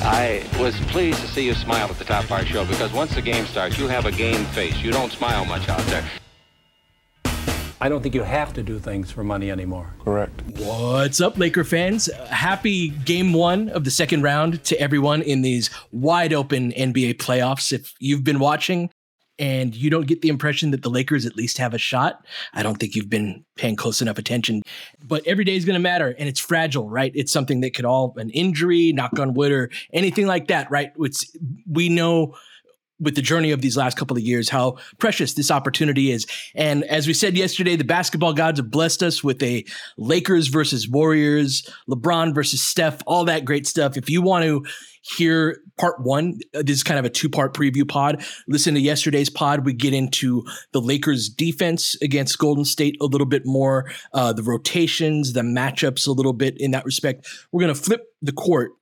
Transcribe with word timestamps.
I 0.00 0.44
was 0.60 0.78
pleased 0.82 1.20
to 1.20 1.26
see 1.28 1.44
you 1.44 1.54
smile 1.54 1.88
at 1.88 1.98
the 1.98 2.04
top 2.04 2.24
of 2.24 2.32
our 2.32 2.44
show 2.44 2.64
because 2.64 2.92
once 2.92 3.14
the 3.14 3.22
game 3.22 3.46
starts, 3.46 3.78
you 3.78 3.88
have 3.88 4.06
a 4.06 4.12
game 4.12 4.44
face. 4.46 4.76
You 4.80 4.92
don't 4.92 5.10
smile 5.10 5.44
much 5.44 5.68
out 5.68 5.80
there. 5.86 6.04
I 7.80 7.88
don't 7.88 8.02
think 8.02 8.14
you 8.14 8.22
have 8.22 8.52
to 8.54 8.62
do 8.62 8.78
things 8.78 9.10
for 9.10 9.22
money 9.22 9.50
anymore. 9.50 9.94
Correct. 10.04 10.42
What's 10.56 11.20
up, 11.20 11.38
Laker 11.38 11.62
fans? 11.62 12.08
Happy 12.28 12.88
game 12.88 13.32
one 13.32 13.68
of 13.68 13.84
the 13.84 13.90
second 13.90 14.22
round 14.22 14.64
to 14.64 14.80
everyone 14.80 15.22
in 15.22 15.42
these 15.42 15.70
wide 15.92 16.32
open 16.32 16.72
NBA 16.72 17.14
playoffs. 17.14 17.72
If 17.72 17.92
you've 18.00 18.24
been 18.24 18.40
watching 18.40 18.90
and 19.38 19.74
you 19.74 19.90
don't 19.90 20.06
get 20.06 20.22
the 20.22 20.28
impression 20.28 20.70
that 20.72 20.82
the 20.82 20.90
Lakers 20.90 21.24
at 21.26 21.36
least 21.36 21.58
have 21.58 21.74
a 21.74 21.78
shot, 21.78 22.24
I 22.52 22.62
don't 22.62 22.76
think 22.76 22.94
you've 22.94 23.10
been 23.10 23.44
paying 23.56 23.76
close 23.76 24.02
enough 24.02 24.18
attention. 24.18 24.62
But 25.02 25.26
every 25.26 25.44
day 25.44 25.56
is 25.56 25.64
going 25.64 25.74
to 25.74 25.80
matter 25.80 26.14
and 26.18 26.28
it's 26.28 26.40
fragile, 26.40 26.88
right? 26.88 27.12
It's 27.14 27.32
something 27.32 27.60
that 27.60 27.74
could 27.74 27.84
all, 27.84 28.14
an 28.16 28.30
injury, 28.30 28.92
knock 28.92 29.18
on 29.18 29.34
wood, 29.34 29.52
or 29.52 29.70
anything 29.92 30.26
like 30.26 30.48
that, 30.48 30.70
right? 30.70 30.92
It's, 30.98 31.30
we 31.70 31.88
know 31.88 32.34
with 33.00 33.14
the 33.14 33.22
journey 33.22 33.50
of 33.50 33.60
these 33.60 33.76
last 33.76 33.96
couple 33.96 34.16
of 34.16 34.22
years 34.22 34.48
how 34.48 34.76
precious 34.98 35.34
this 35.34 35.50
opportunity 35.50 36.10
is. 36.10 36.26
And 36.54 36.84
as 36.84 37.06
we 37.06 37.14
said 37.14 37.36
yesterday, 37.36 37.76
the 37.76 37.84
basketball 37.84 38.32
gods 38.32 38.58
have 38.58 38.70
blessed 38.70 39.02
us 39.02 39.22
with 39.22 39.42
a 39.42 39.64
Lakers 39.96 40.48
versus 40.48 40.88
Warriors, 40.88 41.68
LeBron 41.88 42.34
versus 42.34 42.62
Steph, 42.62 43.02
all 43.06 43.24
that 43.26 43.44
great 43.44 43.66
stuff. 43.66 43.96
If 43.96 44.10
you 44.10 44.22
want 44.22 44.44
to 44.44 44.64
hear 45.16 45.58
part 45.78 46.00
one, 46.00 46.38
uh, 46.54 46.62
this 46.62 46.76
is 46.76 46.82
kind 46.82 46.98
of 46.98 47.04
a 47.04 47.10
two 47.10 47.28
part 47.28 47.54
preview 47.54 47.88
pod. 47.88 48.24
Listen 48.46 48.74
to 48.74 48.80
yesterday's 48.80 49.30
pod. 49.30 49.64
We 49.64 49.72
get 49.72 49.94
into 49.94 50.44
the 50.72 50.80
Lakers 50.80 51.28
defense 51.28 51.96
against 52.02 52.38
Golden 52.38 52.64
State 52.64 52.96
a 53.00 53.06
little 53.06 53.26
bit 53.26 53.42
more, 53.44 53.90
uh, 54.12 54.32
the 54.32 54.42
rotations, 54.42 55.32
the 55.32 55.42
matchups 55.42 56.06
a 56.06 56.12
little 56.12 56.32
bit 56.32 56.56
in 56.58 56.72
that 56.72 56.84
respect. 56.84 57.26
We're 57.52 57.62
going 57.62 57.74
to 57.74 57.80
flip 57.80 58.12
the 58.20 58.32
court 58.32 58.72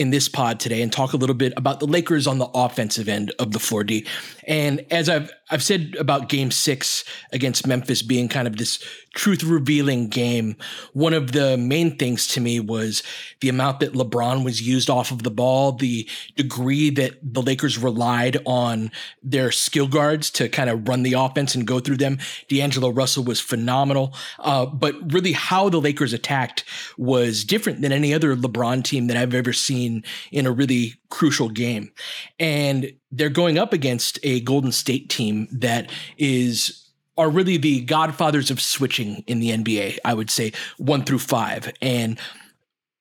in 0.00 0.08
this 0.08 0.30
pod 0.30 0.58
today 0.58 0.80
and 0.80 0.90
talk 0.90 1.12
a 1.12 1.16
little 1.18 1.34
bit 1.34 1.52
about 1.58 1.78
the 1.78 1.86
Lakers 1.86 2.26
on 2.26 2.38
the 2.38 2.48
offensive 2.54 3.06
end 3.06 3.32
of 3.38 3.52
the 3.52 3.58
floor 3.58 3.84
D. 3.84 4.06
And 4.48 4.82
as 4.90 5.10
I've 5.10 5.30
I've 5.50 5.62
said 5.62 5.96
about 5.98 6.28
game 6.28 6.50
6 6.50 7.04
against 7.32 7.66
Memphis 7.66 8.02
being 8.02 8.28
kind 8.28 8.46
of 8.46 8.56
this 8.56 8.82
truth 9.14 9.42
revealing 9.42 10.08
game, 10.08 10.56
one 10.92 11.12
of 11.12 11.32
the 11.32 11.56
main 11.56 11.96
things 11.96 12.28
to 12.28 12.40
me 12.40 12.60
was 12.60 13.02
the 13.40 13.48
amount 13.48 13.80
that 13.80 13.92
LeBron 13.92 14.44
was 14.44 14.62
used 14.62 14.88
off 14.88 15.10
of 15.10 15.24
the 15.24 15.30
ball, 15.30 15.72
the 15.72 16.08
degree 16.36 16.90
that 16.90 17.14
the 17.22 17.42
Lakers 17.42 17.76
relied 17.78 18.38
on 18.46 18.90
their 19.22 19.50
skill 19.50 19.88
guards 19.88 20.30
to 20.30 20.48
kind 20.48 20.70
of 20.70 20.86
run 20.86 21.02
the 21.02 21.14
offense 21.14 21.54
and 21.54 21.66
go 21.66 21.80
through 21.80 21.96
them. 21.96 22.18
D'Angelo 22.48 22.90
Russell 22.90 23.24
was 23.24 23.40
phenomenal. 23.40 24.14
Uh, 24.38 24.66
but 24.66 24.94
really 25.12 25.32
how 25.32 25.68
the 25.68 25.80
Lakers 25.80 26.12
attacked 26.12 26.64
was 26.96 27.44
different 27.44 27.82
than 27.82 27.92
any 27.92 28.14
other 28.14 28.36
LeBron 28.36 28.84
team 28.84 29.08
that 29.08 29.16
I've 29.16 29.34
ever 29.34 29.52
seen 29.52 30.04
in 30.30 30.46
a 30.46 30.52
really 30.52 30.94
crucial 31.08 31.48
game. 31.48 31.90
And 32.38 32.92
they're 33.10 33.28
going 33.28 33.58
up 33.58 33.72
against 33.72 34.18
a 34.22 34.40
Golden 34.40 34.72
State 34.72 35.08
team 35.08 35.39
that 35.52 35.90
is 36.18 36.86
are 37.16 37.28
really 37.28 37.58
the 37.58 37.82
godfathers 37.82 38.50
of 38.50 38.60
switching 38.60 39.22
in 39.26 39.40
the 39.40 39.50
NBA, 39.50 39.98
I 40.04 40.14
would 40.14 40.30
say, 40.30 40.52
one 40.78 41.04
through 41.04 41.18
five. 41.18 41.70
And 41.82 42.18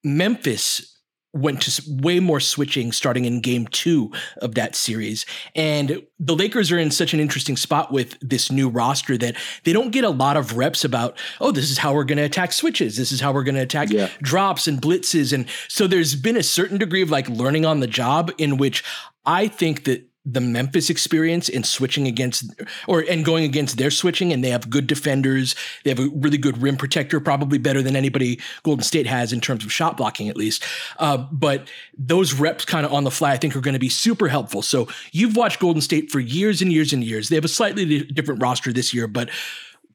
Memphis 0.04 1.00
went 1.32 1.62
to 1.62 1.84
way 1.88 2.20
more 2.20 2.40
switching 2.40 2.92
starting 2.92 3.26
in 3.26 3.40
game 3.40 3.68
two 3.68 4.12
of 4.38 4.56
that 4.56 4.76
series. 4.76 5.26
And 5.56 6.02
the 6.20 6.36
Lakers 6.36 6.72
are 6.72 6.80
in 6.80 6.90
such 6.90 7.14
an 7.14 7.20
interesting 7.20 7.56
spot 7.56 7.92
with 7.92 8.18
this 8.20 8.52
new 8.52 8.68
roster 8.68 9.18
that 9.18 9.36
they 9.64 9.72
don't 9.72 9.92
get 9.92 10.04
a 10.04 10.10
lot 10.10 10.38
of 10.38 10.58
reps 10.58 10.84
about, 10.84 11.18
oh, 11.40 11.52
this 11.52 11.70
is 11.70 11.78
how 11.78 11.94
we're 11.94 12.04
going 12.04 12.18
to 12.18 12.24
attack 12.24 12.52
switches. 12.52 12.98
This 12.98 13.12
is 13.12 13.22
how 13.22 13.32
we're 13.32 13.44
going 13.44 13.56
to 13.56 13.62
attack 13.62 13.92
yeah. 13.92 14.10
drops 14.22 14.68
and 14.68 14.82
blitzes. 14.82 15.32
And 15.32 15.46
so 15.68 15.86
there's 15.86 16.16
been 16.16 16.38
a 16.38 16.44
certain 16.44 16.80
degree 16.80 17.04
of 17.04 17.12
like 17.12 17.30
learning 17.30 17.66
on 17.66 17.80
the 17.80 17.88
job 17.88 18.32
in 18.40 18.58
which 18.58 18.84
I 19.26 19.48
think 19.48 19.84
that 19.84 20.09
the 20.26 20.42
Memphis 20.42 20.90
experience 20.90 21.48
in 21.50 21.64
switching 21.64 22.08
against 22.08 22.54
or 22.88 23.06
and 23.10 23.24
going 23.24 23.44
against 23.46 23.78
their 23.78 23.90
switching 23.90 24.34
and 24.34 24.44
they 24.44 24.50
have 24.50 24.70
good 24.70 24.86
defenders. 24.86 25.56
They 25.84 25.92
have 25.92 26.00
a 26.00 26.10
really 26.14 26.38
good 26.38 26.62
rim 26.62 26.78
protector, 26.78 27.20
probably 27.20 27.58
better 27.58 27.82
than 27.82 27.96
anybody 27.96 28.40
Golden 28.64 28.84
State 28.84 29.08
has 29.08 29.32
in 29.32 29.40
terms 29.42 29.64
of 29.64 29.72
shot 29.72 29.98
blocking 29.98 30.30
at 30.30 30.36
least. 30.38 30.64
Uh, 30.98 31.18
but 31.18 31.70
those 31.98 32.34
reps 32.34 32.66
kind 32.66 32.86
of 32.86 32.94
on 32.94 33.06
the 33.06 33.12
fly, 33.12 33.32
I 33.32 33.38
think, 33.38 33.56
are 33.56 33.62
going 33.62 33.74
to 33.74 33.80
be 33.80 33.90
super 33.90 34.28
helpful. 34.28 34.62
So 34.62 34.88
you've 35.12 35.36
watched 35.36 35.60
Golden 35.60 35.82
State 35.82 36.12
for 36.12 36.20
years 36.20 36.62
and 36.62 36.72
years 36.72 36.92
and 36.92 37.04
years. 37.04 37.30
They 37.30 37.36
have 37.36 37.46
a 37.46 37.50
slightly 37.50 38.04
different 38.04 38.42
roster 38.42 38.74
this 38.74 38.94
year, 38.94 39.08
but 39.08 39.30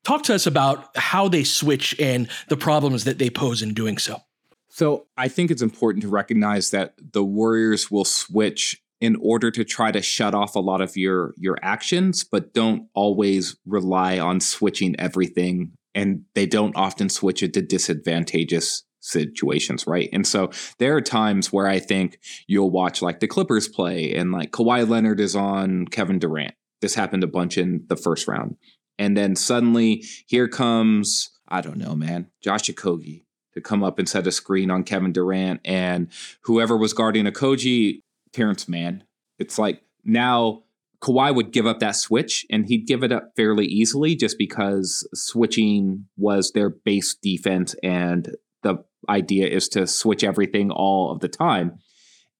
talk 0.05 0.23
to 0.25 0.35
us 0.35 0.47
about 0.47 0.97
how 0.97 1.29
they 1.29 1.45
switch 1.45 1.99
and 2.01 2.29
the 2.49 2.57
problems 2.57 3.05
that 3.05 3.19
they 3.19 3.31
pose 3.31 3.63
in 3.63 3.75
doing 3.75 3.99
so. 3.99 4.21
So 4.69 5.07
I 5.17 5.29
think 5.29 5.53
it's 5.53 5.63
important 5.63 6.03
to 6.03 6.09
recognize 6.09 6.71
that 6.71 6.95
the 7.13 7.23
Warriors 7.23 7.93
will 7.93 8.05
switch 8.05 8.83
in 9.01 9.17
order 9.21 9.51
to 9.51 9.65
try 9.65 9.91
to 9.91 10.01
shut 10.01 10.35
off 10.35 10.55
a 10.55 10.61
lot 10.61 10.81
of 10.81 10.97
your 10.97 11.35
your 11.37 11.57
actions 11.63 12.25
but 12.25 12.55
don't 12.55 12.89
always 12.95 13.57
rely 13.67 14.19
on 14.19 14.41
switching 14.41 14.99
everything 14.99 15.73
and 15.95 16.23
they 16.35 16.47
don't 16.47 16.77
often 16.77 17.09
switch 17.09 17.43
it 17.43 17.55
to 17.55 17.63
disadvantageous 17.63 18.83
situations, 19.05 19.87
right? 19.87 20.09
And 20.13 20.27
so 20.27 20.51
there 20.79 20.97
are 20.97 21.01
times 21.01 21.53
where 21.53 21.69
I 21.69 21.79
think 21.79 22.19
you'll 22.47 22.71
watch 22.71 23.03
like 23.03 23.21
the 23.21 23.29
Clippers 23.29 23.69
play 23.69 24.15
and 24.15 24.33
like 24.33 24.51
Kawhi 24.51 24.89
Leonard 24.89 25.21
is 25.21 25.37
on 25.37 25.87
Kevin 25.87 26.19
Durant. 26.19 26.55
This 26.81 26.95
happened 26.95 27.23
a 27.23 27.29
bunch 27.29 27.59
in 27.59 27.85
the 27.89 27.97
first 27.97 28.27
round. 28.27 28.57
And 28.99 29.17
then 29.17 29.37
suddenly 29.37 30.05
here 30.27 30.49
comes, 30.49 31.31
I 31.49 31.61
don't 31.61 31.77
know, 31.77 31.95
man, 31.95 32.29
Josh 32.43 32.63
Okogie 32.63 33.23
to 33.53 33.61
come 33.61 33.85
up 33.85 33.99
and 33.99 34.09
set 34.09 34.27
a 34.27 34.33
screen 34.33 34.71
on 34.71 34.83
Kevin 34.83 35.13
Durant. 35.13 35.61
And 35.65 36.09
whoever 36.43 36.77
was 36.77 36.93
guarding 36.93 37.27
Okogie 37.27 38.01
Terance 38.35 38.69
Mann. 38.69 39.05
It's 39.39 39.59
like 39.59 39.83
now 40.05 40.65
Kawhi 41.01 41.35
would 41.35 41.53
give 41.53 41.67
up 41.67 41.81
that 41.81 41.97
switch 41.97 42.47
and 42.51 42.67
he'd 42.67 42.87
give 42.87 43.03
it 43.03 43.13
up 43.13 43.33
fairly 43.37 43.67
easily 43.67 44.17
just 44.17 44.39
because 44.39 45.07
switching 45.15 46.07
was 46.17 46.53
their 46.53 46.71
base 46.71 47.15
defense 47.15 47.75
and 47.83 48.35
the 48.63 48.77
idea 49.09 49.47
is 49.47 49.69
to 49.69 49.87
switch 49.87 50.25
everything 50.25 50.71
all 50.71 51.13
of 51.13 51.21
the 51.21 51.29
time. 51.29 51.79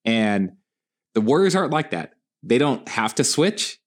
And 0.05 0.53
the 1.15 1.21
Warriors 1.21 1.55
aren't 1.55 1.73
like 1.73 1.91
that. 1.91 2.13
They 2.43 2.59
don't 2.59 2.89
have 2.89 3.15
to 3.17 3.25
switch. 3.25 3.79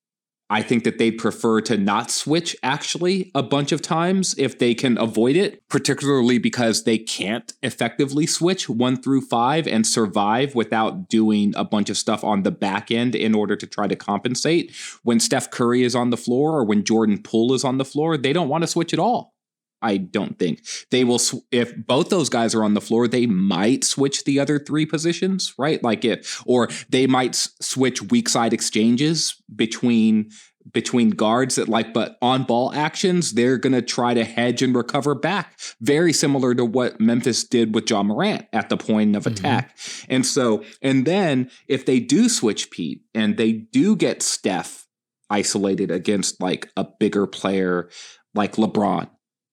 I 0.50 0.62
think 0.62 0.86
that 0.86 0.98
they'd 0.98 1.18
prefer 1.18 1.60
to 1.62 1.78
not 1.78 2.10
switch 2.10 2.56
actually 2.64 3.32
a 3.36 3.44
bunch 3.44 3.72
of 3.72 3.82
times 3.82 4.34
if 4.38 4.60
they 4.60 4.74
can 4.74 4.98
avoid 4.98 5.36
it, 5.36 5.68
particularly 5.68 6.38
because 6.38 6.84
they 6.84 6.98
can't 6.98 7.52
effectively 7.62 8.26
switch 8.26 8.70
one 8.70 9.02
through 9.02 9.22
five 9.22 9.68
and 9.68 9.86
survive 9.86 10.56
without 10.56 11.10
doing 11.10 11.54
a 11.58 11.66
bunch 11.66 11.90
of 11.90 11.98
stuff 11.98 12.24
on 12.24 12.44
the 12.44 12.52
back 12.52 12.92
end 12.92 13.14
in 13.14 13.36
order 13.36 13.56
to 13.58 13.68
try 13.68 13.88
to 13.88 13.96
compensate. 13.96 14.74
When 15.04 15.20
Steph 15.20 15.52
Curry 15.52 15.84
is 15.84 15.96
on 15.96 16.12
the 16.12 16.18
floor 16.18 16.58
or 16.58 16.64
when 16.64 16.86
Jordan 16.86 17.22
Poole 17.22 17.54
is 17.54 17.66
on 17.66 17.78
the 17.78 17.86
floor, 17.86 18.18
they 18.18 18.32
don't 18.32 18.50
want 18.50 18.64
to 18.64 18.68
switch 18.68 18.94
at 18.94 19.00
all. 19.00 19.34
I 19.82 19.98
don't 19.98 20.38
think 20.40 20.66
they 20.92 21.04
will. 21.04 21.20
Sw- 21.20 21.46
if 21.52 21.74
both 21.86 22.10
those 22.10 22.30
guys 22.30 22.56
are 22.56 22.64
on 22.64 22.74
the 22.74 22.82
floor, 22.82 23.08
they 23.08 23.28
might 23.28 23.84
switch 23.84 24.24
the 24.24 24.40
other 24.40 24.60
three 24.60 24.86
positions, 24.86 25.54
right? 25.58 25.84
Like 25.84 26.04
it, 26.04 26.28
or 26.46 26.70
they 26.90 27.08
might 27.08 27.36
s- 27.36 27.50
switch 27.62 28.02
weak 28.02 28.30
side 28.30 28.54
exchanges 28.54 29.42
between 29.56 30.32
between 30.74 31.12
guards 31.12 31.56
that 31.56 31.70
like, 31.70 31.94
but 31.94 32.18
on 32.22 32.44
ball 32.44 32.74
actions, 32.74 33.34
they're 33.34 33.58
going 33.58 33.74
to 33.74 33.82
try 33.82 34.14
to 34.14 34.24
hedge 34.24 34.62
and 34.62 34.76
recover 34.76 35.16
back. 35.16 35.58
Very 35.82 36.12
similar 36.12 36.54
to 36.56 36.66
what 36.66 37.00
Memphis 37.00 37.44
did 37.44 37.74
with 37.74 37.90
Ja 37.90 38.04
Morant 38.04 38.46
at 38.52 38.70
the 38.70 38.78
point 38.78 39.16
of 39.16 39.26
attack. 39.26 39.78
Mm-hmm. 39.78 40.14
And 40.14 40.26
so, 40.26 40.64
and 40.82 41.06
then 41.06 41.50
if 41.68 41.86
they 41.86 42.00
do 42.00 42.28
switch 42.28 42.70
Pete 42.70 43.02
and 43.14 43.38
they 43.38 43.54
do 43.54 43.96
get 43.96 44.22
Steph 44.22 44.88
isolated 45.30 45.92
against 45.92 46.42
like 46.42 46.70
a 46.76 46.86
bigger 47.00 47.28
player 47.28 47.90
like 48.34 48.56
LeBron 48.56 49.10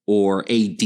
or 0.07 0.45
AD, 0.51 0.83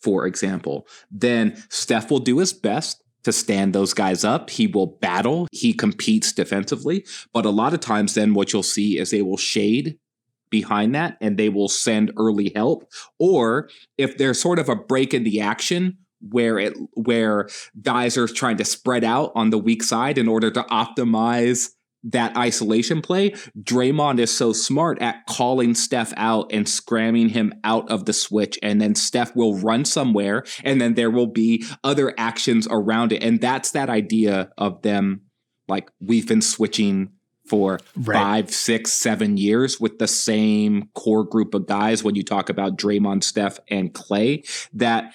for 0.00 0.26
example, 0.26 0.86
then 1.10 1.62
Steph 1.70 2.10
will 2.10 2.18
do 2.18 2.38
his 2.38 2.52
best 2.52 3.02
to 3.24 3.32
stand 3.32 3.72
those 3.72 3.94
guys 3.94 4.22
up. 4.22 4.50
He 4.50 4.66
will 4.66 4.98
battle, 5.00 5.48
he 5.50 5.72
competes 5.72 6.32
defensively. 6.32 7.06
But 7.32 7.46
a 7.46 7.50
lot 7.50 7.74
of 7.74 7.80
times, 7.80 8.14
then 8.14 8.34
what 8.34 8.52
you'll 8.52 8.62
see 8.62 8.98
is 8.98 9.10
they 9.10 9.22
will 9.22 9.38
shade 9.38 9.98
behind 10.50 10.94
that 10.94 11.16
and 11.20 11.36
they 11.36 11.48
will 11.48 11.68
send 11.68 12.12
early 12.16 12.52
help. 12.54 12.88
Or 13.18 13.68
if 13.98 14.18
there's 14.18 14.40
sort 14.40 14.58
of 14.58 14.68
a 14.68 14.76
break 14.76 15.14
in 15.14 15.24
the 15.24 15.40
action, 15.40 15.98
where 16.30 16.58
it 16.58 16.74
where 16.94 17.48
guys 17.82 18.16
are 18.16 18.26
trying 18.26 18.56
to 18.56 18.64
spread 18.64 19.04
out 19.04 19.32
on 19.34 19.50
the 19.50 19.58
weak 19.58 19.82
side 19.82 20.16
in 20.16 20.28
order 20.28 20.50
to 20.50 20.62
optimize 20.64 21.70
that 22.04 22.36
isolation 22.36 23.02
play, 23.02 23.30
Draymond 23.58 24.18
is 24.18 24.36
so 24.36 24.52
smart 24.52 25.00
at 25.00 25.26
calling 25.26 25.74
Steph 25.74 26.12
out 26.16 26.50
and 26.52 26.68
scramming 26.68 27.30
him 27.30 27.52
out 27.64 27.90
of 27.90 28.04
the 28.04 28.12
switch. 28.12 28.58
And 28.62 28.80
then 28.80 28.94
Steph 28.94 29.34
will 29.34 29.56
run 29.56 29.84
somewhere 29.84 30.44
and 30.62 30.80
then 30.80 30.94
there 30.94 31.10
will 31.10 31.26
be 31.26 31.64
other 31.82 32.14
actions 32.18 32.68
around 32.70 33.12
it. 33.12 33.22
And 33.22 33.40
that's 33.40 33.70
that 33.72 33.88
idea 33.88 34.50
of 34.58 34.82
them 34.82 35.22
like 35.66 35.90
we've 36.00 36.28
been 36.28 36.42
switching 36.42 37.10
for 37.46 37.78
right. 37.96 38.16
five, 38.16 38.50
six, 38.50 38.92
seven 38.92 39.36
years 39.36 39.78
with 39.78 39.98
the 39.98 40.08
same 40.08 40.88
core 40.94 41.24
group 41.24 41.54
of 41.54 41.66
guys 41.66 42.02
when 42.02 42.14
you 42.14 42.22
talk 42.22 42.48
about 42.48 42.76
Draymond, 42.76 43.22
Steph, 43.22 43.58
and 43.68 43.92
Clay. 43.92 44.44
That 44.72 45.12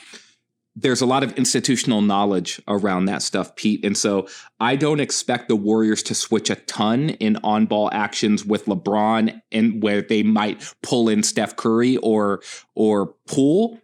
there's 0.81 1.01
a 1.01 1.05
lot 1.05 1.23
of 1.23 1.33
institutional 1.33 2.01
knowledge 2.01 2.61
around 2.67 3.05
that 3.05 3.21
stuff, 3.21 3.55
Pete. 3.55 3.83
And 3.83 3.97
so 3.97 4.27
I 4.59 4.75
don't 4.75 4.99
expect 4.99 5.47
the 5.47 5.55
Warriors 5.55 6.03
to 6.03 6.15
switch 6.15 6.49
a 6.49 6.55
ton 6.55 7.09
in 7.11 7.37
on 7.43 7.65
ball 7.65 7.89
actions 7.91 8.45
with 8.45 8.65
LeBron 8.65 9.41
and 9.51 9.83
where 9.83 10.01
they 10.01 10.23
might 10.23 10.73
pull 10.81 11.09
in 11.09 11.23
Steph 11.23 11.55
Curry 11.55 11.97
or 11.97 12.41
or 12.75 13.13
Poole 13.27 13.79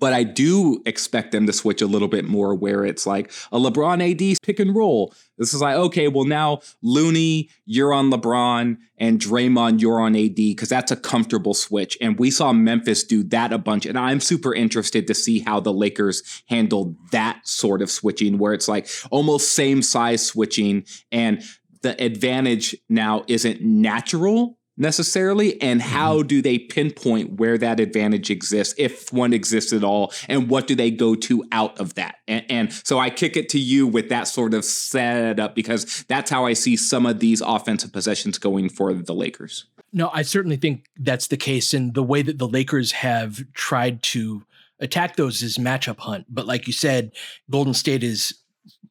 but 0.00 0.12
I 0.12 0.22
do 0.22 0.82
expect 0.86 1.32
them 1.32 1.46
to 1.46 1.52
switch 1.52 1.82
a 1.82 1.86
little 1.86 2.08
bit 2.08 2.24
more 2.24 2.54
where 2.54 2.84
it's 2.84 3.06
like 3.06 3.32
a 3.52 3.58
LeBron 3.58 4.02
AD 4.10 4.38
pick 4.42 4.60
and 4.60 4.74
roll. 4.74 5.12
This 5.36 5.54
is 5.54 5.60
like, 5.60 5.76
okay, 5.76 6.08
well, 6.08 6.24
now 6.24 6.60
Looney, 6.82 7.50
you're 7.64 7.92
on 7.92 8.10
LeBron, 8.10 8.76
and 8.96 9.20
Draymond, 9.20 9.80
you're 9.80 10.00
on 10.00 10.16
AD, 10.16 10.34
because 10.34 10.68
that's 10.68 10.90
a 10.90 10.96
comfortable 10.96 11.54
switch. 11.54 11.96
And 12.00 12.18
we 12.18 12.30
saw 12.30 12.52
Memphis 12.52 13.04
do 13.04 13.22
that 13.24 13.52
a 13.52 13.58
bunch. 13.58 13.86
And 13.86 13.98
I'm 13.98 14.20
super 14.20 14.54
interested 14.54 15.06
to 15.06 15.14
see 15.14 15.40
how 15.40 15.60
the 15.60 15.72
Lakers 15.72 16.42
handle 16.48 16.96
that 17.12 17.46
sort 17.46 17.82
of 17.82 17.90
switching, 17.90 18.38
where 18.38 18.52
it's 18.52 18.68
like 18.68 18.88
almost 19.10 19.52
same 19.52 19.82
size 19.82 20.26
switching. 20.26 20.84
And 21.12 21.42
the 21.82 22.00
advantage 22.02 22.76
now 22.88 23.24
isn't 23.28 23.62
natural 23.62 24.57
necessarily 24.78 25.60
and 25.60 25.80
mm-hmm. 25.80 25.90
how 25.90 26.22
do 26.22 26.40
they 26.40 26.58
pinpoint 26.58 27.32
where 27.38 27.58
that 27.58 27.80
advantage 27.80 28.30
exists 28.30 28.74
if 28.78 29.12
one 29.12 29.32
exists 29.32 29.72
at 29.72 29.84
all 29.84 30.12
and 30.28 30.48
what 30.48 30.66
do 30.66 30.74
they 30.74 30.90
go 30.90 31.14
to 31.14 31.44
out 31.52 31.78
of 31.78 31.94
that 31.94 32.16
and, 32.28 32.44
and, 32.48 32.72
so 32.84 32.98
i 32.98 33.10
kick 33.10 33.36
it 33.36 33.48
to 33.48 33.58
you 33.58 33.86
with 33.86 34.08
that 34.08 34.28
sort 34.28 34.54
of 34.54 34.64
setup 34.64 35.54
because 35.54 36.04
that's 36.08 36.30
how 36.30 36.46
i 36.46 36.52
see 36.52 36.76
some 36.76 37.06
of 37.06 37.18
these 37.18 37.40
offensive 37.40 37.92
possessions 37.92 38.38
going 38.38 38.68
for 38.68 38.92
the 38.94 39.14
lakers 39.14 39.66
no 39.92 40.10
i 40.12 40.22
certainly 40.22 40.56
think 40.56 40.86
that's 40.98 41.26
the 41.26 41.36
case 41.36 41.74
and 41.74 41.94
the 41.94 42.02
way 42.02 42.22
that 42.22 42.38
the 42.38 42.48
lakers 42.48 42.92
have 42.92 43.40
tried 43.54 44.02
to 44.02 44.44
attack 44.80 45.16
those 45.16 45.42
is 45.42 45.58
matchup 45.58 45.98
hunt 45.98 46.24
but 46.28 46.46
like 46.46 46.66
you 46.66 46.72
said 46.72 47.10
golden 47.50 47.74
state 47.74 48.04
is 48.04 48.34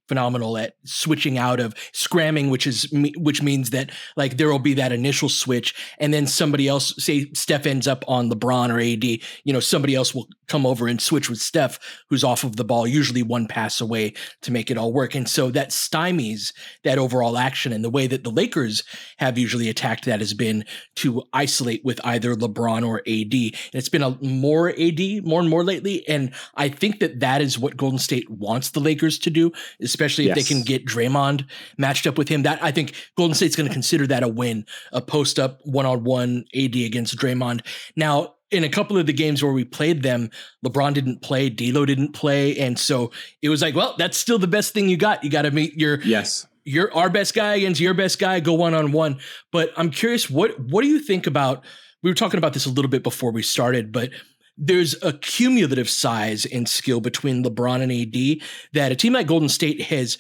phenomenal 0.07 0.57
at 0.57 0.75
switching 0.83 1.37
out 1.37 1.59
of 1.59 1.73
scramming 1.93 2.49
which 2.49 2.67
is 2.67 2.87
which 3.17 3.41
means 3.41 3.71
that 3.71 3.91
like 4.15 4.37
there 4.37 4.49
will 4.49 4.59
be 4.59 4.73
that 4.73 4.91
initial 4.91 5.29
switch 5.29 5.75
and 5.99 6.13
then 6.13 6.27
somebody 6.27 6.67
else 6.67 6.93
say 6.97 7.29
Steph 7.33 7.65
ends 7.65 7.87
up 7.87 8.03
on 8.07 8.29
LeBron 8.29 8.69
or 8.69 8.79
AD 8.79 9.03
you 9.03 9.53
know 9.53 9.59
somebody 9.59 9.95
else 9.95 10.13
will 10.13 10.27
come 10.47 10.65
over 10.65 10.87
and 10.87 11.01
switch 11.01 11.29
with 11.29 11.39
Steph 11.39 11.79
who's 12.09 12.23
off 12.23 12.43
of 12.43 12.55
the 12.55 12.63
ball 12.63 12.87
usually 12.87 13.23
one 13.23 13.47
pass 13.47 13.81
away 13.81 14.13
to 14.41 14.51
make 14.51 14.71
it 14.71 14.77
all 14.77 14.93
work. 14.93 15.15
And 15.15 15.27
so 15.27 15.51
that 15.51 15.69
stymies 15.69 16.53
that 16.83 16.97
overall 16.97 17.37
action 17.37 17.73
and 17.73 17.83
the 17.83 17.89
way 17.89 18.07
that 18.07 18.23
the 18.23 18.31
Lakers 18.31 18.83
have 19.17 19.37
usually 19.37 19.69
attacked 19.69 20.05
that 20.05 20.19
has 20.19 20.33
been 20.33 20.65
to 20.95 21.23
isolate 21.33 21.83
with 21.83 21.99
either 22.03 22.35
LeBron 22.35 22.87
or 22.87 22.99
AD 23.07 23.33
and 23.33 23.73
it's 23.73 23.89
been 23.89 24.03
a 24.03 24.17
more 24.21 24.69
AD 24.69 24.99
more 25.23 25.39
and 25.39 25.49
more 25.49 25.63
lately 25.63 26.07
and 26.07 26.33
I 26.55 26.69
think 26.69 26.99
that 26.99 27.19
that 27.19 27.41
is 27.41 27.59
what 27.59 27.77
Golden 27.77 27.99
State 27.99 28.29
wants 28.29 28.71
the 28.71 28.79
Lakers 28.79 29.19
to 29.19 29.29
do 29.29 29.51
is 29.79 29.91
especially 29.97 30.25
if 30.29 30.35
yes. 30.35 30.47
they 30.47 30.53
can 30.53 30.63
get 30.63 30.85
Draymond 30.85 31.45
matched 31.79 32.05
up 32.05 32.19
with 32.19 32.29
him. 32.29 32.43
That 32.43 32.63
I 32.63 32.69
think 32.71 32.93
Golden 33.17 33.33
State's 33.33 33.55
going 33.55 33.67
to 33.67 33.73
consider 33.73 34.05
that 34.07 34.21
a 34.21 34.27
win, 34.27 34.65
a 34.91 35.01
post 35.01 35.39
up 35.39 35.59
one 35.63 35.87
on 35.87 36.03
one 36.03 36.45
AD 36.55 36.75
against 36.75 37.17
Draymond. 37.17 37.65
Now, 37.95 38.35
in 38.51 38.63
a 38.63 38.69
couple 38.69 38.95
of 38.97 39.07
the 39.07 39.13
games 39.13 39.43
where 39.43 39.51
we 39.51 39.65
played 39.65 40.03
them, 40.03 40.29
LeBron 40.63 40.93
didn't 40.93 41.23
play, 41.23 41.49
D'Lo 41.49 41.83
didn't 41.83 42.13
play, 42.13 42.57
and 42.59 42.77
so 42.77 43.11
it 43.41 43.49
was 43.49 43.63
like, 43.63 43.75
well, 43.75 43.95
that's 43.97 44.17
still 44.17 44.37
the 44.37 44.47
best 44.47 44.73
thing 44.73 44.87
you 44.87 44.97
got. 44.97 45.23
You 45.23 45.31
got 45.31 45.41
to 45.41 45.51
meet 45.51 45.73
your 45.75 45.99
yes, 46.01 46.45
your 46.63 46.93
our 46.93 47.09
best 47.09 47.33
guy 47.33 47.55
against 47.55 47.81
your 47.81 47.95
best 47.95 48.19
guy, 48.19 48.39
go 48.39 48.53
one 48.53 48.75
on 48.75 48.91
one. 48.91 49.19
But 49.51 49.71
I'm 49.77 49.89
curious, 49.89 50.29
what 50.29 50.59
what 50.59 50.83
do 50.83 50.87
you 50.87 50.99
think 50.99 51.25
about? 51.25 51.65
We 52.03 52.11
were 52.11 52.15
talking 52.15 52.37
about 52.37 52.53
this 52.53 52.67
a 52.67 52.69
little 52.69 52.91
bit 52.91 53.01
before 53.01 53.31
we 53.31 53.41
started, 53.41 53.91
but 53.91 54.11
there's 54.57 54.95
a 55.03 55.13
cumulative 55.13 55.89
size 55.89 56.45
and 56.45 56.67
skill 56.67 56.99
between 56.99 57.43
LeBron 57.43 57.81
and 57.81 57.91
AD 57.91 58.47
that 58.73 58.91
a 58.91 58.95
team 58.95 59.13
like 59.13 59.27
Golden 59.27 59.49
State 59.49 59.83
has 59.83 60.17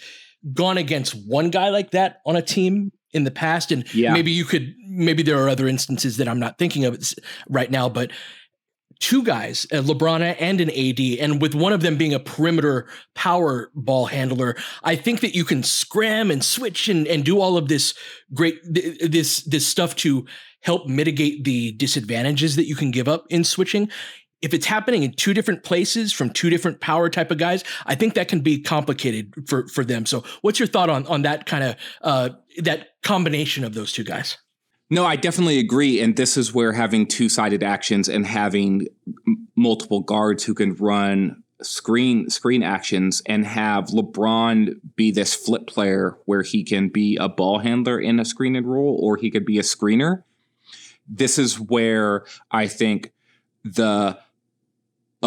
gone 0.53 0.77
against 0.77 1.13
one 1.27 1.49
guy 1.49 1.69
like 1.69 1.91
that 1.91 2.21
on 2.25 2.35
a 2.35 2.41
team 2.41 2.91
in 3.11 3.23
the 3.23 3.31
past. 3.31 3.71
And 3.71 3.91
yeah. 3.93 4.13
maybe 4.13 4.31
you 4.31 4.45
could, 4.45 4.75
maybe 4.87 5.23
there 5.23 5.41
are 5.43 5.49
other 5.49 5.67
instances 5.67 6.17
that 6.17 6.27
I'm 6.27 6.39
not 6.39 6.57
thinking 6.57 6.85
of 6.85 7.01
right 7.49 7.71
now, 7.71 7.89
but 7.89 8.11
two 8.99 9.23
guys, 9.23 9.65
a 9.71 9.77
LeBron 9.77 10.35
and 10.39 10.61
an 10.61 10.69
AD, 10.69 10.99
and 11.19 11.41
with 11.41 11.55
one 11.55 11.73
of 11.73 11.81
them 11.81 11.97
being 11.97 12.13
a 12.13 12.19
perimeter 12.19 12.87
power 13.15 13.71
ball 13.75 14.07
handler, 14.07 14.55
I 14.83 14.95
think 14.95 15.21
that 15.21 15.35
you 15.35 15.45
can 15.45 15.63
scram 15.63 16.31
and 16.31 16.43
switch 16.43 16.89
and, 16.89 17.07
and 17.07 17.23
do 17.23 17.39
all 17.39 17.57
of 17.57 17.67
this 17.67 17.93
great 18.33 18.59
this 18.63 19.43
this 19.43 19.67
stuff 19.67 19.95
to 19.97 20.25
help 20.61 20.87
mitigate 20.87 21.43
the 21.43 21.71
disadvantages 21.73 22.55
that 22.55 22.65
you 22.65 22.75
can 22.75 22.91
give 22.91 23.07
up 23.07 23.25
in 23.29 23.43
switching 23.43 23.89
if 24.41 24.53
it's 24.53 24.65
happening 24.65 25.03
in 25.03 25.13
two 25.13 25.33
different 25.33 25.63
places 25.63 26.13
from 26.13 26.29
two 26.29 26.49
different 26.49 26.79
power 26.79 27.09
type 27.09 27.31
of 27.31 27.37
guys, 27.37 27.63
I 27.85 27.95
think 27.95 28.13
that 28.13 28.27
can 28.27 28.41
be 28.41 28.61
complicated 28.61 29.33
for 29.47 29.67
for 29.67 29.83
them. 29.83 30.05
So, 30.05 30.23
what's 30.41 30.59
your 30.59 30.67
thought 30.67 30.89
on 30.89 31.07
on 31.07 31.23
that 31.23 31.45
kind 31.45 31.63
of 31.63 31.75
uh, 32.01 32.29
that 32.59 32.89
combination 33.03 33.63
of 33.63 33.73
those 33.73 33.91
two 33.91 34.03
guys? 34.03 34.37
No, 34.89 35.05
I 35.05 35.17
definitely 35.17 35.59
agree, 35.59 35.99
and 35.99 36.15
this 36.15 36.37
is 36.37 36.53
where 36.53 36.71
having 36.71 37.07
two 37.07 37.27
sided 37.27 37.61
actions 37.61 38.07
and 38.07 38.25
having 38.25 38.87
m- 39.27 39.47
multiple 39.55 39.99
guards 39.99 40.45
who 40.45 40.53
can 40.53 40.75
run 40.75 41.43
screen 41.61 42.29
screen 42.29 42.61
actions 42.61 43.21
and 43.25 43.45
have 43.45 43.85
LeBron 43.85 44.79
be 44.95 45.11
this 45.11 45.33
flip 45.33 45.65
player 45.65 46.17
where 46.25 46.43
he 46.43 46.63
can 46.63 46.87
be 46.89 47.17
a 47.19 47.27
ball 47.27 47.59
handler 47.59 47.99
in 47.99 48.19
a 48.19 48.25
screen 48.25 48.55
and 48.55 48.67
roll 48.67 48.99
or 49.01 49.17
he 49.17 49.31
could 49.31 49.45
be 49.45 49.57
a 49.57 49.63
screener. 49.63 50.23
This 51.07 51.39
is 51.39 51.59
where 51.59 52.25
I 52.51 52.67
think 52.67 53.11
the 53.63 54.19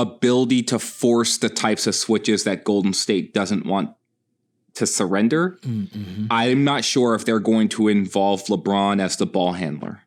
ability 0.01 0.63
to 0.65 0.79
force 0.79 1.39
the 1.39 1.49
types 1.49 1.87
of 1.87 1.95
switches 1.95 2.45
that 2.45 2.65
Golden 2.65 2.93
State 2.93 3.35
doesn't 3.35 3.67
want 3.67 3.95
to 4.75 4.87
surrender. 4.87 5.59
Mm-hmm. 5.63 6.27
I'm 6.31 6.65
not 6.65 6.85
sure 6.85 7.15
if 7.15 7.25
they're 7.25 7.41
going 7.41 7.69
to 7.71 7.89
involve 7.89 8.45
LeBron 8.45 9.01
as 9.01 9.17
the 9.17 9.27
ball 9.27 9.53
handler 9.53 10.03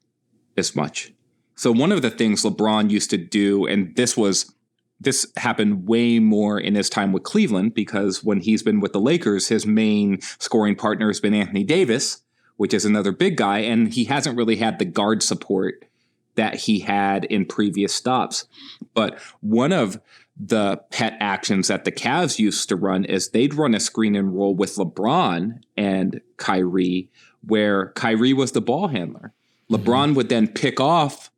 as 0.58 0.76
much. 0.76 1.14
So 1.56 1.72
one 1.72 1.92
of 1.92 2.02
the 2.02 2.10
things 2.10 2.44
LeBron 2.44 2.90
used 2.90 3.10
to 3.12 3.18
do, 3.18 3.66
and 3.66 3.96
this 3.96 4.18
was 4.18 4.54
this 5.00 5.32
happened 5.36 5.88
way 5.88 6.20
more 6.20 6.60
in 6.60 6.76
his 6.76 6.90
time 6.90 7.12
with 7.12 7.24
Cleveland 7.24 7.74
because 7.74 8.24
when 8.24 8.40
he's 8.40 8.64
been 8.64 8.80
with 8.80 8.94
the 8.94 9.02
Lakers, 9.02 9.50
his 9.50 9.66
main 9.66 10.22
scoring 10.40 10.76
partner 10.76 11.08
has 11.08 11.20
been 11.20 11.34
Anthony 11.34 11.64
Davis, 11.64 12.22
which 12.56 12.74
is 12.74 12.86
another 12.86 13.12
big 13.12 13.36
guy, 13.36 13.60
and 13.60 13.94
he 13.94 14.06
hasn't 14.06 14.38
really 14.38 14.56
had 14.56 14.80
the 14.80 14.86
guard 14.86 15.22
support 15.22 15.86
that 16.36 16.56
he 16.56 16.80
had 16.80 17.26
in 17.26 17.46
previous 17.46 17.94
stops. 17.94 18.46
But 18.94 19.20
one 19.42 19.72
of 19.72 20.00
the 20.38 20.78
pet 20.92 21.16
actions 21.20 21.68
that 21.68 21.86
the 21.86 21.92
Cavs 21.92 22.40
used 22.40 22.70
to 22.70 22.76
run 22.76 23.06
is 23.06 23.30
they'd 23.30 23.54
run 23.54 23.76
a 23.76 23.80
screen 23.80 24.16
and 24.16 24.36
roll 24.36 24.56
with 24.56 24.76
LeBron 24.76 25.62
and 25.78 26.22
Kyrie, 26.38 27.10
where 27.46 27.88
Kyrie 27.92 28.34
was 28.34 28.52
the 28.52 28.62
ball 28.62 28.88
handler. 28.88 29.34
LeBron 29.72 29.86
mm-hmm. 29.86 30.14
would 30.16 30.30
then 30.30 30.48
pick 30.48 30.80
off 30.80 31.32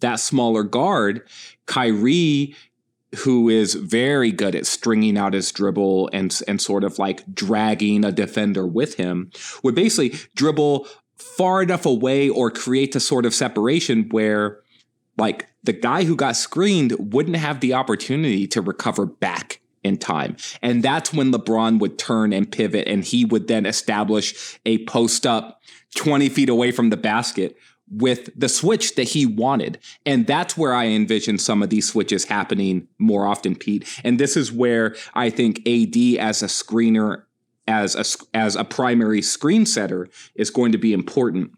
that 0.00 0.20
smaller 0.20 0.62
guard. 0.62 1.22
Kyrie 1.66 2.54
who 3.24 3.48
is 3.48 3.74
very 3.74 4.30
good 4.30 4.54
at 4.54 4.66
stringing 4.66 5.18
out 5.18 5.34
his 5.34 5.50
dribble 5.50 6.08
and 6.12 6.40
and 6.46 6.60
sort 6.60 6.84
of 6.84 6.98
like 6.98 7.24
dragging 7.34 8.04
a 8.04 8.12
defender 8.12 8.66
with 8.66 8.94
him 8.94 9.30
would 9.62 9.74
basically 9.74 10.18
dribble 10.34 10.86
far 11.16 11.62
enough 11.62 11.84
away 11.84 12.28
or 12.28 12.50
create 12.50 12.94
a 12.94 13.00
sort 13.00 13.26
of 13.26 13.34
separation 13.34 14.08
where 14.10 14.60
like 15.20 15.48
the 15.62 15.72
guy 15.72 16.04
who 16.04 16.16
got 16.16 16.34
screened 16.34 16.96
wouldn't 16.98 17.36
have 17.36 17.60
the 17.60 17.74
opportunity 17.74 18.48
to 18.48 18.60
recover 18.60 19.06
back 19.06 19.60
in 19.84 19.96
time. 19.96 20.36
And 20.62 20.82
that's 20.82 21.12
when 21.12 21.32
LeBron 21.32 21.78
would 21.78 21.98
turn 21.98 22.32
and 22.32 22.50
pivot 22.50 22.88
and 22.88 23.04
he 23.04 23.24
would 23.24 23.46
then 23.46 23.66
establish 23.66 24.58
a 24.66 24.84
post 24.86 25.26
up 25.26 25.60
20 25.96 26.28
feet 26.28 26.48
away 26.48 26.72
from 26.72 26.90
the 26.90 26.96
basket 26.96 27.56
with 27.90 28.30
the 28.38 28.48
switch 28.48 28.94
that 28.94 29.08
he 29.08 29.26
wanted. 29.26 29.78
And 30.06 30.26
that's 30.26 30.56
where 30.56 30.72
I 30.72 30.86
envision 30.86 31.38
some 31.38 31.62
of 31.62 31.70
these 31.70 31.88
switches 31.88 32.24
happening 32.24 32.86
more 32.98 33.26
often, 33.26 33.56
Pete. 33.56 33.86
And 34.04 34.18
this 34.18 34.36
is 34.36 34.52
where 34.52 34.94
I 35.14 35.30
think 35.30 35.58
AD 35.66 35.96
as 36.18 36.42
a 36.42 36.46
screener, 36.46 37.24
as 37.66 37.96
a, 37.96 38.36
as 38.36 38.54
a 38.54 38.64
primary 38.64 39.22
screen 39.22 39.66
setter 39.66 40.08
is 40.34 40.50
going 40.50 40.72
to 40.72 40.78
be 40.78 40.92
important. 40.92 41.52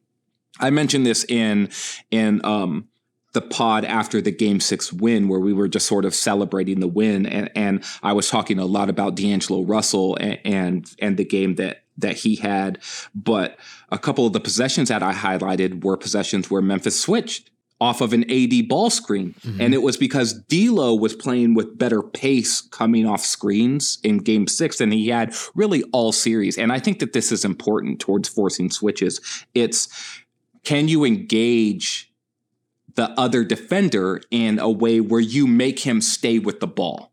I 0.59 0.71
mentioned 0.71 1.05
this 1.05 1.25
in, 1.29 1.71
in, 2.11 2.41
um, 2.45 2.89
the 3.33 3.41
pod 3.41 3.85
after 3.85 4.21
the 4.21 4.31
game 4.31 4.61
six 4.61 4.93
win 4.93 5.29
where 5.29 5.41
we 5.41 5.53
were 5.53 5.69
just 5.69 5.87
sort 5.87 6.05
of 6.05 6.15
celebrating 6.15 6.81
the 6.81 6.89
win 6.89 7.27
and, 7.27 7.51
and 7.55 7.85
I 8.03 8.13
was 8.13 8.29
talking 8.29 8.59
a 8.59 8.67
lot 8.67 8.91
about 8.91 9.15
D'Angelo 9.15 9.63
Russell 9.63 10.17
and, 10.21 10.39
and 10.45 10.91
and 11.01 11.17
the 11.17 11.25
game 11.25 11.55
that 11.57 11.83
that 11.99 12.17
he 12.17 12.37
had. 12.37 12.79
But 13.15 13.59
a 13.91 13.99
couple 13.99 14.27
of 14.27 14.33
the 14.33 14.41
possessions 14.41 14.89
that 14.89 15.03
I 15.03 15.13
highlighted 15.13 15.85
were 15.85 15.97
possessions 15.97 16.51
where 16.51 16.63
Memphis 16.63 17.01
switched 17.01 17.51
off 17.81 18.01
of 18.01 18.13
an 18.13 18.31
AD 18.31 18.69
ball 18.69 18.91
screen. 18.91 19.35
Mm-hmm. 19.41 19.61
And 19.61 19.75
it 19.75 19.83
was 19.83 19.97
because 19.97 20.35
D'Lo 20.35 20.95
was 20.95 21.17
playing 21.17 21.55
with 21.55 21.77
better 21.77 22.01
pace 22.01 22.61
coming 22.61 23.07
off 23.07 23.25
screens 23.25 23.99
in 24.05 24.19
game 24.19 24.47
six 24.47 24.79
than 24.79 24.93
he 24.93 25.09
had 25.09 25.35
really 25.57 25.83
all 25.93 26.13
series. 26.13 26.57
And 26.57 26.73
I 26.73 26.79
think 26.79 27.01
that 27.01 27.13
this 27.13 27.33
is 27.33 27.45
important 27.45 27.99
towards 27.99 28.29
forcing 28.29 28.71
switches. 28.71 29.21
It's 29.55 29.89
can 30.63 30.87
you 30.87 31.05
engage 31.05 32.12
the 32.95 33.11
other 33.19 33.45
defender 33.45 34.21
in 34.31 34.59
a 34.59 34.71
way 34.71 35.01
where 35.01 35.21
you 35.21 35.47
make 35.47 35.81
him 35.81 36.01
stay 36.01 36.39
with 36.39 36.61
the 36.61 36.67
ball? 36.67 37.12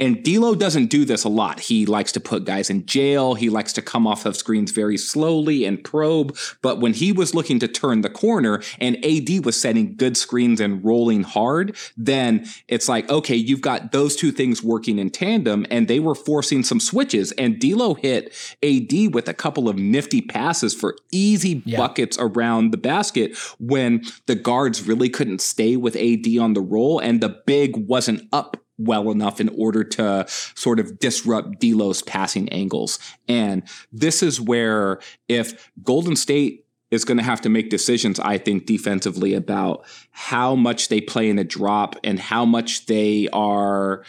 And 0.00 0.24
D'Lo 0.24 0.54
doesn't 0.54 0.86
do 0.86 1.04
this 1.04 1.22
a 1.22 1.28
lot. 1.28 1.60
He 1.60 1.86
likes 1.86 2.12
to 2.12 2.20
put 2.20 2.44
guys 2.44 2.70
in 2.70 2.86
jail. 2.86 3.34
He 3.34 3.48
likes 3.48 3.72
to 3.74 3.82
come 3.82 4.06
off 4.06 4.26
of 4.26 4.36
screens 4.36 4.72
very 4.72 4.96
slowly 4.96 5.64
and 5.64 5.82
probe. 5.82 6.36
But 6.60 6.80
when 6.80 6.94
he 6.94 7.12
was 7.12 7.34
looking 7.34 7.60
to 7.60 7.68
turn 7.68 8.00
the 8.00 8.10
corner 8.10 8.62
and 8.80 8.96
AD 9.04 9.44
was 9.44 9.60
setting 9.60 9.94
good 9.94 10.16
screens 10.16 10.60
and 10.60 10.84
rolling 10.84 11.22
hard, 11.22 11.76
then 11.96 12.46
it's 12.66 12.88
like, 12.88 13.08
okay, 13.10 13.36
you've 13.36 13.60
got 13.60 13.92
those 13.92 14.16
two 14.16 14.32
things 14.32 14.62
working 14.62 14.98
in 14.98 15.10
tandem 15.10 15.66
and 15.70 15.86
they 15.86 16.00
were 16.00 16.16
forcing 16.16 16.64
some 16.64 16.80
switches. 16.80 17.30
And 17.32 17.60
D'Lo 17.60 17.94
hit 17.94 18.34
AD 18.62 19.14
with 19.14 19.28
a 19.28 19.34
couple 19.34 19.68
of 19.68 19.76
nifty 19.76 20.20
passes 20.20 20.74
for 20.74 20.96
easy 21.12 21.62
yeah. 21.64 21.76
buckets 21.76 22.16
around 22.18 22.72
the 22.72 22.78
basket 22.78 23.36
when 23.60 24.02
the 24.26 24.34
guards 24.34 24.86
really 24.86 25.10
couldn't 25.10 25.40
stay 25.40 25.76
with 25.76 25.94
AD 25.94 26.26
on 26.40 26.54
the 26.54 26.60
roll 26.60 26.98
and 26.98 27.20
the 27.20 27.40
big 27.46 27.76
wasn't 27.76 28.28
up 28.32 28.56
well 28.84 29.10
enough 29.10 29.40
in 29.40 29.48
order 29.50 29.84
to 29.84 30.24
sort 30.28 30.80
of 30.80 30.98
disrupt 30.98 31.60
D'Lo's 31.60 32.02
passing 32.02 32.48
angles. 32.50 32.98
And 33.28 33.62
this 33.92 34.22
is 34.22 34.40
where 34.40 35.00
if 35.28 35.70
Golden 35.82 36.16
State 36.16 36.66
is 36.90 37.04
going 37.04 37.16
to 37.16 37.24
have 37.24 37.40
to 37.40 37.48
make 37.48 37.70
decisions, 37.70 38.20
I 38.20 38.36
think, 38.36 38.66
defensively 38.66 39.34
about 39.34 39.84
how 40.10 40.54
much 40.54 40.88
they 40.88 41.00
play 41.00 41.30
in 41.30 41.38
a 41.38 41.44
drop 41.44 41.96
and 42.04 42.20
how 42.20 42.44
much 42.44 42.86
they 42.86 43.28
are 43.32 44.04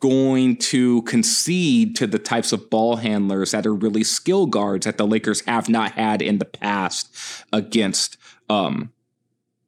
going 0.00 0.56
to 0.56 1.02
concede 1.02 1.94
to 1.94 2.08
the 2.08 2.18
types 2.18 2.52
of 2.52 2.68
ball 2.70 2.96
handlers 2.96 3.52
that 3.52 3.64
are 3.64 3.74
really 3.74 4.02
skill 4.02 4.46
guards 4.46 4.84
that 4.84 4.98
the 4.98 5.06
Lakers 5.06 5.42
have 5.42 5.68
not 5.68 5.92
had 5.92 6.20
in 6.20 6.38
the 6.38 6.44
past 6.44 7.14
against 7.52 8.16
um, 8.48 8.92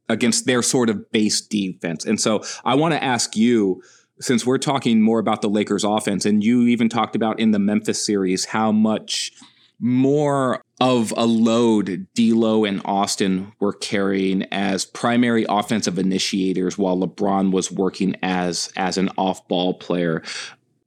against 0.08 0.46
their 0.46 0.60
sort 0.60 0.90
of 0.90 1.10
base 1.12 1.40
defense. 1.40 2.04
And 2.04 2.20
so 2.20 2.42
I 2.64 2.74
want 2.74 2.94
to 2.94 3.02
ask 3.02 3.36
you 3.36 3.82
since 4.20 4.46
we're 4.46 4.58
talking 4.58 5.00
more 5.00 5.18
about 5.18 5.42
the 5.42 5.48
Lakers 5.48 5.84
offense, 5.84 6.24
and 6.24 6.42
you 6.42 6.62
even 6.62 6.88
talked 6.88 7.16
about 7.16 7.40
in 7.40 7.50
the 7.50 7.58
Memphis 7.58 8.04
series 8.04 8.46
how 8.46 8.72
much 8.72 9.32
more 9.80 10.62
of 10.80 11.12
a 11.16 11.26
load 11.26 12.06
D'Lo 12.14 12.64
and 12.64 12.80
Austin 12.84 13.52
were 13.60 13.72
carrying 13.72 14.44
as 14.52 14.84
primary 14.84 15.44
offensive 15.48 15.98
initiators 15.98 16.78
while 16.78 16.96
LeBron 16.96 17.52
was 17.52 17.70
working 17.70 18.16
as 18.22 18.72
as 18.76 18.96
an 18.98 19.10
off-ball 19.18 19.74
player. 19.74 20.22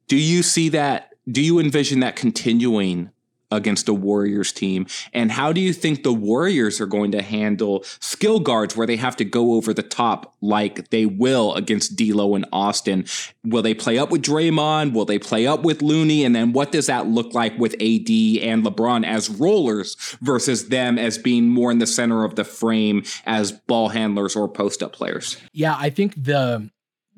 Do 0.07 0.15
you 0.15 0.41
see 0.41 0.69
that? 0.69 1.13
Do 1.29 1.41
you 1.41 1.59
envision 1.59 1.99
that 1.99 2.15
continuing 2.15 3.11
against 3.51 3.87
a 3.87 3.93
Warriors 3.93 4.51
team? 4.51 4.87
And 5.13 5.31
how 5.31 5.53
do 5.53 5.61
you 5.61 5.73
think 5.73 6.03
the 6.03 6.13
Warriors 6.13 6.81
are 6.81 6.85
going 6.85 7.11
to 7.11 7.21
handle 7.21 7.83
skill 7.99 8.39
guards 8.39 8.75
where 8.75 8.87
they 8.87 8.97
have 8.97 9.15
to 9.17 9.25
go 9.25 9.53
over 9.53 9.73
the 9.73 9.83
top 9.83 10.35
like 10.41 10.89
they 10.89 11.05
will 11.05 11.53
against 11.55 11.95
D'Lo 11.95 12.35
and 12.35 12.45
Austin? 12.51 13.05
Will 13.43 13.61
they 13.61 13.73
play 13.73 13.97
up 13.97 14.11
with 14.11 14.21
Draymond? 14.21 14.93
Will 14.93 15.05
they 15.05 15.19
play 15.19 15.47
up 15.47 15.63
with 15.63 15.81
Looney? 15.81 16.23
And 16.23 16.35
then 16.35 16.53
what 16.53 16.71
does 16.71 16.87
that 16.87 17.07
look 17.07 17.33
like 17.33 17.57
with 17.57 17.73
AD 17.75 17.79
and 17.79 18.63
LeBron 18.63 19.05
as 19.05 19.29
rollers 19.29 19.95
versus 20.21 20.69
them 20.69 20.97
as 20.97 21.17
being 21.17 21.49
more 21.49 21.71
in 21.71 21.79
the 21.79 21.87
center 21.87 22.23
of 22.23 22.35
the 22.35 22.43
frame 22.43 23.03
as 23.25 23.51
ball 23.51 23.89
handlers 23.89 24.35
or 24.35 24.47
post 24.47 24.83
up 24.83 24.93
players? 24.93 25.37
Yeah, 25.53 25.75
I 25.77 25.89
think 25.89 26.15
the 26.21 26.69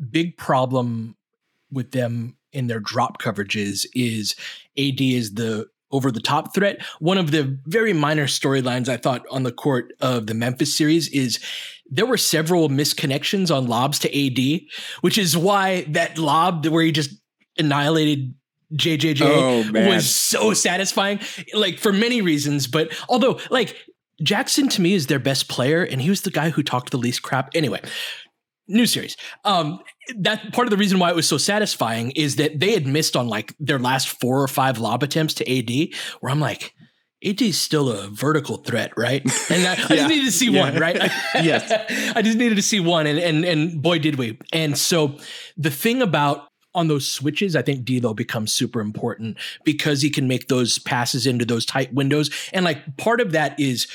big 0.09 0.37
problem 0.37 1.15
with 1.71 1.91
them 1.91 2.37
in 2.51 2.67
their 2.67 2.79
drop 2.79 3.21
coverages 3.21 3.85
is 3.93 4.35
AD 4.77 5.01
is 5.01 5.33
the 5.35 5.67
over 5.91 6.11
the 6.11 6.19
top 6.19 6.53
threat. 6.53 6.81
One 6.99 7.17
of 7.17 7.31
the 7.31 7.57
very 7.65 7.93
minor 7.93 8.25
storylines 8.25 8.89
I 8.89 8.97
thought 8.97 9.25
on 9.31 9.43
the 9.43 9.51
court 9.51 9.93
of 9.99 10.27
the 10.27 10.33
Memphis 10.33 10.75
series 10.75 11.07
is 11.09 11.39
there 11.89 12.05
were 12.05 12.17
several 12.17 12.69
misconnections 12.69 13.55
on 13.55 13.67
lobs 13.67 13.99
to 13.99 14.09
AD, 14.09 14.61
which 15.01 15.17
is 15.17 15.35
why 15.35 15.81
that 15.89 16.17
lob 16.17 16.65
where 16.67 16.83
he 16.83 16.91
just 16.91 17.11
annihilated 17.57 18.35
JJJ 18.73 19.21
oh, 19.21 19.89
was 19.89 20.13
so 20.13 20.53
satisfying, 20.53 21.19
like 21.53 21.79
for 21.79 21.91
many 21.91 22.21
reasons. 22.21 22.67
But 22.67 22.91
although, 23.09 23.39
like, 23.49 23.75
Jackson 24.21 24.67
to 24.69 24.81
me 24.81 24.93
is 24.93 25.07
their 25.07 25.19
best 25.19 25.47
player, 25.47 25.81
and 25.81 26.01
he 26.01 26.09
was 26.09 26.21
the 26.21 26.31
guy 26.31 26.49
who 26.49 26.61
talked 26.61 26.91
the 26.91 26.97
least 26.97 27.23
crap. 27.23 27.49
Anyway, 27.55 27.81
new 28.69 28.85
series. 28.85 29.17
Um, 29.43 29.79
that 30.17 30.53
part 30.53 30.67
of 30.67 30.71
the 30.71 30.77
reason 30.77 30.99
why 30.99 31.09
it 31.09 31.15
was 31.15 31.27
so 31.27 31.37
satisfying 31.37 32.11
is 32.11 32.37
that 32.37 32.59
they 32.59 32.73
had 32.73 32.87
missed 32.87 33.15
on 33.15 33.27
like 33.27 33.53
their 33.59 33.79
last 33.79 34.09
four 34.09 34.41
or 34.41 34.47
five 34.47 34.77
lob 34.79 35.03
attempts 35.03 35.33
to 35.35 35.59
AD, 35.59 35.89
where 36.21 36.31
I'm 36.31 36.39
like, 36.39 36.73
AD 37.25 37.41
is 37.41 37.59
still 37.59 37.89
a 37.89 38.07
vertical 38.09 38.57
threat, 38.57 38.93
right? 38.95 39.21
And 39.51 39.67
I, 39.67 39.73
I 39.73 39.95
just 39.95 40.09
needed 40.09 40.25
to 40.25 40.31
see 40.31 40.51
yeah. 40.51 40.61
one, 40.61 40.75
right? 40.75 40.95
yes, 41.35 42.13
I 42.15 42.21
just 42.21 42.37
needed 42.37 42.55
to 42.55 42.61
see 42.61 42.79
one, 42.79 43.07
and 43.07 43.19
and 43.19 43.43
and 43.43 43.81
boy 43.81 43.99
did 43.99 44.15
we. 44.15 44.39
And 44.53 44.77
so 44.77 45.17
the 45.57 45.71
thing 45.71 46.01
about 46.01 46.47
on 46.75 46.87
those 46.87 47.07
switches, 47.07 47.55
I 47.55 47.61
think 47.61 47.83
D'Lo 47.83 48.13
becomes 48.13 48.53
super 48.53 48.79
important 48.79 49.37
because 49.65 50.01
he 50.01 50.09
can 50.09 50.27
make 50.27 50.47
those 50.47 50.77
passes 50.79 51.25
into 51.25 51.43
those 51.43 51.65
tight 51.65 51.93
windows, 51.93 52.29
and 52.53 52.63
like 52.63 52.97
part 52.97 53.19
of 53.19 53.33
that 53.33 53.59
is 53.59 53.87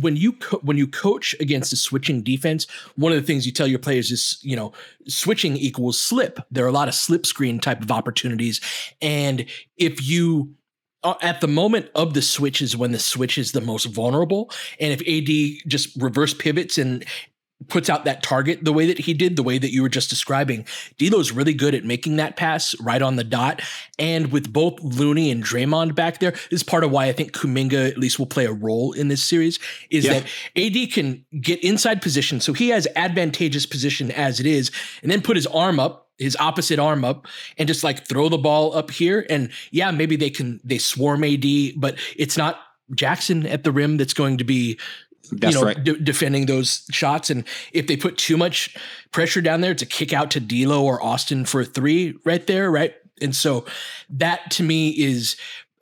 when 0.00 0.16
you 0.16 0.32
co- 0.32 0.60
when 0.62 0.76
you 0.76 0.86
coach 0.86 1.34
against 1.40 1.72
a 1.72 1.76
switching 1.76 2.22
defense, 2.22 2.66
one 2.96 3.12
of 3.12 3.18
the 3.18 3.26
things 3.26 3.46
you 3.46 3.52
tell 3.52 3.66
your 3.66 3.78
players 3.78 4.10
is, 4.10 4.38
you 4.42 4.56
know, 4.56 4.72
switching 5.06 5.56
equals 5.56 5.98
slip. 5.98 6.40
There 6.50 6.64
are 6.64 6.68
a 6.68 6.72
lot 6.72 6.88
of 6.88 6.94
slip 6.94 7.26
screen 7.26 7.58
type 7.58 7.82
of 7.82 7.90
opportunities, 7.90 8.60
and 9.00 9.44
if 9.76 10.06
you 10.06 10.54
uh, 11.04 11.14
at 11.22 11.40
the 11.40 11.48
moment 11.48 11.90
of 11.94 12.14
the 12.14 12.22
switch 12.22 12.60
is 12.60 12.76
when 12.76 12.92
the 12.92 12.98
switch 12.98 13.38
is 13.38 13.52
the 13.52 13.60
most 13.60 13.84
vulnerable, 13.84 14.50
and 14.80 14.92
if 14.92 15.00
AD 15.06 15.68
just 15.68 15.94
reverse 15.96 16.34
pivots 16.34 16.78
and 16.78 17.04
puts 17.66 17.90
out 17.90 18.04
that 18.04 18.22
target 18.22 18.64
the 18.64 18.72
way 18.72 18.86
that 18.86 18.98
he 18.98 19.12
did, 19.12 19.36
the 19.36 19.42
way 19.42 19.58
that 19.58 19.72
you 19.72 19.82
were 19.82 19.88
just 19.88 20.08
describing. 20.08 20.64
D'Lo's 20.98 21.32
really 21.32 21.52
good 21.52 21.74
at 21.74 21.84
making 21.84 22.16
that 22.16 22.36
pass 22.36 22.78
right 22.80 23.02
on 23.02 23.16
the 23.16 23.24
dot. 23.24 23.60
And 23.98 24.30
with 24.30 24.52
both 24.52 24.80
Looney 24.80 25.30
and 25.30 25.42
Draymond 25.42 25.94
back 25.94 26.20
there, 26.20 26.30
this 26.30 26.46
is 26.50 26.62
part 26.62 26.84
of 26.84 26.92
why 26.92 27.06
I 27.06 27.12
think 27.12 27.32
Kuminga 27.32 27.90
at 27.90 27.98
least 27.98 28.18
will 28.18 28.26
play 28.26 28.46
a 28.46 28.52
role 28.52 28.92
in 28.92 29.08
this 29.08 29.24
series, 29.24 29.58
is 29.90 30.04
yeah. 30.04 30.20
that 30.20 30.28
AD 30.56 30.92
can 30.92 31.24
get 31.40 31.62
inside 31.64 32.00
position. 32.00 32.40
So 32.40 32.52
he 32.52 32.68
has 32.68 32.86
advantageous 32.94 33.66
position 33.66 34.12
as 34.12 34.38
it 34.38 34.46
is, 34.46 34.70
and 35.02 35.10
then 35.10 35.20
put 35.20 35.36
his 35.36 35.46
arm 35.46 35.80
up 35.80 36.06
his 36.18 36.36
opposite 36.40 36.80
arm 36.80 37.04
up 37.04 37.28
and 37.58 37.68
just 37.68 37.84
like 37.84 38.04
throw 38.04 38.28
the 38.28 38.36
ball 38.36 38.74
up 38.74 38.90
here 38.90 39.24
and 39.30 39.50
yeah 39.70 39.92
maybe 39.92 40.16
they 40.16 40.30
can 40.30 40.60
they 40.64 40.76
swarm 40.76 41.22
AD 41.22 41.44
but 41.76 41.96
it's 42.16 42.36
not 42.36 42.58
Jackson 42.94 43.46
at 43.46 43.64
the 43.64 43.70
rim 43.70 43.96
that's 43.98 44.14
going 44.14 44.38
to 44.38 44.44
be 44.44 44.78
that's 45.30 45.54
you 45.54 45.60
know, 45.60 45.66
right. 45.66 45.84
d- 45.84 45.98
defending 46.02 46.46
those 46.46 46.86
shots. 46.90 47.30
And 47.30 47.44
if 47.72 47.86
they 47.86 47.96
put 47.96 48.18
too 48.18 48.36
much 48.36 48.76
pressure 49.12 49.40
down 49.40 49.60
there, 49.60 49.72
it's 49.72 49.82
a 49.82 49.86
kick 49.86 50.12
out 50.12 50.30
to 50.32 50.40
D'Lo 50.40 50.84
or 50.84 51.02
Austin 51.02 51.44
for 51.44 51.64
three 51.64 52.16
right 52.24 52.46
there, 52.46 52.70
right? 52.70 52.94
And 53.20 53.34
so 53.34 53.64
that 54.10 54.50
to 54.52 54.62
me 54.62 54.90
is 54.90 55.36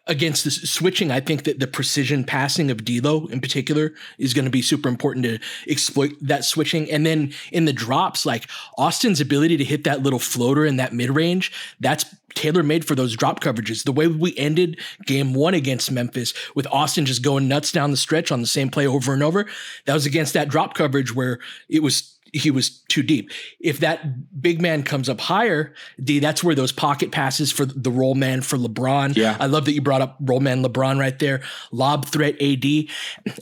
against 0.06 0.44
the 0.44 0.50
switching, 0.50 1.10
I 1.10 1.20
think 1.20 1.44
that 1.44 1.58
the 1.58 1.66
precision 1.66 2.24
passing 2.24 2.70
of 2.70 2.84
D'Lo 2.84 3.26
in 3.26 3.40
particular 3.40 3.92
is 4.18 4.34
going 4.34 4.44
to 4.44 4.50
be 4.50 4.62
super 4.62 4.88
important 4.88 5.24
to 5.24 5.38
exploit 5.68 6.12
that 6.20 6.44
switching. 6.44 6.90
And 6.90 7.04
then 7.04 7.32
in 7.52 7.64
the 7.64 7.72
drops, 7.72 8.24
like 8.24 8.48
Austin's 8.78 9.20
ability 9.20 9.56
to 9.56 9.64
hit 9.64 9.84
that 9.84 10.02
little 10.02 10.18
floater 10.18 10.64
in 10.64 10.76
that 10.76 10.92
mid 10.92 11.10
range, 11.10 11.52
that's 11.80 12.04
tailor 12.34 12.62
made 12.62 12.84
for 12.84 12.94
those 12.94 13.16
drop 13.16 13.40
coverages. 13.40 13.82
The 13.82 13.92
way 13.92 14.06
we 14.06 14.36
ended 14.36 14.78
game 15.06 15.34
one 15.34 15.54
against 15.54 15.90
Memphis 15.90 16.34
with 16.54 16.66
Austin 16.68 17.06
just 17.06 17.22
going 17.22 17.48
nuts 17.48 17.72
down 17.72 17.90
the 17.90 17.96
stretch 17.96 18.30
on 18.30 18.40
the 18.40 18.46
same 18.46 18.68
play 18.68 18.86
over 18.86 19.12
and 19.12 19.22
over, 19.22 19.46
that 19.86 19.94
was 19.94 20.06
against 20.06 20.34
that 20.34 20.48
drop 20.48 20.74
coverage 20.74 21.14
where 21.14 21.38
it 21.68 21.82
was 21.82 22.15
he 22.32 22.50
was 22.50 22.80
too 22.88 23.02
deep. 23.02 23.30
If 23.60 23.80
that 23.80 24.40
big 24.40 24.60
man 24.60 24.82
comes 24.82 25.08
up 25.08 25.20
higher, 25.20 25.74
D, 26.02 26.18
that's 26.18 26.42
where 26.42 26.54
those 26.54 26.72
pocket 26.72 27.12
passes 27.12 27.52
for 27.52 27.64
the 27.64 27.90
roll 27.90 28.14
man 28.14 28.42
for 28.42 28.56
LeBron. 28.56 29.16
Yeah. 29.16 29.36
I 29.38 29.46
love 29.46 29.64
that 29.66 29.72
you 29.72 29.80
brought 29.80 30.02
up 30.02 30.16
roll 30.20 30.40
man 30.40 30.62
LeBron 30.62 30.98
right 30.98 31.18
there. 31.18 31.42
Lob 31.72 32.06
threat 32.06 32.40
AD. 32.40 32.64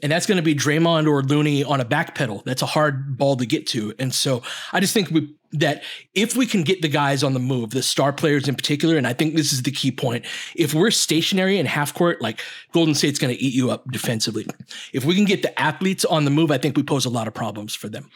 And 0.03 0.13
that's 0.13 0.27
going 0.27 0.37
to 0.37 0.43
be 0.43 0.55
Draymond 0.55 1.09
or 1.09 1.23
Looney 1.23 1.65
on 1.65 1.81
a 1.81 1.85
back 1.85 2.15
pedal. 2.15 2.43
That's 2.45 2.63
a 2.63 2.67
hard 2.67 3.17
ball 3.17 3.37
to 3.37 3.47
get 3.47 3.67
to. 3.69 3.95
And 3.99 4.15
so 4.15 4.43
I 4.73 4.81
just 4.81 4.95
think 4.95 5.11
we 5.11 5.35
that 5.55 5.85
if 6.15 6.37
we 6.37 6.47
can 6.47 6.63
get 6.63 6.83
the 6.83 6.89
guys 6.89 7.23
on 7.23 7.33
the 7.33 7.39
move, 7.39 7.71
the 7.71 7.83
star 7.83 8.13
players 8.13 8.49
in 8.49 8.57
particular, 8.57 8.97
and 8.97 9.07
I 9.07 9.13
think 9.13 9.37
this 9.37 9.53
is 9.53 9.63
the 9.63 9.71
key 9.71 9.93
point, 9.93 10.27
if 10.57 10.75
we're 10.75 10.91
stationary 10.91 11.59
in 11.59 11.67
half 11.67 11.95
court, 11.95 12.21
like 12.21 12.41
Golden 12.73 12.95
State's 12.95 13.21
going 13.21 13.35
to 13.35 13.41
eat 13.41 13.55
you 13.55 13.71
up 13.71 13.89
defensively. 13.91 14.47
If 14.93 15.05
we 15.05 15.15
can 15.15 15.25
get 15.25 15.43
the 15.43 15.59
athletes 15.59 16.05
on 16.05 16.25
the 16.25 16.31
move, 16.31 16.51
I 16.51 16.59
think 16.59 16.77
we 16.77 16.83
pose 16.83 17.05
a 17.05 17.11
lot 17.11 17.29
of 17.29 17.35
problems 17.35 17.75
for 17.75 17.89
them. 17.89 18.11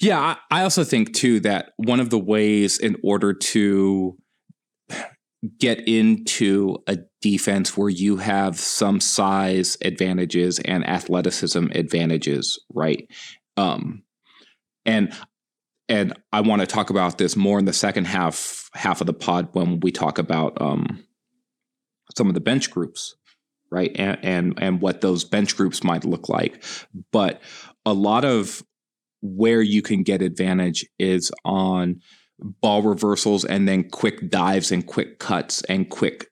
Yeah, 0.00 0.36
I 0.50 0.62
also 0.62 0.84
think 0.84 1.14
too 1.14 1.40
that 1.40 1.72
one 1.76 1.98
of 2.00 2.10
the 2.10 2.18
ways 2.18 2.78
in 2.78 2.96
order 3.02 3.32
to 3.34 4.16
get 5.58 5.86
into 5.88 6.76
a 6.86 6.98
defense 7.20 7.76
where 7.76 7.88
you 7.88 8.16
have 8.16 8.58
some 8.58 9.00
size 9.00 9.76
advantages 9.82 10.58
and 10.60 10.86
athleticism 10.86 11.66
advantages, 11.72 12.58
right? 12.72 13.08
Um, 13.56 14.02
and 14.84 15.12
and 15.88 16.12
I 16.32 16.42
want 16.42 16.60
to 16.60 16.66
talk 16.66 16.90
about 16.90 17.18
this 17.18 17.34
more 17.34 17.58
in 17.58 17.64
the 17.64 17.72
second 17.72 18.06
half 18.06 18.68
half 18.74 19.00
of 19.00 19.06
the 19.06 19.14
pod 19.14 19.48
when 19.52 19.80
we 19.80 19.90
talk 19.90 20.18
about 20.18 20.60
um, 20.60 21.04
some 22.16 22.28
of 22.28 22.34
the 22.34 22.40
bench 22.40 22.70
groups, 22.70 23.16
right? 23.70 23.90
And 23.96 24.18
and 24.22 24.54
and 24.58 24.80
what 24.80 25.00
those 25.00 25.24
bench 25.24 25.56
groups 25.56 25.82
might 25.82 26.04
look 26.04 26.28
like. 26.28 26.62
But 27.10 27.40
a 27.84 27.92
lot 27.92 28.24
of 28.24 28.62
where 29.20 29.62
you 29.62 29.82
can 29.82 30.02
get 30.02 30.22
advantage 30.22 30.86
is 30.98 31.32
on 31.44 32.00
ball 32.60 32.82
reversals 32.82 33.44
and 33.44 33.66
then 33.66 33.88
quick 33.90 34.30
dives 34.30 34.70
and 34.70 34.86
quick 34.86 35.18
cuts 35.18 35.62
and 35.64 35.90
quick 35.90 36.28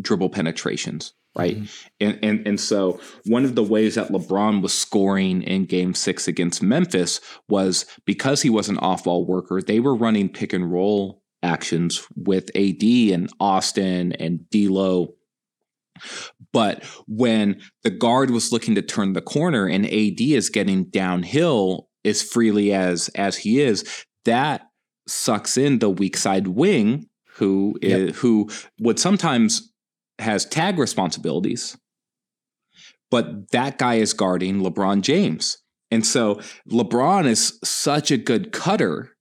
dribble 0.00 0.30
penetrations 0.30 1.14
right 1.36 1.56
mm-hmm. 1.56 1.66
and, 2.00 2.18
and 2.22 2.46
and 2.46 2.60
so 2.60 3.00
one 3.26 3.44
of 3.44 3.56
the 3.56 3.62
ways 3.62 3.96
that 3.96 4.10
LeBron 4.10 4.62
was 4.62 4.72
scoring 4.72 5.42
in 5.42 5.64
game 5.64 5.94
6 5.94 6.28
against 6.28 6.62
Memphis 6.62 7.20
was 7.48 7.86
because 8.04 8.42
he 8.42 8.50
was 8.50 8.68
an 8.68 8.78
off-ball 8.78 9.26
worker 9.26 9.60
they 9.60 9.80
were 9.80 9.96
running 9.96 10.28
pick 10.28 10.52
and 10.52 10.70
roll 10.70 11.22
actions 11.42 12.06
with 12.16 12.50
AD 12.56 12.82
and 12.82 13.28
Austin 13.40 14.12
and 14.12 14.48
D'Lo 14.50 15.14
but 16.52 16.84
when 17.08 17.60
the 17.82 17.90
guard 17.90 18.30
was 18.30 18.52
looking 18.52 18.76
to 18.76 18.82
turn 18.82 19.12
the 19.12 19.20
corner 19.20 19.66
and 19.66 19.84
AD 19.86 20.20
is 20.20 20.48
getting 20.48 20.84
downhill 20.84 21.87
as 22.04 22.22
freely 22.22 22.72
as 22.72 23.08
as 23.10 23.38
he 23.38 23.60
is, 23.60 24.04
that 24.24 24.62
sucks 25.06 25.56
in 25.56 25.78
the 25.78 25.90
weak 25.90 26.16
side 26.16 26.48
wing 26.48 27.08
who 27.36 27.74
yep. 27.80 28.00
is, 28.00 28.18
who 28.18 28.50
would 28.80 28.98
sometimes 28.98 29.72
has 30.18 30.44
tag 30.44 30.78
responsibilities, 30.78 31.76
but 33.10 33.50
that 33.52 33.78
guy 33.78 33.94
is 33.94 34.12
guarding 34.12 34.60
LeBron 34.60 35.02
James. 35.02 35.58
And 35.90 36.04
so 36.04 36.40
LeBron 36.70 37.26
is 37.26 37.58
such 37.64 38.10
a 38.10 38.18
good 38.18 38.52
cutter 38.52 39.16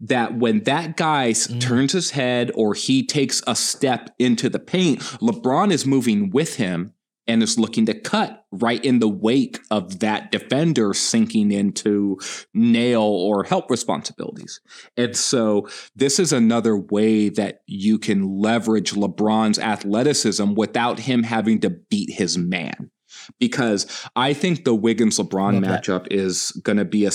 that 0.00 0.36
when 0.36 0.64
that 0.64 0.96
guy 0.96 1.30
mm. 1.30 1.60
turns 1.60 1.92
his 1.92 2.12
head 2.12 2.50
or 2.54 2.74
he 2.74 3.06
takes 3.06 3.42
a 3.46 3.54
step 3.54 4.10
into 4.18 4.48
the 4.48 4.58
paint, 4.58 5.00
LeBron 5.20 5.70
is 5.70 5.86
moving 5.86 6.30
with 6.30 6.56
him 6.56 6.94
and 7.30 7.44
is 7.44 7.58
looking 7.58 7.86
to 7.86 7.94
cut 7.94 8.44
right 8.50 8.84
in 8.84 8.98
the 8.98 9.08
wake 9.08 9.60
of 9.70 10.00
that 10.00 10.32
defender 10.32 10.92
sinking 10.92 11.52
into 11.52 12.18
nail 12.52 13.02
or 13.02 13.44
help 13.44 13.70
responsibilities. 13.70 14.60
And 14.96 15.16
so 15.16 15.68
this 15.94 16.18
is 16.18 16.32
another 16.32 16.76
way 16.76 17.28
that 17.28 17.62
you 17.66 18.00
can 18.00 18.38
leverage 18.38 18.92
LeBron's 18.92 19.60
athleticism 19.60 20.54
without 20.54 20.98
him 20.98 21.22
having 21.22 21.60
to 21.60 21.70
beat 21.70 22.10
his 22.10 22.36
man. 22.36 22.90
Because 23.38 23.86
I 24.16 24.32
think 24.32 24.64
the 24.64 24.74
Wiggins 24.74 25.18
LeBron 25.18 25.64
matchup 25.64 26.04
that. 26.04 26.12
is 26.12 26.50
going 26.64 26.78
to 26.78 26.84
be 26.84 27.04
a 27.04 27.12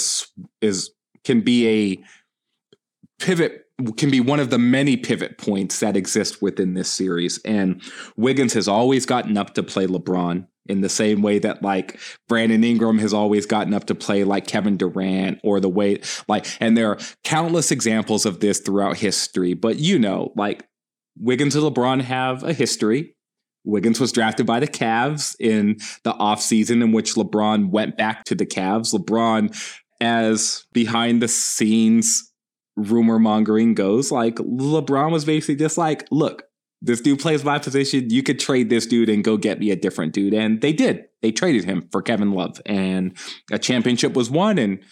is 0.61 0.91
can 1.25 1.41
be 1.41 1.67
a 1.67 2.03
pivot 3.25 3.65
can 3.97 4.11
be 4.11 4.21
one 4.21 4.39
of 4.39 4.51
the 4.51 4.59
many 4.59 4.95
pivot 4.95 5.39
points 5.39 5.79
that 5.79 5.97
exist 5.97 6.43
within 6.43 6.75
this 6.75 6.91
series. 6.91 7.39
And 7.43 7.81
Wiggins 8.15 8.53
has 8.53 8.67
always 8.67 9.07
gotten 9.07 9.35
up 9.35 9.55
to 9.55 9.63
play 9.63 9.87
LeBron 9.87 10.47
in 10.67 10.81
the 10.81 10.89
same 10.89 11.23
way 11.23 11.39
that 11.39 11.63
like 11.63 11.99
Brandon 12.29 12.63
Ingram 12.63 12.99
has 12.99 13.13
always 13.13 13.47
gotten 13.47 13.73
up 13.73 13.85
to 13.85 13.95
play 13.95 14.23
like 14.23 14.45
Kevin 14.45 14.77
Durant 14.77 15.39
or 15.43 15.59
the 15.59 15.69
way 15.69 16.01
like 16.27 16.45
and 16.59 16.77
there 16.77 16.91
are 16.91 16.99
countless 17.23 17.71
examples 17.71 18.27
of 18.27 18.41
this 18.41 18.59
throughout 18.59 18.97
history. 18.97 19.55
But 19.55 19.79
you 19.79 19.97
know, 19.97 20.31
like 20.35 20.67
Wiggins 21.17 21.55
and 21.55 21.63
LeBron 21.63 22.01
have 22.01 22.43
a 22.43 22.53
history. 22.53 23.15
Wiggins 23.63 23.99
was 23.99 24.11
drafted 24.11 24.45
by 24.45 24.59
the 24.59 24.67
Cavs 24.67 25.35
in 25.39 25.77
the 26.03 26.13
offseason 26.13 26.83
in 26.83 26.91
which 26.91 27.15
LeBron 27.15 27.71
went 27.71 27.97
back 27.97 28.23
to 28.25 28.35
the 28.35 28.45
Cavs. 28.45 28.93
LeBron 28.93 29.81
as 29.99 30.65
behind 30.73 31.21
the 31.21 31.27
scenes 31.27 32.31
rumor 32.75 33.19
mongering 33.19 33.73
goes, 33.73 34.11
like 34.11 34.35
LeBron 34.35 35.11
was 35.11 35.25
basically 35.25 35.55
just 35.55 35.77
like, 35.77 36.07
look, 36.11 36.43
this 36.81 37.01
dude 37.01 37.19
plays 37.19 37.43
my 37.43 37.57
position. 37.57 38.09
You 38.09 38.21
could 38.21 38.39
trade 38.39 38.69
this 38.69 38.85
dude 38.85 39.09
and 39.09 39.23
go 39.23 39.37
get 39.37 39.59
me 39.59 39.71
a 39.71 39.75
different 39.75 40.13
dude. 40.13 40.33
And 40.33 40.61
they 40.61 40.73
did. 40.73 41.05
They 41.21 41.31
traded 41.31 41.63
him 41.63 41.87
for 41.91 42.01
Kevin 42.01 42.31
Love. 42.31 42.61
And 42.65 43.17
a 43.51 43.57
championship 43.57 44.13
was 44.13 44.29
won 44.29 44.57
and 44.57 44.83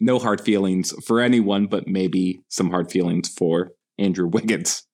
no 0.00 0.18
hard 0.18 0.40
feelings 0.40 0.92
for 1.04 1.20
anyone, 1.20 1.66
but 1.66 1.88
maybe 1.88 2.40
some 2.48 2.70
hard 2.70 2.90
feelings 2.90 3.28
for 3.28 3.72
Andrew 3.98 4.26
Wiggins. 4.32 4.84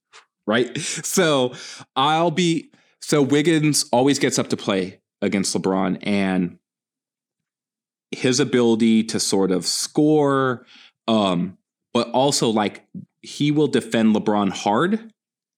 Right. 0.46 0.76
So 0.78 1.54
I'll 1.96 2.30
be 2.30 2.70
so 3.00 3.20
Wiggins 3.20 3.84
always 3.92 4.18
gets 4.18 4.38
up 4.38 4.48
to 4.48 4.56
play 4.56 5.00
against 5.20 5.54
LeBron 5.54 5.98
and 6.02 6.58
his 8.10 8.40
ability 8.40 9.04
to 9.04 9.20
sort 9.20 9.50
of 9.50 9.66
score, 9.66 10.66
um, 11.08 11.58
but 11.94 12.10
also 12.10 12.50
like 12.50 12.86
he 13.22 13.50
will 13.50 13.68
defend 13.68 14.14
LeBron 14.14 14.50
hard 14.50 15.10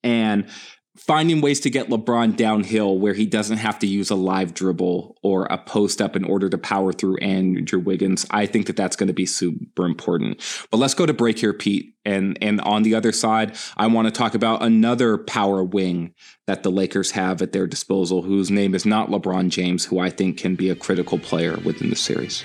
and 0.05 0.49
finding 0.97 1.41
ways 1.41 1.61
to 1.61 1.71
get 1.71 1.89
LeBron 1.89 2.37
downhill 2.37 2.99
where 2.99 3.13
he 3.13 3.27
doesn't 3.27 3.59
have 3.59 3.79
to 3.79 3.87
use 3.87 4.11
a 4.11 4.15
live 4.15 4.55
dribble 4.55 5.17
or 5.23 5.45
a 5.47 5.59
post 5.59 6.01
up 6.01 6.17
in 6.17 6.25
order 6.25 6.49
to 6.49 6.57
power 6.57 6.93
through 6.93 7.19
Andrew 7.19 7.79
Wiggins. 7.79 8.27
I 8.31 8.47
think 8.47 8.67
that 8.67 8.77
that's 8.77 8.97
going 8.97 9.09
to 9.09 9.13
be 9.13 9.27
super 9.27 9.85
important. 9.85 10.43
But 10.71 10.79
let's 10.79 10.95
go 10.95 11.05
to 11.05 11.13
break 11.13 11.39
here, 11.39 11.53
Pete. 11.53 11.95
And 12.05 12.39
and 12.41 12.61
on 12.61 12.83
the 12.83 12.95
other 12.95 13.13
side, 13.13 13.57
I 13.77 13.89
want 13.89 14.07
to 14.07 14.13
talk 14.13 14.35
about 14.35 14.63
another 14.63 15.19
power 15.19 15.63
wing 15.63 16.15
that 16.47 16.63
the 16.63 16.71
Lakers 16.71 17.11
have 17.11 17.43
at 17.43 17.53
their 17.53 17.67
disposal, 17.67 18.23
whose 18.23 18.51
name 18.51 18.75
is 18.75 18.87
not 18.87 19.11
LeBron 19.11 19.51
James, 19.51 19.85
who 19.85 19.99
I 19.99 20.11
think 20.11 20.39
can 20.39 20.55
be 20.55 20.71
a 20.71 20.77
critical 20.77 21.19
player 21.19 21.59
within 21.65 21.91
the 21.91 21.97
series. 21.97 22.45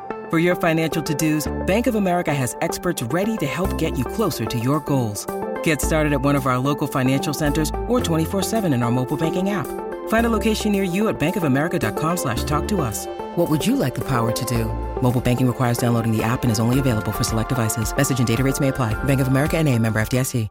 For 0.31 0.39
your 0.39 0.55
financial 0.55 1.03
to-dos, 1.03 1.51
Bank 1.67 1.87
of 1.87 1.95
America 1.95 2.33
has 2.33 2.55
experts 2.61 3.03
ready 3.03 3.35
to 3.35 3.45
help 3.45 3.77
get 3.77 3.97
you 3.97 4.05
closer 4.05 4.45
to 4.45 4.57
your 4.57 4.79
goals. 4.79 5.25
Get 5.61 5.81
started 5.81 6.13
at 6.13 6.21
one 6.21 6.37
of 6.37 6.45
our 6.45 6.57
local 6.57 6.87
financial 6.87 7.33
centers 7.33 7.69
or 7.89 7.99
24-7 7.99 8.73
in 8.73 8.81
our 8.81 8.91
mobile 8.91 9.17
banking 9.17 9.49
app. 9.49 9.67
Find 10.07 10.25
a 10.25 10.29
location 10.29 10.71
near 10.71 10.85
you 10.85 11.09
at 11.09 11.19
bankofamerica.com 11.19 12.15
slash 12.15 12.45
talk 12.45 12.65
to 12.69 12.79
us. 12.79 13.07
What 13.35 13.49
would 13.49 13.67
you 13.67 13.75
like 13.75 13.93
the 13.93 14.07
power 14.07 14.31
to 14.31 14.45
do? 14.45 14.67
Mobile 15.01 15.19
banking 15.19 15.47
requires 15.47 15.77
downloading 15.77 16.15
the 16.15 16.23
app 16.23 16.43
and 16.43 16.51
is 16.51 16.61
only 16.61 16.79
available 16.79 17.11
for 17.11 17.25
select 17.25 17.49
devices. 17.49 17.93
Message 17.93 18.19
and 18.19 18.27
data 18.27 18.41
rates 18.41 18.61
may 18.61 18.69
apply. 18.69 18.93
Bank 19.03 19.19
of 19.19 19.27
America 19.27 19.57
and 19.57 19.67
a 19.67 19.77
member 19.77 20.01
FDIC. 20.01 20.47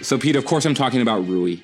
So, 0.00 0.16
Pete, 0.16 0.36
of 0.36 0.46
course, 0.46 0.64
I'm 0.64 0.74
talking 0.74 1.02
about 1.02 1.28
Rui. 1.28 1.56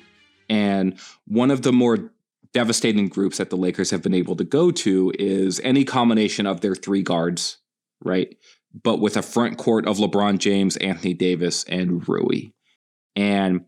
And 0.47 0.99
one 1.25 1.49
of 1.49 1.63
the 1.63 1.73
more 1.73 2.11
devastating 2.53 3.07
groups 3.07 3.37
that 3.37 3.49
the 3.49 3.57
Lakers 3.57 3.91
have 3.91 4.01
been 4.01 4.13
able 4.13 4.35
to 4.35 4.43
go 4.43 4.71
to 4.71 5.11
is 5.17 5.59
any 5.63 5.83
combination 5.83 6.45
of 6.45 6.61
their 6.61 6.75
three 6.75 7.01
guards, 7.01 7.57
right? 8.03 8.35
But 8.83 8.99
with 8.99 9.17
a 9.17 9.21
front 9.21 9.57
court 9.57 9.87
of 9.87 9.97
LeBron 9.97 10.37
James, 10.37 10.77
Anthony 10.77 11.13
Davis, 11.13 11.63
and 11.65 12.07
Rui. 12.07 12.51
And 13.15 13.61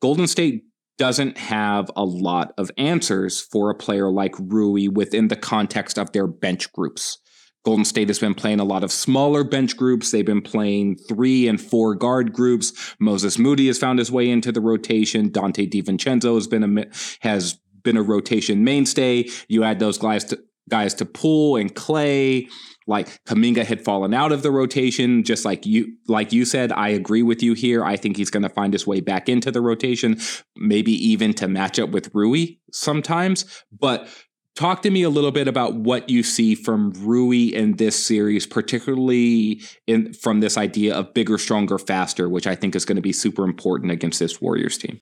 Golden 0.00 0.26
State 0.26 0.64
doesn't 0.98 1.36
have 1.36 1.90
a 1.96 2.04
lot 2.04 2.52
of 2.56 2.70
answers 2.78 3.40
for 3.40 3.70
a 3.70 3.74
player 3.74 4.10
like 4.10 4.34
Rui 4.38 4.88
within 4.88 5.28
the 5.28 5.36
context 5.36 5.98
of 5.98 6.12
their 6.12 6.26
bench 6.26 6.72
groups. 6.72 7.18
Golden 7.64 7.84
State 7.84 8.08
has 8.08 8.20
been 8.20 8.34
playing 8.34 8.60
a 8.60 8.64
lot 8.64 8.84
of 8.84 8.92
smaller 8.92 9.42
bench 9.42 9.76
groups. 9.76 10.12
They've 10.12 10.24
been 10.24 10.40
playing 10.40 10.98
three 11.08 11.48
and 11.48 11.60
four 11.60 11.96
guard 11.96 12.32
groups. 12.32 12.94
Moses 13.00 13.40
Moody 13.40 13.66
has 13.66 13.76
found 13.76 13.98
his 13.98 14.10
way 14.10 14.30
into 14.30 14.52
the 14.52 14.60
rotation. 14.60 15.30
Donte 15.30 15.68
DiVincenzo 15.68 16.36
has 16.36 16.46
been 16.46 16.78
a 16.78 16.84
has 17.20 17.58
been 17.86 17.96
a 17.96 18.02
rotation 18.02 18.64
mainstay. 18.64 19.30
You 19.48 19.64
add 19.64 19.78
those 19.78 19.96
guys 19.96 20.24
to 20.24 20.38
guys 20.68 20.92
to 20.94 21.06
Poole 21.06 21.56
and 21.56 21.74
Clay. 21.74 22.48
Like 22.88 23.24
Kuminga 23.24 23.64
had 23.64 23.82
fallen 23.84 24.14
out 24.14 24.30
of 24.30 24.42
the 24.42 24.50
rotation, 24.50 25.24
just 25.24 25.44
like 25.44 25.66
you 25.66 25.96
like 26.06 26.32
you 26.32 26.44
said. 26.44 26.70
I 26.70 26.90
agree 26.90 27.22
with 27.22 27.42
you 27.42 27.54
here. 27.54 27.84
I 27.84 27.96
think 27.96 28.16
he's 28.16 28.30
going 28.30 28.44
to 28.44 28.48
find 28.48 28.72
his 28.72 28.86
way 28.86 29.00
back 29.00 29.28
into 29.28 29.50
the 29.50 29.60
rotation, 29.60 30.18
maybe 30.56 30.92
even 30.92 31.32
to 31.34 31.48
match 31.48 31.78
up 31.78 31.90
with 31.90 32.10
Rui 32.14 32.58
sometimes. 32.70 33.44
But 33.72 34.08
talk 34.54 34.82
to 34.82 34.90
me 34.90 35.02
a 35.02 35.10
little 35.10 35.32
bit 35.32 35.48
about 35.48 35.74
what 35.74 36.08
you 36.08 36.22
see 36.22 36.54
from 36.54 36.92
Rui 36.92 37.52
in 37.54 37.76
this 37.76 38.04
series, 38.04 38.46
particularly 38.46 39.62
in 39.88 40.12
from 40.14 40.40
this 40.40 40.56
idea 40.56 40.94
of 40.94 41.12
bigger, 41.12 41.38
stronger, 41.38 41.78
faster, 41.78 42.28
which 42.28 42.46
I 42.46 42.54
think 42.54 42.76
is 42.76 42.84
going 42.84 42.96
to 42.96 43.02
be 43.02 43.12
super 43.12 43.44
important 43.44 43.90
against 43.90 44.20
this 44.20 44.40
Warriors 44.40 44.78
team. 44.78 45.00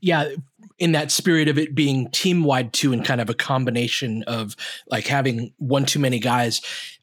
Yeah, 0.00 0.30
in 0.80 0.92
that 0.92 1.12
spirit 1.12 1.46
of 1.46 1.58
it 1.58 1.74
being 1.74 2.10
team 2.10 2.42
wide 2.42 2.72
too, 2.72 2.92
and 2.92 3.04
kind 3.04 3.20
of 3.20 3.30
a 3.30 3.34
combination 3.34 4.24
of 4.24 4.56
like 4.88 5.06
having 5.06 5.52
one 5.58 5.86
too 5.86 6.00
many 6.00 6.18
guys 6.18 6.60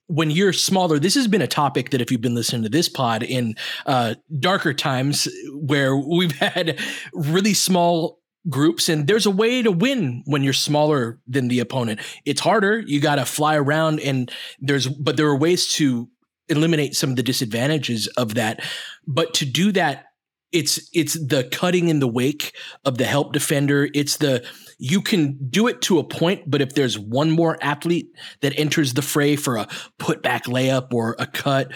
when 0.07 0.31
you're 0.31 0.53
smaller, 0.53 0.99
this 0.99 1.15
has 1.15 1.27
been 1.27 1.41
a 1.41 1.47
topic 1.47 1.89
that 1.89 2.01
if 2.01 2.11
you've 2.11 2.21
been 2.21 2.35
listening 2.35 2.63
to 2.63 2.69
this 2.69 2.87
pod 2.87 3.23
in 3.23 3.55
uh, 3.85 4.15
darker 4.39 4.73
times 4.73 5.27
where 5.51 5.95
we've 5.95 6.31
had 6.37 6.79
really 7.13 7.53
small 7.53 8.19
groups 8.49 8.87
and 8.87 9.07
there's 9.07 9.25
a 9.25 9.31
way 9.31 9.61
to 9.61 9.71
win 9.71 10.23
when 10.25 10.43
you're 10.43 10.53
smaller 10.53 11.19
than 11.27 11.49
the 11.49 11.59
opponent. 11.59 11.99
It's 12.25 12.39
harder. 12.39 12.79
You 12.79 13.01
got 13.01 13.15
to 13.15 13.25
fly 13.25 13.57
around 13.57 13.99
and 13.99 14.31
there's, 14.59 14.87
but 14.87 15.17
there 15.17 15.27
are 15.27 15.37
ways 15.37 15.67
to 15.73 16.09
eliminate 16.47 16.95
some 16.95 17.09
of 17.09 17.17
the 17.17 17.23
disadvantages 17.23 18.07
of 18.07 18.35
that. 18.35 18.61
But 19.05 19.33
to 19.35 19.45
do 19.45 19.73
that, 19.73 20.05
it's, 20.51 20.89
it's 20.93 21.13
the 21.13 21.43
cutting 21.51 21.89
in 21.89 21.99
the 21.99 22.07
wake 22.07 22.55
of 22.85 22.97
the 22.97 23.05
help 23.05 23.33
defender. 23.33 23.89
It's 23.93 24.17
the, 24.17 24.45
you 24.79 25.01
can 25.01 25.37
do 25.49 25.67
it 25.67 25.81
to 25.83 25.99
a 25.99 26.03
point, 26.03 26.49
but 26.49 26.61
if 26.61 26.75
there's 26.75 26.99
one 26.99 27.31
more 27.31 27.57
athlete 27.61 28.09
that 28.41 28.57
enters 28.57 28.93
the 28.93 29.01
fray 29.01 29.35
for 29.35 29.57
a 29.57 29.67
putback 29.99 30.43
layup 30.43 30.93
or 30.93 31.15
a 31.19 31.25
cut, 31.25 31.71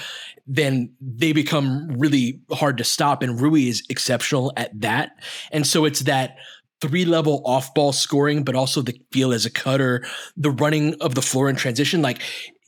then 0.45 0.93
they 1.01 1.31
become 1.31 1.87
really 1.97 2.41
hard 2.51 2.77
to 2.77 2.83
stop. 2.83 3.23
And 3.23 3.41
Rui 3.41 3.67
is 3.67 3.83
exceptional 3.89 4.53
at 4.55 4.79
that. 4.81 5.13
And 5.51 5.65
so 5.65 5.85
it's 5.85 6.01
that 6.01 6.37
three 6.81 7.05
level 7.05 7.41
off 7.45 7.73
ball 7.73 7.93
scoring, 7.93 8.43
but 8.43 8.55
also 8.55 8.81
the 8.81 8.99
feel 9.11 9.31
as 9.31 9.45
a 9.45 9.51
cutter, 9.51 10.03
the 10.35 10.51
running 10.51 10.95
of 11.01 11.15
the 11.15 11.21
floor 11.21 11.49
in 11.49 11.55
transition. 11.55 12.01
Like 12.01 12.21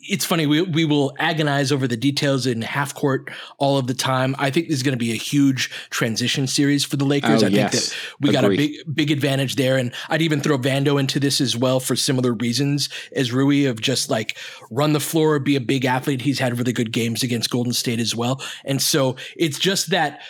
it's 0.09 0.25
funny 0.25 0.45
we 0.45 0.61
we 0.61 0.85
will 0.85 1.13
agonize 1.19 1.71
over 1.71 1.87
the 1.87 1.97
details 1.97 2.45
in 2.45 2.61
half 2.61 2.93
court 2.93 3.29
all 3.57 3.77
of 3.77 3.87
the 3.87 3.93
time. 3.93 4.35
I 4.37 4.49
think 4.49 4.67
this 4.67 4.77
is 4.77 4.83
going 4.83 4.93
to 4.93 4.97
be 4.97 5.11
a 5.11 5.15
huge 5.15 5.69
transition 5.89 6.47
series 6.47 6.83
for 6.83 6.97
the 6.97 7.05
Lakers. 7.05 7.43
Oh, 7.43 7.47
I 7.47 7.49
yes. 7.49 7.71
think 7.71 7.83
that 7.83 8.25
we 8.27 8.31
got 8.31 8.45
a 8.45 8.49
big 8.49 8.75
big 8.93 9.11
advantage 9.11 9.55
there, 9.55 9.77
and 9.77 9.93
I'd 10.09 10.21
even 10.21 10.41
throw 10.41 10.57
Vando 10.57 10.99
into 10.99 11.19
this 11.19 11.39
as 11.39 11.55
well 11.55 11.79
for 11.79 11.95
similar 11.95 12.33
reasons 12.33 12.89
as 13.15 13.31
Rui 13.31 13.65
of 13.65 13.81
just 13.81 14.09
like 14.09 14.37
run 14.69 14.93
the 14.93 14.99
floor, 14.99 15.39
be 15.39 15.55
a 15.55 15.61
big 15.61 15.85
athlete. 15.85 16.21
He's 16.21 16.39
had 16.39 16.57
really 16.57 16.73
good 16.73 16.91
games 16.91 17.23
against 17.23 17.49
Golden 17.49 17.73
State 17.73 17.99
as 17.99 18.15
well, 18.15 18.41
and 18.65 18.81
so 18.81 19.15
it's 19.35 19.59
just 19.59 19.89
that 19.91 20.21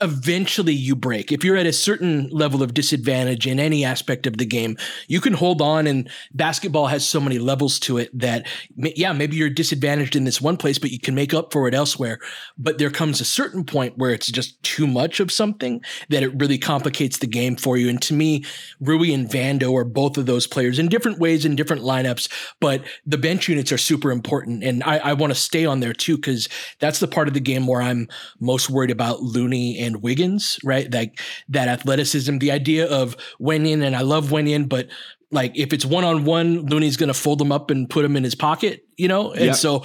eventually 0.00 0.72
you 0.72 0.96
break. 0.96 1.30
If 1.30 1.44
you're 1.44 1.56
at 1.56 1.66
a 1.66 1.72
certain 1.72 2.28
level 2.30 2.62
of 2.62 2.74
disadvantage 2.74 3.46
in 3.46 3.60
any 3.60 3.84
aspect 3.84 4.26
of 4.26 4.38
the 4.38 4.46
game, 4.46 4.76
you 5.08 5.20
can 5.20 5.34
hold 5.34 5.60
on. 5.60 5.86
And 5.86 6.08
basketball 6.32 6.86
has 6.86 7.06
so 7.06 7.20
many 7.20 7.38
levels 7.38 7.78
to 7.80 7.98
it 7.98 8.10
that, 8.18 8.46
yeah, 8.76 9.12
maybe 9.12 9.36
you're 9.36 9.50
disadvantaged 9.50 10.16
in 10.16 10.24
this 10.24 10.40
one 10.40 10.56
place, 10.56 10.78
but 10.78 10.90
you 10.90 10.98
can 10.98 11.14
make 11.14 11.34
up 11.34 11.52
for 11.52 11.68
it 11.68 11.74
elsewhere. 11.74 12.18
But 12.56 12.78
there 12.78 12.90
comes 12.90 13.20
a 13.20 13.24
certain 13.24 13.64
point 13.64 13.98
where 13.98 14.10
it's 14.10 14.30
just 14.30 14.62
too 14.62 14.86
much 14.86 15.20
of 15.20 15.30
something 15.30 15.82
that 16.08 16.22
it 16.22 16.38
really 16.40 16.58
complicates 16.58 17.18
the 17.18 17.26
game 17.26 17.56
for 17.56 17.76
you. 17.76 17.88
And 17.88 18.00
to 18.02 18.14
me, 18.14 18.44
Rui 18.80 19.12
and 19.12 19.28
Vando 19.28 19.76
are 19.76 19.84
both 19.84 20.16
of 20.16 20.26
those 20.26 20.46
players 20.46 20.78
in 20.78 20.88
different 20.88 21.18
ways, 21.18 21.44
in 21.44 21.56
different 21.56 21.82
lineups, 21.82 22.30
but 22.60 22.82
the 23.04 23.18
bench 23.18 23.48
units 23.48 23.72
are 23.72 23.78
super 23.78 24.10
important. 24.10 24.64
And 24.64 24.82
I, 24.84 24.98
I 24.98 25.12
want 25.12 25.32
to 25.32 25.38
stay 25.38 25.66
on 25.66 25.80
there 25.80 25.92
too, 25.92 26.16
because 26.16 26.48
that's 26.78 27.00
the 27.00 27.08
part 27.08 27.28
of 27.28 27.34
the 27.34 27.40
game 27.40 27.66
where 27.66 27.82
I'm 27.82 28.08
most 28.38 28.70
worried 28.70 28.90
about 28.90 29.22
Looney 29.22 29.78
and 29.78 29.89
and 29.90 30.02
Wiggins, 30.02 30.58
right? 30.64 30.92
Like 30.92 31.20
that 31.48 31.68
athleticism, 31.68 32.38
the 32.38 32.50
idea 32.50 32.86
of 32.86 33.16
Wenyen, 33.40 33.84
and 33.84 33.94
I 33.94 34.02
love 34.02 34.28
Wenyen, 34.28 34.68
but 34.68 34.88
like 35.30 35.52
if 35.56 35.72
it's 35.72 35.84
one 35.84 36.04
on 36.04 36.24
one, 36.24 36.66
Looney's 36.66 36.96
going 36.96 37.08
to 37.08 37.14
fold 37.14 37.40
him 37.40 37.52
up 37.52 37.70
and 37.70 37.88
put 37.88 38.04
him 38.04 38.16
in 38.16 38.24
his 38.24 38.34
pocket, 38.34 38.84
you 38.96 39.08
know? 39.08 39.32
And 39.32 39.46
yep. 39.46 39.56
so 39.56 39.84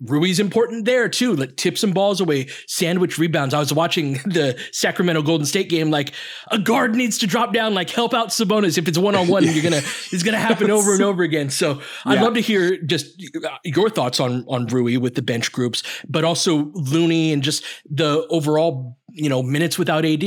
Rui's 0.00 0.38
important 0.38 0.84
there 0.84 1.08
too. 1.08 1.34
Like 1.34 1.56
tips 1.56 1.82
and 1.82 1.94
balls 1.94 2.20
away, 2.20 2.48
sandwich 2.66 3.18
rebounds. 3.18 3.54
I 3.54 3.58
was 3.58 3.72
watching 3.72 4.12
the 4.24 4.58
Sacramento 4.72 5.22
Golden 5.22 5.46
State 5.46 5.68
game. 5.68 5.90
Like 5.90 6.12
a 6.50 6.58
guard 6.58 6.94
needs 6.94 7.18
to 7.18 7.26
drop 7.26 7.52
down, 7.52 7.74
like 7.74 7.90
help 7.90 8.12
out 8.12 8.28
Sabonis. 8.28 8.78
If 8.78 8.88
it's 8.88 8.98
one 8.98 9.14
on 9.14 9.28
one, 9.28 9.44
you're 9.44 9.62
gonna 9.62 9.76
it's 10.12 10.22
gonna 10.22 10.38
happen 10.38 10.70
over 10.70 10.92
and 10.92 11.02
over 11.02 11.22
again. 11.22 11.50
So 11.50 11.80
I'd 12.04 12.20
love 12.20 12.34
to 12.34 12.40
hear 12.40 12.80
just 12.82 13.22
uh, 13.42 13.48
your 13.64 13.88
thoughts 13.88 14.20
on 14.20 14.44
on 14.48 14.66
Rui 14.66 14.98
with 14.98 15.14
the 15.14 15.22
bench 15.22 15.52
groups, 15.52 15.82
but 16.08 16.24
also 16.24 16.70
Looney 16.74 17.32
and 17.32 17.42
just 17.42 17.64
the 17.88 18.26
overall 18.28 18.98
you 19.08 19.28
know 19.28 19.42
minutes 19.42 19.78
without 19.78 20.04
AD. 20.04 20.24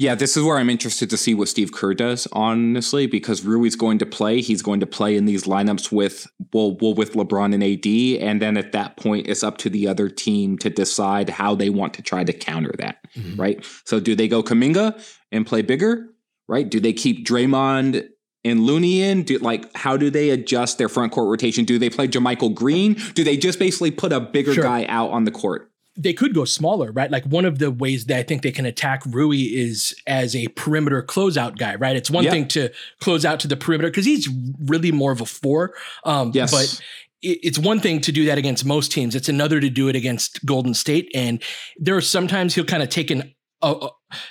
Yeah, 0.00 0.14
this 0.14 0.34
is 0.34 0.42
where 0.42 0.56
I'm 0.56 0.70
interested 0.70 1.10
to 1.10 1.18
see 1.18 1.34
what 1.34 1.48
Steve 1.48 1.72
Kerr 1.74 1.92
does, 1.92 2.26
honestly, 2.32 3.06
because 3.06 3.44
Rui's 3.44 3.76
going 3.76 3.98
to 3.98 4.06
play. 4.06 4.40
He's 4.40 4.62
going 4.62 4.80
to 4.80 4.86
play 4.86 5.14
in 5.14 5.26
these 5.26 5.44
lineups 5.44 5.92
with 5.92 6.26
well, 6.54 6.74
well, 6.80 6.94
with 6.94 7.12
LeBron 7.12 7.52
and 7.52 7.62
AD, 7.62 8.26
and 8.26 8.40
then 8.40 8.56
at 8.56 8.72
that 8.72 8.96
point, 8.96 9.26
it's 9.28 9.42
up 9.42 9.58
to 9.58 9.68
the 9.68 9.86
other 9.86 10.08
team 10.08 10.56
to 10.60 10.70
decide 10.70 11.28
how 11.28 11.54
they 11.54 11.68
want 11.68 11.92
to 11.94 12.02
try 12.02 12.24
to 12.24 12.32
counter 12.32 12.72
that, 12.78 13.04
mm-hmm. 13.14 13.38
right? 13.38 13.66
So, 13.84 14.00
do 14.00 14.14
they 14.14 14.26
go 14.26 14.42
Kuminga 14.42 14.98
and 15.32 15.46
play 15.46 15.60
bigger, 15.60 16.06
right? 16.48 16.66
Do 16.66 16.80
they 16.80 16.94
keep 16.94 17.26
Draymond 17.26 18.08
and 18.42 18.60
Looney 18.60 19.02
in? 19.02 19.24
Do, 19.24 19.36
like, 19.40 19.66
how 19.76 19.98
do 19.98 20.08
they 20.08 20.30
adjust 20.30 20.78
their 20.78 20.88
front 20.88 21.12
court 21.12 21.28
rotation? 21.28 21.66
Do 21.66 21.78
they 21.78 21.90
play 21.90 22.08
JaMychal 22.08 22.54
Green? 22.54 22.94
Do 23.12 23.22
they 23.22 23.36
just 23.36 23.58
basically 23.58 23.90
put 23.90 24.14
a 24.14 24.20
bigger 24.20 24.54
sure. 24.54 24.64
guy 24.64 24.86
out 24.86 25.10
on 25.10 25.24
the 25.24 25.30
court? 25.30 25.69
They 25.96 26.12
could 26.12 26.34
go 26.34 26.44
smaller, 26.44 26.92
right? 26.92 27.10
Like 27.10 27.24
one 27.24 27.44
of 27.44 27.58
the 27.58 27.70
ways 27.70 28.06
that 28.06 28.16
I 28.16 28.22
think 28.22 28.42
they 28.42 28.52
can 28.52 28.66
attack 28.66 29.02
Rui 29.06 29.38
is 29.38 29.94
as 30.06 30.34
a 30.36 30.48
perimeter 30.48 31.02
closeout 31.02 31.58
guy, 31.58 31.74
right? 31.74 31.96
It's 31.96 32.10
one 32.10 32.24
thing 32.24 32.48
to 32.48 32.70
close 33.00 33.24
out 33.24 33.40
to 33.40 33.48
the 33.48 33.56
perimeter 33.56 33.90
because 33.90 34.06
he's 34.06 34.28
really 34.64 34.92
more 34.92 35.12
of 35.12 35.20
a 35.20 35.26
four. 35.26 35.74
Um, 36.04 36.30
yes. 36.34 36.52
But 36.52 36.80
it's 37.22 37.58
one 37.58 37.80
thing 37.80 38.00
to 38.02 38.12
do 38.12 38.24
that 38.26 38.38
against 38.38 38.64
most 38.64 38.92
teams. 38.92 39.14
It's 39.14 39.28
another 39.28 39.60
to 39.60 39.68
do 39.68 39.88
it 39.88 39.96
against 39.96 40.44
Golden 40.46 40.74
State. 40.74 41.10
And 41.14 41.42
there 41.76 41.96
are 41.96 42.00
sometimes 42.00 42.54
he'll 42.54 42.64
kind 42.64 42.82
of 42.82 42.88
take 42.88 43.10
an 43.10 43.34
a, 43.62 43.88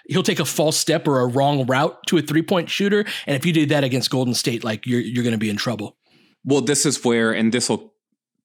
he'll 0.07 0.23
take 0.23 0.39
a 0.39 0.45
false 0.45 0.77
step 0.77 1.07
or 1.07 1.19
a 1.19 1.27
wrong 1.27 1.65
route 1.65 1.97
to 2.07 2.17
a 2.17 2.21
three 2.21 2.41
point 2.41 2.69
shooter, 2.69 3.05
and 3.27 3.35
if 3.35 3.45
you 3.45 3.53
do 3.53 3.65
that 3.67 3.83
against 3.83 4.09
Golden 4.09 4.33
State, 4.33 4.63
like 4.63 4.87
you're 4.87 5.01
you're 5.01 5.23
going 5.23 5.33
to 5.33 5.37
be 5.37 5.49
in 5.49 5.57
trouble. 5.57 5.97
Well, 6.43 6.61
this 6.61 6.85
is 6.85 7.03
where, 7.03 7.31
and 7.31 7.53
this 7.53 7.69
will, 7.69 7.93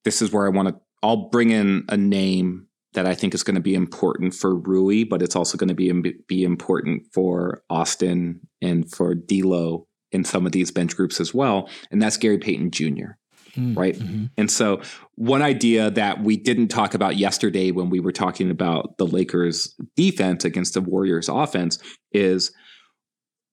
this 0.05 0.20
is 0.20 0.33
where 0.33 0.46
I 0.46 0.50
want 0.50 0.68
to. 0.68 0.81
I'll 1.03 1.29
bring 1.29 1.50
in 1.50 1.85
a 1.88 1.96
name 1.96 2.66
that 2.94 3.07
I 3.07 3.14
think 3.14 3.35
is 3.35 3.42
going 3.42 3.57
to 3.57 3.61
be 3.61 3.74
important 3.74 4.35
for 4.35 4.57
Rui, 4.57 5.04
but 5.04 5.22
it's 5.22 5.37
also 5.37 5.59
going 5.59 5.68
to 5.68 5.74
be 5.74 5.92
be 6.26 6.44
important 6.44 7.02
for 7.12 7.62
Austin 7.68 8.40
and 8.62 8.90
for 8.90 9.14
D'Lo 9.14 9.87
in 10.12 10.24
some 10.24 10.46
of 10.46 10.52
these 10.52 10.70
bench 10.70 10.96
groups 10.96 11.20
as 11.20 11.35
well, 11.35 11.68
and 11.90 12.00
that's 12.00 12.16
Gary 12.16 12.38
Payton 12.38 12.70
Jr. 12.70 13.16
Mm, 13.57 13.76
right? 13.76 13.94
Mm-hmm. 13.94 14.26
And 14.37 14.50
so, 14.50 14.80
one 15.16 15.42
idea 15.42 15.90
that 15.90 16.22
we 16.22 16.37
didn't 16.37 16.68
talk 16.68 16.94
about 16.94 17.16
yesterday 17.16 17.70
when 17.70 17.90
we 17.90 18.00
were 18.00 18.12
talking 18.12 18.50
about 18.50 18.96
the 18.98 19.07
Lakers' 19.07 19.74
defense 19.96 20.44
against 20.44 20.74
the 20.74 20.80
Warriors' 20.80 21.28
offense 21.28 21.78
is 22.12 22.52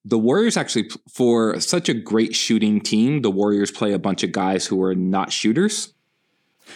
the 0.03 0.17
Warriors 0.17 0.57
actually, 0.57 0.89
for 1.13 1.59
such 1.59 1.89
a 1.89 1.93
great 1.93 2.35
shooting 2.35 2.81
team, 2.81 3.21
the 3.21 3.31
Warriors 3.31 3.71
play 3.71 3.93
a 3.93 3.99
bunch 3.99 4.23
of 4.23 4.31
guys 4.31 4.65
who 4.65 4.81
are 4.83 4.95
not 4.95 5.31
shooters. 5.31 5.93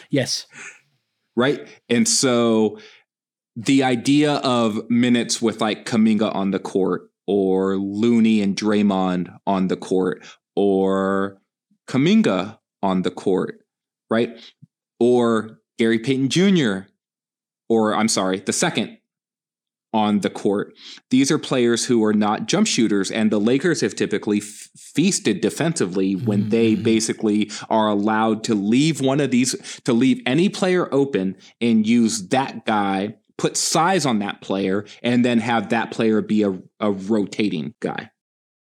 Yes. 0.10 0.46
Right. 1.36 1.68
And 1.90 2.08
so, 2.08 2.80
the 3.56 3.84
idea 3.84 4.36
of 4.36 4.90
minutes 4.90 5.42
with 5.42 5.62
like 5.62 5.86
Kuminga 5.86 6.34
on 6.34 6.52
the 6.52 6.60
court 6.60 7.10
or 7.28 7.78
Looney 7.78 8.42
and 8.42 8.56
Draymond 8.56 9.38
on 9.48 9.68
the 9.68 9.78
court 9.78 10.26
or 10.56 11.42
Kuminga 11.88 12.60
on 12.84 13.04
the 13.04 13.12
court, 13.12 13.60
right? 14.10 14.38
Or 15.00 15.60
Gary 15.78 16.00
Payton 16.00 16.30
Jr., 16.30 16.90
or 17.70 17.96
I'm 17.96 18.08
sorry, 18.08 18.40
the 18.40 18.54
second 18.54 18.98
on 19.96 20.20
the 20.20 20.30
court. 20.30 20.74
These 21.10 21.32
are 21.32 21.40
players 21.40 21.86
who 21.86 22.04
are 22.04 22.14
not 22.14 22.48
jump 22.48 22.68
shooters, 22.68 23.10
and 23.10 23.32
the 23.32 23.40
Lakers 23.40 23.80
have 23.80 23.96
typically 23.96 24.40
f- 24.40 24.70
feasted 24.76 25.40
defensively 25.40 26.16
when 26.18 26.42
mm-hmm. 26.42 26.50
they 26.50 26.76
basically 26.76 27.50
are 27.70 27.88
allowed 27.88 28.44
to 28.44 28.56
leave 28.56 29.00
one 29.00 29.22
of 29.22 29.32
these, 29.32 29.56
to 29.86 29.94
leave 29.94 30.22
any 30.26 30.50
player 30.50 30.94
open 30.94 31.38
and 31.62 31.88
use 31.88 32.28
that 32.28 32.66
guy, 32.66 33.16
put 33.38 33.56
size 33.56 34.06
on 34.06 34.20
that 34.20 34.42
player, 34.42 34.84
and 35.02 35.24
then 35.24 35.40
have 35.40 35.70
that 35.70 35.92
player 35.92 36.22
be 36.22 36.44
a, 36.44 36.60
a 36.82 36.92
rotating 36.92 37.74
guy 37.80 38.12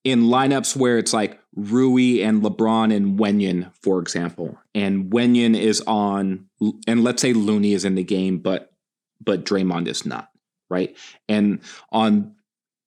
in 0.04 0.24
lineups 0.24 0.76
where 0.76 0.98
it's 0.98 1.14
like 1.14 1.40
Rui 1.56 2.22
and 2.22 2.42
LeBron 2.44 2.94
and 2.94 3.18
Wenyen, 3.18 3.72
for 3.82 4.00
example, 4.00 4.58
and 4.76 5.10
Wenyen 5.12 5.58
is 5.58 5.82
on, 5.88 6.48
and 6.86 7.02
let's 7.02 7.22
say 7.22 7.32
Looney 7.32 7.72
is 7.72 7.86
in 7.86 7.96
the 7.96 8.04
game, 8.04 8.40
but 8.40 8.72
but 9.26 9.46
Draymond 9.46 9.88
is 9.88 10.06
not, 10.06 10.28
right? 10.74 10.96
And 11.30 11.62
on, 11.92 12.36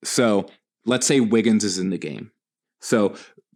so 0.05 0.47
let's 0.85 1.07
say 1.07 1.21
Wiggins 1.21 1.65
is 1.65 1.79
in 1.79 1.91
the 1.91 1.99
game. 1.99 2.31
So 2.81 3.15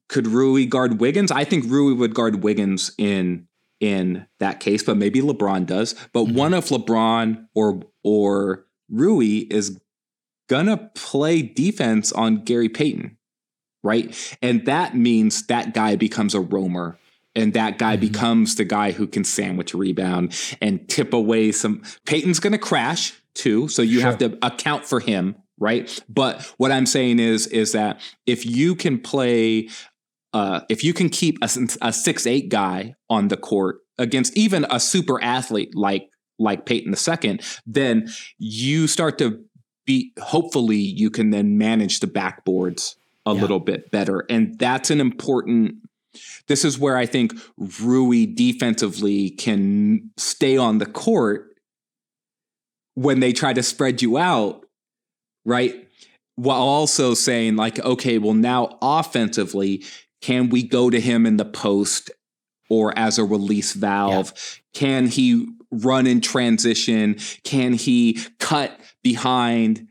could 0.08 0.26
Rui 0.26 0.66
guard 0.66 1.00
Wiggins? 1.00 1.30
I 1.30 1.44
think 1.44 1.64
Rui 1.68 1.94
would 1.94 2.14
guard 2.14 2.42
Wiggins 2.42 2.92
in 2.98 3.46
in 3.80 4.26
that 4.40 4.60
case, 4.60 4.82
but 4.82 4.98
maybe 4.98 5.22
LeBron 5.22 5.64
does. 5.64 5.94
But 6.12 6.24
mm-hmm. 6.24 6.36
one 6.36 6.54
of 6.54 6.66
LeBron 6.66 7.46
or 7.54 7.82
or 8.02 8.66
Rui 8.88 9.46
is 9.50 9.80
gonna 10.48 10.90
play 10.94 11.42
defense 11.42 12.12
on 12.12 12.44
Gary 12.44 12.68
Payton 12.68 13.16
right? 13.82 14.36
And 14.42 14.64
that 14.66 14.96
means 14.96 15.46
that 15.46 15.74
guy 15.74 15.96
becomes 15.96 16.34
a 16.34 16.40
roamer. 16.40 16.98
And 17.36 17.52
that 17.54 17.78
guy 17.78 17.96
mm-hmm. 17.96 18.12
becomes 18.12 18.56
the 18.56 18.64
guy 18.64 18.90
who 18.90 19.06
can 19.06 19.24
sandwich 19.24 19.72
rebound 19.72 20.34
and 20.60 20.88
tip 20.88 21.12
away 21.12 21.52
some. 21.52 21.82
Payton's 22.04 22.40
going 22.40 22.52
to 22.52 22.58
crash 22.58 23.19
too, 23.34 23.68
so 23.68 23.82
you 23.82 24.00
sure. 24.00 24.10
have 24.10 24.18
to 24.18 24.38
account 24.42 24.84
for 24.84 25.00
him, 25.00 25.36
right? 25.58 26.02
But 26.08 26.42
what 26.56 26.72
I'm 26.72 26.86
saying 26.86 27.18
is, 27.18 27.46
is 27.46 27.72
that 27.72 28.00
if 28.26 28.44
you 28.46 28.74
can 28.74 28.98
play, 28.98 29.68
uh, 30.32 30.60
if 30.68 30.84
you 30.84 30.92
can 30.92 31.08
keep 31.08 31.38
a, 31.42 31.48
a 31.82 31.92
six 31.92 32.26
eight 32.26 32.48
guy 32.48 32.94
on 33.08 33.28
the 33.28 33.36
court 33.36 33.78
against 33.98 34.36
even 34.36 34.66
a 34.70 34.80
super 34.80 35.22
athlete 35.22 35.74
like 35.74 36.08
like 36.38 36.64
Payton 36.64 36.94
II, 36.94 37.40
then 37.66 38.08
you 38.38 38.86
start 38.86 39.18
to 39.18 39.44
be. 39.86 40.12
Hopefully, 40.20 40.76
you 40.76 41.10
can 41.10 41.30
then 41.30 41.58
manage 41.58 42.00
the 42.00 42.06
backboards 42.06 42.96
a 43.26 43.34
yeah. 43.34 43.40
little 43.40 43.60
bit 43.60 43.90
better. 43.90 44.24
And 44.30 44.58
that's 44.58 44.90
an 44.90 45.00
important 45.00 45.74
this 46.48 46.64
is 46.64 46.78
where 46.78 46.96
I 46.96 47.06
think 47.06 47.32
Rui 47.80 48.26
defensively 48.26 49.30
can 49.30 50.10
stay 50.16 50.56
on 50.56 50.78
the 50.78 50.86
court 50.86 51.49
when 53.00 53.20
they 53.20 53.32
try 53.32 53.50
to 53.54 53.62
spread 53.62 54.02
you 54.02 54.18
out, 54.18 54.66
right? 55.46 55.88
While 56.36 56.60
also 56.60 57.14
saying, 57.14 57.56
like, 57.56 57.78
okay, 57.78 58.18
well, 58.18 58.34
now 58.34 58.76
offensively, 58.82 59.84
can 60.20 60.50
we 60.50 60.62
go 60.62 60.90
to 60.90 61.00
him 61.00 61.24
in 61.24 61.38
the 61.38 61.46
post 61.46 62.10
or 62.68 62.96
as 62.98 63.18
a 63.18 63.24
release 63.24 63.72
valve? 63.72 64.34
Yeah. 64.34 64.80
Can 64.80 65.06
he 65.06 65.48
run 65.70 66.06
in 66.06 66.20
transition? 66.20 67.16
Can 67.42 67.72
he 67.72 68.20
cut 68.38 68.78
behind? 69.02 69.86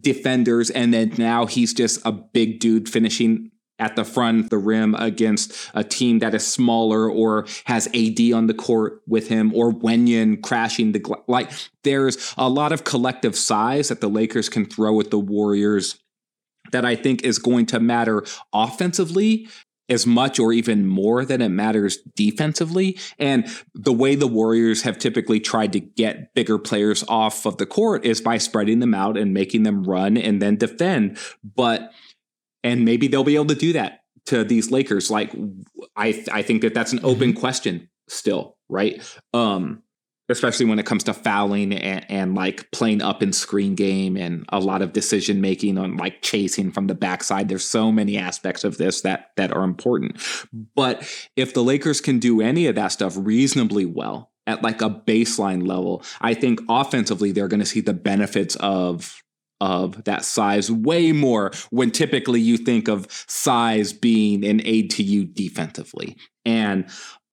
defenders, 0.00 0.68
and 0.68 0.92
then 0.92 1.12
now 1.16 1.46
he's 1.46 1.72
just 1.72 2.04
a 2.04 2.12
big 2.12 2.58
dude 2.58 2.88
finishing 2.88 3.50
at 3.78 3.96
the 3.96 4.04
front 4.04 4.50
the 4.50 4.58
rim 4.58 4.94
against 4.94 5.70
a 5.74 5.84
team 5.84 6.18
that 6.20 6.34
is 6.34 6.46
smaller 6.46 7.10
or 7.10 7.46
has 7.64 7.86
AD 7.88 8.32
on 8.32 8.46
the 8.46 8.54
court 8.54 9.02
with 9.06 9.28
him 9.28 9.52
or 9.54 9.72
Wenyen 9.72 10.42
crashing 10.42 10.92
the 10.92 10.98
gla- 10.98 11.22
like 11.26 11.50
there's 11.84 12.34
a 12.36 12.48
lot 12.48 12.72
of 12.72 12.84
collective 12.84 13.36
size 13.36 13.88
that 13.88 14.00
the 14.00 14.08
Lakers 14.08 14.48
can 14.48 14.64
throw 14.64 14.98
at 15.00 15.10
the 15.10 15.18
Warriors 15.18 15.98
that 16.72 16.84
I 16.84 16.96
think 16.96 17.22
is 17.22 17.38
going 17.38 17.66
to 17.66 17.80
matter 17.80 18.24
offensively 18.52 19.48
as 19.88 20.06
much 20.06 20.38
or 20.38 20.52
even 20.52 20.86
more 20.86 21.24
than 21.24 21.40
it 21.40 21.48
matters 21.48 21.98
defensively. 22.16 22.98
And 23.18 23.46
the 23.74 23.92
way 23.92 24.14
the 24.14 24.26
Warriors 24.26 24.82
have 24.82 24.98
typically 24.98 25.40
tried 25.40 25.72
to 25.74 25.80
get 25.80 26.34
bigger 26.34 26.58
players 26.58 27.04
off 27.08 27.46
of 27.46 27.58
the 27.58 27.66
court 27.66 28.04
is 28.04 28.20
by 28.20 28.38
spreading 28.38 28.80
them 28.80 28.94
out 28.94 29.16
and 29.16 29.32
making 29.32 29.62
them 29.62 29.84
run 29.84 30.16
and 30.16 30.42
then 30.42 30.56
defend. 30.56 31.18
But, 31.44 31.92
and 32.66 32.84
maybe 32.84 33.06
they'll 33.06 33.24
be 33.24 33.36
able 33.36 33.46
to 33.46 33.54
do 33.54 33.72
that 33.74 34.00
to 34.26 34.42
these 34.42 34.70
Lakers. 34.72 35.10
Like, 35.10 35.32
I, 35.94 36.24
I 36.32 36.42
think 36.42 36.62
that 36.62 36.74
that's 36.74 36.92
an 36.92 37.00
open 37.04 37.30
mm-hmm. 37.30 37.40
question 37.40 37.88
still, 38.08 38.56
right? 38.68 39.00
Um, 39.32 39.82
especially 40.28 40.66
when 40.66 40.80
it 40.80 40.86
comes 40.86 41.04
to 41.04 41.14
fouling 41.14 41.72
and, 41.72 42.04
and, 42.08 42.34
like 42.34 42.68
playing 42.72 43.00
up 43.00 43.22
in 43.22 43.32
screen 43.32 43.76
game 43.76 44.16
and 44.16 44.44
a 44.48 44.58
lot 44.58 44.82
of 44.82 44.92
decision 44.92 45.40
making 45.40 45.78
on 45.78 45.96
like 45.96 46.20
chasing 46.22 46.72
from 46.72 46.88
the 46.88 46.94
backside. 46.96 47.48
There's 47.48 47.64
so 47.64 47.92
many 47.92 48.18
aspects 48.18 48.64
of 48.64 48.76
this 48.76 49.02
that 49.02 49.30
that 49.36 49.52
are 49.52 49.62
important. 49.62 50.20
But 50.74 51.08
if 51.36 51.54
the 51.54 51.62
Lakers 51.62 52.00
can 52.00 52.18
do 52.18 52.40
any 52.40 52.66
of 52.66 52.74
that 52.74 52.88
stuff 52.88 53.14
reasonably 53.16 53.86
well 53.86 54.32
at 54.48 54.62
like 54.62 54.82
a 54.82 54.90
baseline 54.90 55.64
level, 55.64 56.02
I 56.20 56.34
think 56.34 56.60
offensively 56.68 57.30
they're 57.30 57.48
going 57.48 57.60
to 57.60 57.66
see 57.66 57.80
the 57.80 57.94
benefits 57.94 58.56
of 58.56 59.22
of 59.60 60.04
that 60.04 60.24
size 60.24 60.70
way 60.70 61.12
more 61.12 61.50
when 61.70 61.90
typically 61.90 62.40
you 62.40 62.56
think 62.56 62.88
of 62.88 63.06
size 63.28 63.92
being 63.92 64.44
an 64.44 64.60
aid 64.64 64.90
to 64.90 65.02
you 65.02 65.24
defensively. 65.24 66.16
And 66.44 66.88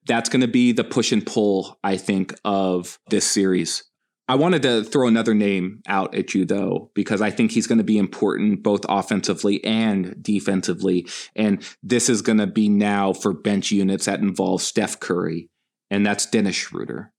that's 0.06 0.30
going 0.30 0.42
to 0.42 0.48
be 0.48 0.72
the 0.72 0.84
push 0.84 1.12
and 1.12 1.26
pull, 1.26 1.80
I 1.84 1.98
think, 1.98 2.34
of 2.44 3.00
this 3.10 3.26
series. 3.26 3.84
I 4.28 4.36
wanted 4.36 4.62
to 4.64 4.84
throw 4.84 5.08
another 5.08 5.34
name 5.34 5.82
out 5.86 6.16
at 6.16 6.34
you, 6.34 6.46
though, 6.46 6.92
because 6.96 7.22
I 7.22 7.30
think 7.30 7.52
he's 7.52 7.68
going 7.68 7.80
to 7.80 7.84
be 7.84 7.98
important 7.98 8.64
both 8.64 8.86
offensively 8.88 9.64
and 9.66 10.16
defensively. 10.24 11.08
And 11.36 11.62
this 11.84 12.08
is 12.08 12.22
going 12.22 12.38
to 12.38 12.48
be 12.48 12.70
now 12.70 13.12
for 13.12 13.34
bench 13.34 13.72
units 13.72 14.06
that 14.06 14.22
involve 14.22 14.62
Steph 14.62 15.00
Curry, 15.00 15.50
and 15.92 16.06
that's 16.06 16.26
Dennis 16.26 16.56
Schroeder. 16.56 17.12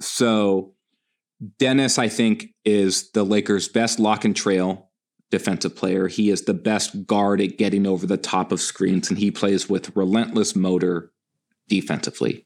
So, 0.00 0.74
Dennis, 1.58 1.98
I 1.98 2.08
think, 2.08 2.54
is 2.64 3.10
the 3.10 3.24
Lakers' 3.24 3.68
best 3.68 3.98
lock 3.98 4.24
and 4.24 4.34
trail 4.34 4.90
defensive 5.30 5.74
player. 5.74 6.08
He 6.08 6.30
is 6.30 6.42
the 6.42 6.54
best 6.54 7.06
guard 7.06 7.40
at 7.40 7.58
getting 7.58 7.86
over 7.86 8.06
the 8.06 8.16
top 8.16 8.52
of 8.52 8.60
screens, 8.60 9.10
and 9.10 9.18
he 9.18 9.30
plays 9.30 9.68
with 9.68 9.94
relentless 9.96 10.54
motor 10.54 11.12
defensively. 11.68 12.44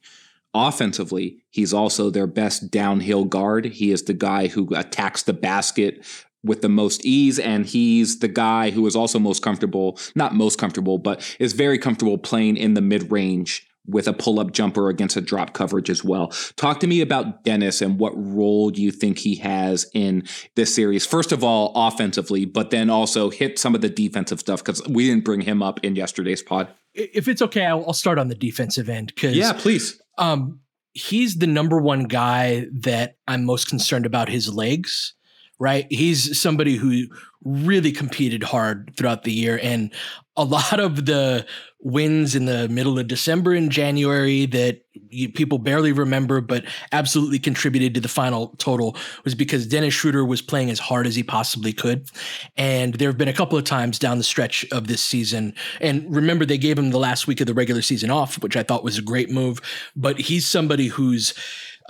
Offensively, 0.53 1.43
he's 1.49 1.73
also 1.73 2.09
their 2.09 2.27
best 2.27 2.71
downhill 2.71 3.23
guard. 3.23 3.65
He 3.65 3.91
is 3.91 4.03
the 4.03 4.13
guy 4.13 4.47
who 4.47 4.67
attacks 4.75 5.23
the 5.23 5.33
basket 5.33 6.05
with 6.43 6.61
the 6.61 6.69
most 6.69 7.05
ease, 7.05 7.37
and 7.39 7.65
he's 7.65 8.19
the 8.19 8.27
guy 8.27 8.71
who 8.71 8.85
is 8.87 8.95
also 8.95 9.19
most 9.19 9.43
comfortable, 9.43 9.97
not 10.15 10.33
most 10.35 10.57
comfortable, 10.57 10.97
but 10.97 11.35
is 11.39 11.53
very 11.53 11.77
comfortable 11.77 12.17
playing 12.17 12.57
in 12.57 12.73
the 12.73 12.81
mid 12.81 13.11
range 13.11 13.67
with 13.85 14.07
a 14.07 14.13
pull 14.13 14.39
up 14.39 14.51
jumper 14.51 14.89
against 14.89 15.17
a 15.17 15.21
drop 15.21 15.53
coverage 15.53 15.89
as 15.89 16.03
well. 16.03 16.27
Talk 16.55 16.79
to 16.81 16.87
me 16.87 17.01
about 17.01 17.43
Dennis 17.43 17.81
and 17.81 17.99
what 17.99 18.13
role 18.15 18.69
do 18.69 18.81
you 18.81 18.91
think 18.91 19.19
he 19.19 19.35
has 19.35 19.89
in 19.93 20.23
this 20.55 20.73
series. 20.73 21.05
First 21.05 21.31
of 21.31 21.43
all, 21.43 21.71
offensively, 21.75 22.45
but 22.45 22.69
then 22.69 22.89
also 22.89 23.29
hit 23.29 23.57
some 23.57 23.73
of 23.73 23.81
the 23.81 23.89
defensive 23.89 24.39
stuff 24.39 24.63
because 24.63 24.87
we 24.87 25.07
didn't 25.07 25.25
bring 25.25 25.41
him 25.41 25.63
up 25.63 25.79
in 25.83 25.95
yesterday's 25.95 26.43
pod. 26.43 26.67
If 26.93 27.27
it's 27.27 27.41
okay, 27.41 27.65
I'll 27.65 27.93
start 27.93 28.19
on 28.19 28.27
the 28.27 28.35
defensive 28.35 28.89
end 28.89 29.13
because 29.15 29.35
yeah, 29.35 29.53
please. 29.53 30.01
Um, 30.17 30.59
he's 30.93 31.37
the 31.37 31.47
number 31.47 31.79
one 31.79 32.03
guy 32.03 32.67
that 32.73 33.15
I'm 33.27 33.45
most 33.45 33.67
concerned 33.69 34.05
about 34.05 34.29
his 34.29 34.53
legs 34.53 35.15
right? 35.61 35.85
He's 35.91 36.41
somebody 36.41 36.75
who 36.75 37.03
really 37.43 37.91
competed 37.91 38.41
hard 38.41 38.93
throughout 38.97 39.23
the 39.23 39.31
year. 39.31 39.59
And 39.61 39.93
a 40.37 40.43
lot 40.43 40.79
of 40.79 41.05
the 41.05 41.45
wins 41.83 42.35
in 42.35 42.45
the 42.45 42.69
middle 42.69 42.97
of 42.97 43.07
December 43.07 43.53
and 43.53 43.71
January 43.71 44.45
that 44.45 44.81
you, 45.09 45.29
people 45.29 45.57
barely 45.57 45.91
remember, 45.91 46.39
but 46.39 46.63
absolutely 46.91 47.39
contributed 47.39 47.93
to 47.95 47.99
the 47.99 48.07
final 48.07 48.49
total 48.57 48.95
was 49.23 49.35
because 49.35 49.67
Dennis 49.67 49.93
Schroeder 49.93 50.23
was 50.23 50.41
playing 50.41 50.69
as 50.69 50.79
hard 50.79 51.07
as 51.07 51.15
he 51.15 51.23
possibly 51.23 51.73
could. 51.73 52.07
And 52.55 52.93
there 52.95 53.09
have 53.09 53.17
been 53.17 53.27
a 53.27 53.33
couple 53.33 53.57
of 53.57 53.65
times 53.65 53.99
down 53.99 54.19
the 54.19 54.23
stretch 54.23 54.65
of 54.71 54.87
this 54.87 55.03
season. 55.03 55.53
And 55.81 56.13
remember, 56.13 56.45
they 56.45 56.57
gave 56.57 56.77
him 56.77 56.91
the 56.91 56.99
last 56.99 57.27
week 57.27 57.41
of 57.41 57.47
the 57.47 57.53
regular 57.53 57.81
season 57.81 58.11
off, 58.11 58.41
which 58.41 58.55
I 58.55 58.63
thought 58.63 58.83
was 58.83 58.97
a 58.97 59.01
great 59.01 59.29
move. 59.29 59.59
But 59.95 60.19
he's 60.19 60.47
somebody 60.47 60.87
who's 60.87 61.33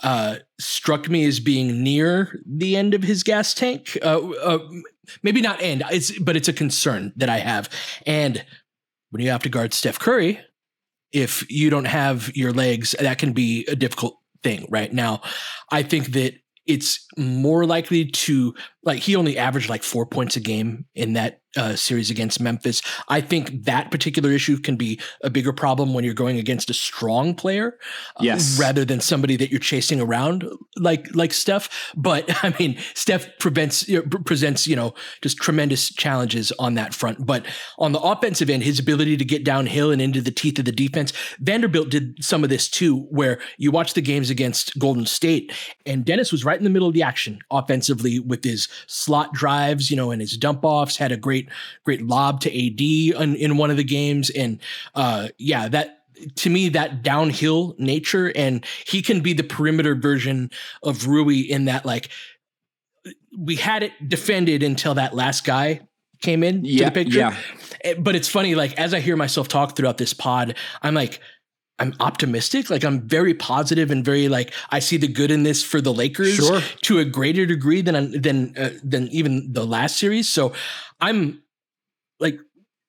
uh, 0.03 0.37
struck 0.59 1.09
me 1.09 1.25
as 1.25 1.39
being 1.39 1.83
near 1.83 2.41
the 2.45 2.75
end 2.75 2.93
of 2.93 3.03
his 3.03 3.23
gas 3.23 3.53
tank. 3.53 3.97
Uh, 4.01 4.29
uh, 4.29 4.59
maybe 5.23 5.41
not 5.41 5.61
end, 5.61 5.83
it's 5.91 6.17
but 6.19 6.35
it's 6.35 6.47
a 6.47 6.53
concern 6.53 7.13
that 7.15 7.29
I 7.29 7.39
have. 7.39 7.69
And 8.05 8.43
when 9.09 9.21
you 9.21 9.29
have 9.29 9.43
to 9.43 9.49
guard 9.49 9.73
Steph 9.73 9.99
Curry, 9.99 10.39
if 11.11 11.49
you 11.51 11.69
don't 11.69 11.85
have 11.85 12.35
your 12.35 12.53
legs, 12.53 12.95
that 12.99 13.17
can 13.17 13.33
be 13.33 13.65
a 13.67 13.75
difficult 13.75 14.17
thing. 14.43 14.65
Right 14.69 14.91
now, 14.91 15.21
I 15.69 15.83
think 15.83 16.07
that 16.13 16.35
it's 16.65 17.05
more 17.17 17.65
likely 17.65 18.05
to 18.05 18.53
like 18.83 18.99
he 18.99 19.15
only 19.15 19.37
averaged 19.37 19.69
like 19.69 19.83
four 19.83 20.05
points 20.05 20.35
a 20.35 20.39
game 20.39 20.85
in 20.95 21.13
that 21.13 21.41
uh, 21.57 21.75
series 21.75 22.09
against 22.09 22.39
Memphis. 22.39 22.81
I 23.09 23.19
think 23.19 23.65
that 23.65 23.91
particular 23.91 24.31
issue 24.31 24.57
can 24.57 24.77
be 24.77 24.99
a 25.21 25.29
bigger 25.29 25.51
problem 25.51 25.93
when 25.93 26.03
you're 26.03 26.13
going 26.13 26.39
against 26.39 26.69
a 26.69 26.73
strong 26.73 27.35
player, 27.35 27.77
uh, 28.17 28.23
yes, 28.23 28.57
rather 28.59 28.85
than 28.85 29.01
somebody 29.01 29.35
that 29.37 29.51
you're 29.51 29.59
chasing 29.59 29.99
around 29.99 30.47
like 30.77 31.13
like 31.13 31.33
Steph. 31.33 31.91
But 31.95 32.25
I 32.43 32.55
mean, 32.57 32.79
Steph 32.93 33.27
prevents 33.39 33.89
presents 34.25 34.65
you 34.65 34.75
know 34.75 34.93
just 35.21 35.37
tremendous 35.37 35.93
challenges 35.93 36.51
on 36.53 36.75
that 36.75 36.93
front. 36.93 37.25
But 37.25 37.45
on 37.77 37.91
the 37.91 37.99
offensive 37.99 38.49
end, 38.49 38.63
his 38.63 38.79
ability 38.79 39.17
to 39.17 39.25
get 39.25 39.43
downhill 39.43 39.91
and 39.91 40.01
into 40.01 40.21
the 40.21 40.31
teeth 40.31 40.57
of 40.57 40.65
the 40.65 40.71
defense, 40.71 41.11
Vanderbilt 41.39 41.89
did 41.89 42.23
some 42.23 42.43
of 42.43 42.49
this 42.49 42.69
too. 42.69 43.01
Where 43.09 43.39
you 43.57 43.71
watch 43.71 43.93
the 43.93 44.01
games 44.01 44.29
against 44.29 44.79
Golden 44.79 45.05
State, 45.05 45.51
and 45.85 46.05
Dennis 46.05 46.31
was 46.31 46.45
right 46.45 46.57
in 46.57 46.63
the 46.63 46.69
middle 46.69 46.87
of 46.87 46.93
the 46.93 47.03
action 47.03 47.39
offensively 47.51 48.19
with 48.19 48.43
his 48.45 48.69
slot 48.87 49.33
drives, 49.33 49.89
you 49.89 49.97
know, 49.97 50.11
and 50.11 50.21
his 50.21 50.37
dump 50.37 50.63
offs. 50.63 50.97
Had 50.97 51.11
a 51.11 51.17
great, 51.17 51.49
great 51.83 52.01
lob 52.01 52.41
to 52.41 52.49
AD 52.49 52.81
in, 53.21 53.35
in 53.35 53.57
one 53.57 53.71
of 53.71 53.77
the 53.77 53.83
games, 53.83 54.29
and 54.29 54.59
uh, 54.95 55.29
yeah, 55.37 55.67
that 55.69 55.99
to 56.35 56.49
me 56.49 56.69
that 56.69 57.01
downhill 57.01 57.75
nature, 57.77 58.31
and 58.35 58.65
he 58.85 59.01
can 59.01 59.21
be 59.21 59.33
the 59.33 59.43
perimeter 59.43 59.95
version 59.95 60.51
of 60.83 61.07
Rui 61.07 61.39
in 61.39 61.65
that 61.65 61.85
like 61.85 62.09
we 63.37 63.55
had 63.55 63.83
it 63.83 63.91
defended 64.07 64.63
until 64.63 64.95
that 64.95 65.15
last 65.15 65.45
guy 65.45 65.81
came 66.21 66.43
in 66.43 66.63
yeah, 66.63 66.79
to 66.79 66.85
the 66.85 66.91
picture. 66.91 67.19
Yeah. 67.19 67.37
Eh, 67.83 67.95
but 67.97 68.15
it's 68.15 68.27
funny, 68.27 68.55
like 68.55 68.77
as 68.79 68.93
I 68.93 68.99
hear 68.99 69.15
myself 69.15 69.47
talk 69.47 69.75
throughout 69.75 69.97
this 69.97 70.13
pod, 70.13 70.55
I'm 70.81 70.93
like, 70.93 71.19
I'm 71.81 71.95
optimistic. 71.99 72.69
Like 72.69 72.83
I'm 72.83 73.01
very 73.01 73.33
positive 73.33 73.89
and 73.89 74.05
very 74.05 74.29
like 74.29 74.53
I 74.69 74.77
see 74.77 74.97
the 74.97 75.07
good 75.07 75.31
in 75.31 75.41
this 75.41 75.63
for 75.63 75.81
the 75.81 75.91
Lakers 75.91 76.35
sure. 76.35 76.61
to 76.83 76.99
a 76.99 77.05
greater 77.05 77.47
degree 77.47 77.81
than 77.81 78.21
than 78.21 78.55
uh, 78.55 78.69
than 78.83 79.07
even 79.07 79.51
the 79.51 79.65
last 79.65 79.97
series. 79.97 80.29
So 80.29 80.53
I'm 80.99 81.41
like 82.19 82.37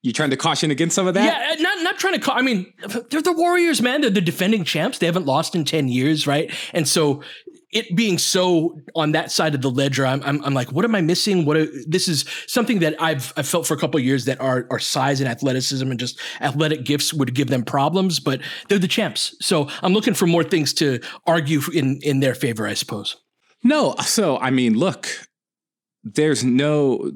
you 0.02 0.12
trying 0.12 0.30
to 0.30 0.36
caution 0.36 0.70
against 0.70 0.94
some 0.94 1.06
of 1.06 1.14
that? 1.14 1.24
Yeah, 1.24 1.52
uh, 1.52 1.62
not 1.62 1.82
not 1.82 1.98
trying 1.98 2.14
to. 2.14 2.20
Ca- 2.20 2.34
I 2.34 2.42
mean, 2.42 2.70
they're 3.08 3.22
the 3.22 3.32
Warriors, 3.32 3.80
man. 3.80 4.02
They're 4.02 4.10
the 4.10 4.20
defending 4.20 4.64
champs. 4.64 4.98
They 4.98 5.06
haven't 5.06 5.24
lost 5.24 5.54
in 5.54 5.64
ten 5.64 5.88
years, 5.88 6.26
right? 6.26 6.52
And 6.74 6.86
so 6.86 7.22
it 7.72 7.96
being 7.96 8.18
so 8.18 8.78
on 8.94 9.12
that 9.12 9.32
side 9.32 9.54
of 9.54 9.62
the 9.62 9.70
ledger, 9.70 10.04
I'm, 10.06 10.22
I'm, 10.24 10.44
I'm 10.44 10.52
like, 10.52 10.70
what 10.72 10.84
am 10.84 10.94
I 10.94 11.00
missing? 11.00 11.46
What 11.46 11.56
are, 11.56 11.66
this 11.86 12.06
is 12.06 12.26
something 12.46 12.80
that 12.80 13.00
I've 13.00 13.32
I've 13.36 13.48
felt 13.48 13.66
for 13.66 13.74
a 13.74 13.78
couple 13.78 13.98
of 13.98 14.04
years 14.04 14.26
that 14.26 14.40
our 14.40 14.66
our 14.70 14.78
size 14.78 15.20
and 15.20 15.28
athleticism 15.28 15.90
and 15.90 15.98
just 15.98 16.20
athletic 16.40 16.84
gifts 16.84 17.14
would 17.14 17.34
give 17.34 17.48
them 17.48 17.64
problems, 17.64 18.20
but 18.20 18.40
they're 18.68 18.78
the 18.78 18.88
champs. 18.88 19.34
So 19.40 19.68
I'm 19.82 19.94
looking 19.94 20.14
for 20.14 20.26
more 20.26 20.44
things 20.44 20.74
to 20.74 21.00
argue 21.26 21.60
in 21.72 21.98
in 22.02 22.20
their 22.20 22.34
favor, 22.34 22.66
I 22.66 22.74
suppose. 22.74 23.16
No, 23.64 23.94
so 24.04 24.38
I 24.38 24.50
mean, 24.50 24.74
look, 24.74 25.08
there's 26.04 26.44
no 26.44 27.10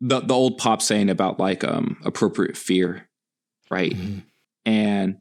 the 0.00 0.20
the 0.20 0.34
old 0.34 0.56
pop 0.56 0.80
saying 0.80 1.10
about 1.10 1.38
like 1.38 1.64
um 1.64 1.98
appropriate 2.04 2.56
fear, 2.56 3.08
right? 3.70 3.92
Mm-hmm. 3.92 4.20
And 4.64 5.18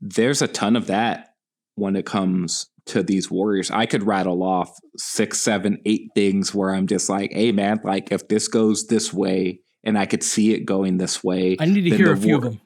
there's 0.00 0.40
a 0.40 0.48
ton 0.48 0.76
of 0.76 0.86
that 0.86 1.34
when 1.74 1.94
it 1.94 2.06
comes 2.06 2.68
to 2.88 3.02
these 3.02 3.30
Warriors. 3.30 3.70
I 3.70 3.86
could 3.86 4.02
rattle 4.02 4.42
off 4.42 4.76
six, 4.96 5.38
seven, 5.38 5.78
eight 5.86 6.10
things 6.14 6.54
where 6.54 6.74
I'm 6.74 6.86
just 6.86 7.08
like, 7.08 7.32
hey 7.32 7.52
man, 7.52 7.80
like 7.84 8.12
if 8.12 8.28
this 8.28 8.48
goes 8.48 8.86
this 8.86 9.12
way 9.12 9.60
and 9.84 9.98
I 9.98 10.06
could 10.06 10.22
see 10.22 10.54
it 10.54 10.66
going 10.66 10.98
this 10.98 11.22
way. 11.22 11.56
I 11.60 11.66
need 11.66 11.88
to 11.88 11.96
hear 11.96 12.12
a 12.12 12.16
few 12.16 12.38
war- 12.38 12.46
of 12.46 12.52
them. 12.52 12.60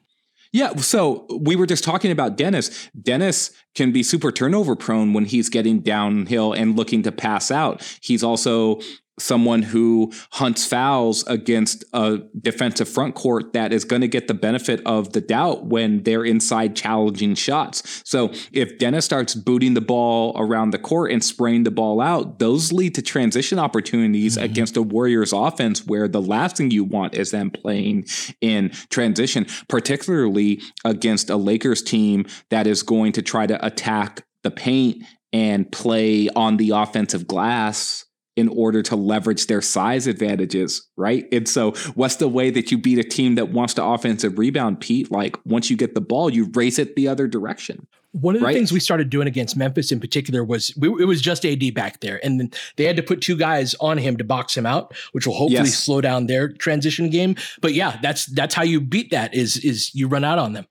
Yeah, 0.55 0.77
so 0.77 1.27
we 1.41 1.57
were 1.57 1.65
just 1.65 1.83
talking 1.83 2.11
about 2.11 2.37
Dennis. 2.37 2.91
Dennis 3.01 3.53
can 3.75 3.91
be 3.91 4.03
super 4.03 4.31
turnover 4.31 4.77
prone 4.77 5.15
when 5.15 5.25
he's 5.25 5.49
getting 5.49 5.81
downhill 5.81 6.53
and 6.53 6.77
looking 6.77 7.03
to 7.05 7.13
pass 7.13 7.51
out. 7.51 7.83
He's 8.03 8.23
also 8.23 8.81
someone 9.23 9.63
who 9.63 10.13
hunts 10.33 10.67
fouls 10.67 11.25
against 11.27 11.85
a 11.93 12.19
defensive 12.41 12.89
front 12.89 13.15
court 13.15 13.53
that 13.53 13.73
is 13.73 13.85
going 13.85 14.03
to 14.03 14.09
get 14.09 14.29
the 14.29 14.35
benefit 14.35 14.81
of 14.85 15.13
the 15.13 15.21
doubt 15.21 15.67
when 15.67 16.03
they're 16.03 16.25
inside 16.25 16.77
challenging 16.77 17.35
shots. 17.35 18.03
So 18.05 18.33
if 18.53 18.79
Dennis 18.79 19.05
starts 19.05 19.35
booting 19.35 19.75
the 19.75 19.81
ball 19.81 20.35
around 20.37 20.71
the 20.71 20.79
court 20.79 21.13
and 21.13 21.25
spraying 21.25 21.65
the 21.65 21.71
ball 21.71 22.01
out, 22.01 22.39
those 22.39 22.73
lead 22.73 22.95
to 22.97 23.03
transition 23.03 23.59
opportunities 23.59 24.37
mm-hmm. 24.37 24.45
against 24.45 24.77
a 24.77 24.83
Warriors 24.83 25.33
offense 25.33 25.87
where 25.87 26.09
the 26.09 26.21
last 26.21 26.57
thing 26.57 26.71
you 26.71 26.85
want 26.85 27.15
is 27.15 27.31
them 27.31 27.51
playing 27.51 28.07
in 28.41 28.71
transition, 28.91 29.47
particularly 29.69 30.61
against 30.85 31.31
a 31.31 31.37
Lakers 31.37 31.83
team 31.83 32.27
that 32.51 32.67
is 32.67 32.83
going 32.83 33.13
to 33.13 33.23
try 33.23 33.47
to 33.47 33.65
attack 33.65 34.25
the 34.43 34.51
paint 34.51 35.05
and 35.33 35.71
play 35.71 36.29
on 36.31 36.57
the 36.57 36.71
offensive 36.71 37.27
glass 37.27 38.05
in 38.37 38.49
order 38.49 38.83
to 38.83 38.97
leverage 38.97 39.47
their 39.47 39.61
size 39.61 40.07
advantages, 40.07 40.89
right? 40.97 41.27
And 41.33 41.49
so, 41.49 41.73
what's 41.95 42.17
the 42.17 42.29
way 42.29 42.51
that 42.51 42.71
you 42.71 42.79
beat 42.79 42.99
a 42.99 43.05
team 43.05 43.35
that 43.35 43.51
wants 43.51 43.75
to 43.75 43.85
offensive 43.85 44.39
rebound, 44.39 44.81
Pete? 44.81 45.11
Like, 45.11 45.37
once 45.45 45.71
you 45.71 45.77
get 45.77 45.95
the 45.95 46.01
ball, 46.01 46.31
you 46.31 46.51
race 46.55 46.79
it 46.79 46.97
the 46.97 47.09
other 47.09 47.27
direction. 47.27 47.87
One 48.13 48.35
of 48.35 48.41
the 48.41 48.47
right? 48.47 48.55
things 48.55 48.73
we 48.73 48.81
started 48.81 49.09
doing 49.09 49.27
against 49.27 49.57
Memphis 49.57 49.91
in 49.91 49.99
particular 49.99 50.45
was 50.45 50.75
we, 50.77 50.89
it 51.03 51.07
was 51.07 51.21
just 51.23 51.47
AD 51.47 51.75
back 51.75 52.01
there, 52.01 52.25
and 52.25 52.41
then 52.41 52.51
they 52.77 52.85
had 52.85 52.97
to 52.97 53.03
put 53.03 53.21
two 53.21 53.37
guys 53.37 53.75
on 53.81 53.99
him 53.99 54.17
to 54.19 54.25
box 54.25 54.57
him 54.57 54.67
out, 54.67 54.95
which 55.13 55.27
will 55.27 55.35
hopefully 55.35 55.65
yes. 55.65 55.79
slow 55.79 56.01
down 56.01 56.27
their 56.27 56.49
transition 56.49 57.11
game. 57.11 57.37
But 57.61 57.75
yeah, 57.75 57.99
that's 58.03 58.27
that's 58.27 58.55
how 58.55 58.65
you 58.65 58.81
beat 58.81 59.11
that 59.11 59.35
is 59.35 59.59
is 59.59 59.95
you 59.95 60.09
run 60.09 60.25
out 60.25 60.39
on 60.39 60.53
them. 60.53 60.67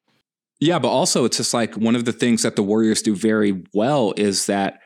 Yeah, 0.59 0.77
but 0.77 0.89
also 0.89 1.25
it's 1.25 1.37
just 1.37 1.53
like 1.53 1.75
one 1.75 1.95
of 1.95 2.05
the 2.05 2.13
things 2.13 2.43
that 2.43 2.55
the 2.55 2.63
Warriors 2.63 3.01
do 3.01 3.15
very 3.15 3.63
well 3.73 4.13
is 4.15 4.45
that 4.45 4.79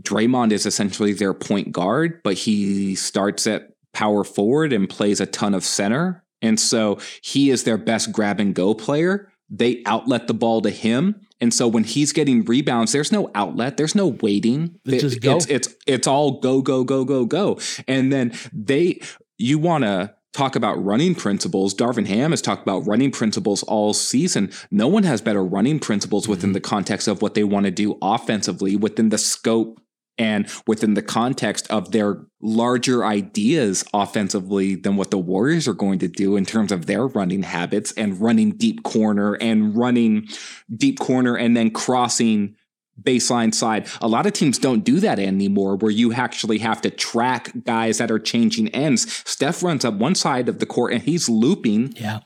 Draymond 0.00 0.52
is 0.52 0.66
essentially 0.66 1.12
their 1.12 1.34
point 1.34 1.72
guard, 1.72 2.20
but 2.22 2.34
he 2.34 2.94
starts 2.94 3.46
at 3.46 3.70
power 3.92 4.24
forward 4.24 4.72
and 4.72 4.88
plays 4.88 5.20
a 5.20 5.26
ton 5.26 5.54
of 5.54 5.64
center. 5.64 6.24
And 6.40 6.60
so 6.60 6.98
he 7.22 7.50
is 7.50 7.64
their 7.64 7.78
best 7.78 8.12
grab 8.12 8.38
and 8.38 8.54
go 8.54 8.74
player. 8.74 9.32
They 9.50 9.82
outlet 9.86 10.26
the 10.26 10.34
ball 10.34 10.60
to 10.62 10.70
him. 10.70 11.20
And 11.40 11.54
so 11.54 11.66
when 11.68 11.84
he's 11.84 12.12
getting 12.12 12.44
rebounds, 12.44 12.92
there's 12.92 13.12
no 13.12 13.30
outlet, 13.34 13.76
there's 13.76 13.94
no 13.94 14.08
waiting. 14.08 14.78
It's 14.84 15.02
just 15.02 15.20
go. 15.20 15.36
It's, 15.36 15.46
it's 15.46 15.74
it's 15.86 16.06
all 16.06 16.40
go 16.40 16.60
go 16.60 16.84
go 16.84 17.04
go 17.04 17.24
go. 17.24 17.58
And 17.86 18.12
then 18.12 18.32
they 18.52 19.00
you 19.36 19.58
want 19.58 19.84
to 19.84 20.14
talk 20.32 20.56
about 20.56 20.82
running 20.84 21.14
principles. 21.14 21.74
Darvin 21.74 22.06
Ham 22.06 22.32
has 22.32 22.42
talked 22.42 22.62
about 22.62 22.86
running 22.86 23.10
principles 23.10 23.62
all 23.64 23.94
season. 23.94 24.50
No 24.70 24.86
one 24.86 25.04
has 25.04 25.20
better 25.20 25.44
running 25.44 25.78
principles 25.78 26.28
within 26.28 26.48
mm-hmm. 26.48 26.54
the 26.54 26.60
context 26.60 27.08
of 27.08 27.22
what 27.22 27.34
they 27.34 27.44
want 27.44 27.64
to 27.64 27.70
do 27.70 27.98
offensively 28.02 28.76
within 28.76 29.08
the 29.08 29.18
scope 29.18 29.80
and 30.18 30.50
within 30.66 30.94
the 30.94 31.02
context 31.02 31.66
of 31.70 31.92
their 31.92 32.24
larger 32.40 33.04
ideas 33.04 33.84
offensively 33.94 34.74
than 34.74 34.96
what 34.96 35.10
the 35.10 35.18
Warriors 35.18 35.68
are 35.68 35.74
going 35.74 35.98
to 36.00 36.08
do 36.08 36.36
in 36.36 36.44
terms 36.44 36.72
of 36.72 36.86
their 36.86 37.06
running 37.06 37.42
habits 37.42 37.92
and 37.92 38.20
running 38.20 38.52
deep 38.52 38.82
corner 38.82 39.34
and 39.34 39.76
running 39.76 40.28
deep 40.74 40.98
corner 40.98 41.36
and 41.36 41.56
then 41.56 41.70
crossing 41.70 42.56
baseline 43.00 43.54
side. 43.54 43.86
A 44.00 44.08
lot 44.08 44.26
of 44.26 44.32
teams 44.32 44.58
don't 44.58 44.84
do 44.84 44.98
that 45.00 45.20
anymore 45.20 45.76
where 45.76 45.90
you 45.90 46.12
actually 46.12 46.58
have 46.58 46.80
to 46.82 46.90
track 46.90 47.52
guys 47.64 47.98
that 47.98 48.10
are 48.10 48.18
changing 48.18 48.68
ends. 48.68 49.22
Steph 49.28 49.62
runs 49.62 49.84
up 49.84 49.94
one 49.94 50.16
side 50.16 50.48
of 50.48 50.58
the 50.58 50.66
court 50.66 50.92
and 50.92 51.02
he's 51.02 51.28
looping. 51.28 51.92
Yeah 51.96 52.20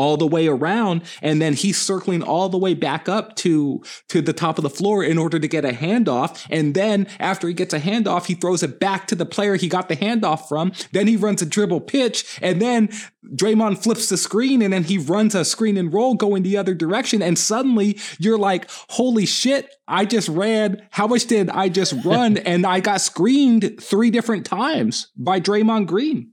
all 0.00 0.16
the 0.16 0.26
way 0.26 0.48
around 0.48 1.02
and 1.20 1.42
then 1.42 1.52
he's 1.52 1.76
circling 1.76 2.22
all 2.22 2.48
the 2.48 2.56
way 2.56 2.72
back 2.72 3.06
up 3.06 3.36
to 3.36 3.82
to 4.08 4.22
the 4.22 4.32
top 4.32 4.56
of 4.56 4.62
the 4.62 4.70
floor 4.70 5.04
in 5.04 5.18
order 5.18 5.38
to 5.38 5.46
get 5.46 5.62
a 5.62 5.72
handoff. 5.72 6.46
And 6.48 6.72
then 6.72 7.06
after 7.18 7.46
he 7.46 7.52
gets 7.52 7.74
a 7.74 7.78
handoff 7.78 8.24
he 8.24 8.34
throws 8.34 8.62
it 8.62 8.80
back 8.80 9.06
to 9.08 9.14
the 9.14 9.26
player 9.26 9.56
he 9.56 9.68
got 9.68 9.90
the 9.90 9.96
handoff 9.96 10.48
from. 10.48 10.72
Then 10.92 11.06
he 11.06 11.16
runs 11.16 11.42
a 11.42 11.46
dribble 11.46 11.82
pitch 11.82 12.38
and 12.40 12.62
then 12.62 12.88
Draymond 13.36 13.82
flips 13.82 14.08
the 14.08 14.16
screen 14.16 14.62
and 14.62 14.72
then 14.72 14.84
he 14.84 14.96
runs 14.96 15.34
a 15.34 15.44
screen 15.44 15.76
and 15.76 15.92
roll 15.92 16.14
going 16.14 16.44
the 16.44 16.56
other 16.56 16.74
direction. 16.74 17.20
And 17.20 17.38
suddenly 17.38 17.98
you're 18.18 18.38
like 18.38 18.70
holy 18.88 19.26
shit 19.26 19.68
I 19.86 20.06
just 20.06 20.30
ran. 20.30 20.80
How 20.92 21.08
much 21.08 21.26
did 21.26 21.50
I 21.50 21.68
just 21.68 21.92
run? 22.06 22.38
And 22.38 22.64
I 22.64 22.80
got 22.80 23.02
screened 23.02 23.76
3 23.82 24.10
different 24.10 24.46
times 24.46 25.08
by 25.14 25.40
Draymond 25.40 25.88
Green. 25.88 26.32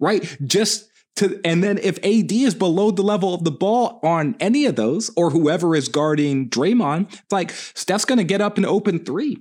Right? 0.00 0.36
Just 0.44 0.90
to 1.16 1.40
and 1.44 1.62
then 1.62 1.78
if 1.78 1.98
AD 1.98 2.32
is 2.32 2.54
below 2.54 2.90
the 2.90 3.02
level 3.02 3.34
of 3.34 3.44
the 3.44 3.50
ball 3.50 4.00
on 4.02 4.36
any 4.40 4.66
of 4.66 4.76
those, 4.76 5.10
or 5.16 5.30
whoever 5.30 5.76
is 5.76 5.88
guarding 5.88 6.48
Draymond, 6.48 7.12
it's 7.12 7.32
like 7.32 7.50
Steph's 7.50 8.04
gonna 8.04 8.24
get 8.24 8.40
up 8.40 8.56
and 8.56 8.66
open 8.66 9.04
three. 9.04 9.38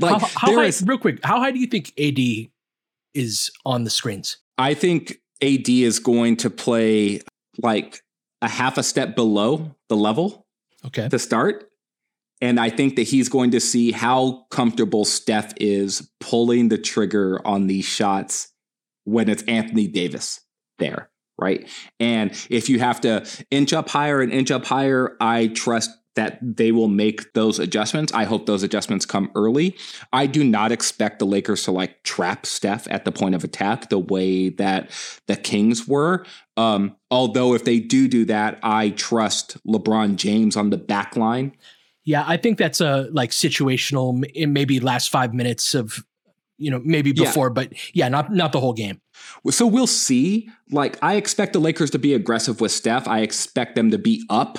Like 0.00 0.20
how, 0.20 0.26
how 0.26 0.56
high, 0.56 0.64
is, 0.64 0.82
real 0.86 0.98
quick, 0.98 1.20
how 1.24 1.40
high 1.40 1.50
do 1.50 1.58
you 1.58 1.66
think 1.66 1.92
AD 1.98 2.50
is 3.14 3.50
on 3.64 3.84
the 3.84 3.90
screens? 3.90 4.38
I 4.56 4.74
think 4.74 5.16
AD 5.42 5.68
is 5.68 5.98
going 5.98 6.36
to 6.38 6.50
play 6.50 7.20
like 7.62 8.02
a 8.42 8.48
half 8.48 8.78
a 8.78 8.82
step 8.82 9.16
below 9.16 9.74
the 9.88 9.96
level 9.96 10.46
okay. 10.86 11.08
to 11.08 11.18
start. 11.18 11.70
And 12.40 12.60
I 12.60 12.70
think 12.70 12.96
that 12.96 13.02
he's 13.02 13.28
going 13.28 13.50
to 13.52 13.60
see 13.60 13.90
how 13.90 14.46
comfortable 14.50 15.04
Steph 15.04 15.54
is 15.56 16.08
pulling 16.20 16.68
the 16.68 16.78
trigger 16.78 17.44
on 17.46 17.66
these 17.66 17.84
shots 17.84 18.52
when 19.04 19.28
it's 19.28 19.42
Anthony 19.44 19.88
Davis 19.88 20.40
there, 20.78 21.10
right? 21.38 21.68
And 22.00 22.30
if 22.50 22.68
you 22.68 22.78
have 22.78 23.00
to 23.02 23.26
inch 23.50 23.72
up 23.72 23.88
higher 23.88 24.20
and 24.20 24.32
inch 24.32 24.50
up 24.50 24.64
higher, 24.64 25.16
I 25.20 25.48
trust 25.48 25.90
that 26.18 26.40
they 26.42 26.72
will 26.72 26.88
make 26.88 27.32
those 27.34 27.60
adjustments. 27.60 28.12
I 28.12 28.24
hope 28.24 28.46
those 28.46 28.64
adjustments 28.64 29.06
come 29.06 29.30
early. 29.36 29.76
I 30.12 30.26
do 30.26 30.42
not 30.42 30.72
expect 30.72 31.20
the 31.20 31.26
Lakers 31.26 31.62
to 31.62 31.70
like 31.70 32.02
trap 32.02 32.44
Steph 32.44 32.88
at 32.90 33.04
the 33.04 33.12
point 33.12 33.36
of 33.36 33.44
attack 33.44 33.88
the 33.88 34.00
way 34.00 34.48
that 34.48 34.90
the 35.28 35.36
Kings 35.36 35.86
were. 35.86 36.26
Um, 36.56 36.96
although 37.08 37.54
if 37.54 37.64
they 37.64 37.78
do 37.78 38.08
do 38.08 38.24
that, 38.24 38.58
I 38.64 38.90
trust 38.90 39.64
LeBron 39.64 40.16
James 40.16 40.56
on 40.56 40.70
the 40.70 40.76
back 40.76 41.14
line. 41.14 41.52
Yeah, 42.04 42.24
I 42.26 42.36
think 42.36 42.58
that's 42.58 42.80
a 42.80 43.08
like 43.12 43.30
situational, 43.30 44.24
maybe 44.48 44.80
last 44.80 45.10
five 45.10 45.32
minutes 45.32 45.72
of 45.74 46.04
you 46.60 46.72
know, 46.72 46.80
maybe 46.84 47.12
before, 47.12 47.46
yeah. 47.46 47.52
but 47.52 47.72
yeah, 47.94 48.08
not 48.08 48.32
not 48.32 48.50
the 48.50 48.58
whole 48.58 48.72
game. 48.72 49.00
So 49.50 49.66
we'll 49.66 49.86
see. 49.86 50.50
Like 50.70 50.98
I 51.02 51.14
expect 51.16 51.52
the 51.52 51.58
Lakers 51.58 51.90
to 51.90 51.98
be 51.98 52.14
aggressive 52.14 52.60
with 52.60 52.72
Steph. 52.72 53.08
I 53.08 53.20
expect 53.20 53.74
them 53.74 53.90
to 53.90 53.98
be 53.98 54.24
up, 54.28 54.58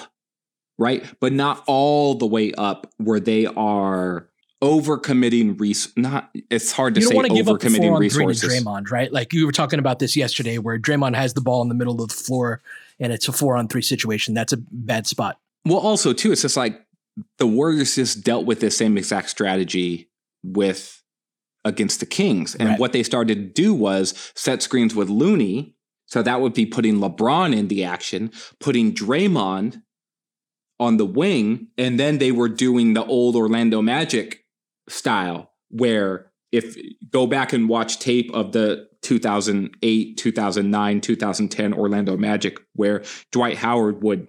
right? 0.78 1.04
But 1.20 1.34
not 1.34 1.64
all 1.68 2.16
the 2.16 2.26
way 2.26 2.54
up 2.54 2.92
where 2.98 3.20
they 3.20 3.46
are 3.46 4.30
overcommitting 4.62 5.60
res- 5.60 5.94
not 5.96 6.30
it's 6.50 6.72
hard 6.72 6.94
to 6.94 7.02
you 7.02 7.08
say 7.08 7.16
don't 7.16 7.34
give 7.34 7.48
up 7.48 7.58
overcommitting 7.58 7.94
up 7.94 8.00
resources. 8.00 8.42
To 8.42 8.48
Draymond, 8.48 8.92
right? 8.92 9.12
Like 9.12 9.34
you 9.34 9.46
were 9.46 9.52
talking 9.52 9.80
about 9.80 10.00
this 10.00 10.16
yesterday 10.16 10.58
where 10.58 10.78
Draymond 10.78 11.16
has 11.16 11.34
the 11.34 11.42
ball 11.42 11.62
in 11.62 11.70
the 11.70 11.76
middle 11.76 12.02
of 12.02 12.10
the 12.10 12.16
floor 12.16 12.62
and 13.00 13.14
it's 13.14 13.28
a 13.28 13.32
4 13.32 13.56
on 13.56 13.68
3 13.70 13.82
situation. 13.82 14.34
That's 14.34 14.52
a 14.52 14.58
bad 14.58 15.08
spot. 15.08 15.38
Well, 15.66 15.80
also 15.80 16.14
too 16.14 16.32
it's 16.32 16.42
just 16.42 16.58
like 16.58 16.86
the 17.38 17.48
Warriors 17.48 17.96
just 17.96 18.24
dealt 18.24 18.46
with 18.46 18.60
this 18.60 18.78
same 18.78 18.98
exact 18.98 19.30
strategy 19.30 20.10
with 20.44 20.99
against 21.66 22.00
the 22.00 22.06
Kings. 22.06 22.56
And 22.56 22.70
right. 22.70 22.80
what 22.80 22.94
they 22.94 23.04
started 23.04 23.36
to 23.36 23.62
do 23.62 23.74
was 23.74 24.32
set 24.36 24.62
screens 24.62 24.96
with 24.96 25.10
Looney. 25.10 25.76
So 26.06 26.24
that 26.24 26.42
would 26.42 26.54
be 26.54 26.66
putting 26.66 26.96
LeBron 26.96 27.56
in 27.56 27.68
the 27.68 27.84
action, 27.84 28.32
putting 28.60 28.94
Draymond 28.94 29.82
on 30.80 30.98
the 30.98 31.06
wing. 31.06 31.68
And 31.78 32.00
then 32.00 32.18
they 32.18 32.32
were 32.32 32.50
doing 32.50 32.94
the 32.94 33.06
old 33.06 33.36
Orlando 33.36 33.82
Magic 33.82 34.46
style, 34.88 35.52
where 35.70 36.32
if 36.52 36.76
go 37.12 37.28
back 37.28 37.54
and 37.54 37.70
watch 37.70 38.00
tape 38.00 38.32
of 38.34 38.54
the 38.54 38.88
2008, 39.02 40.18
2009, 40.18 41.02
2010 41.02 41.74
Orlando 41.74 42.18
Magic, 42.18 42.60
where 42.74 43.04
Dwight 43.32 43.58
Howard 43.58 44.02
would 44.02 44.28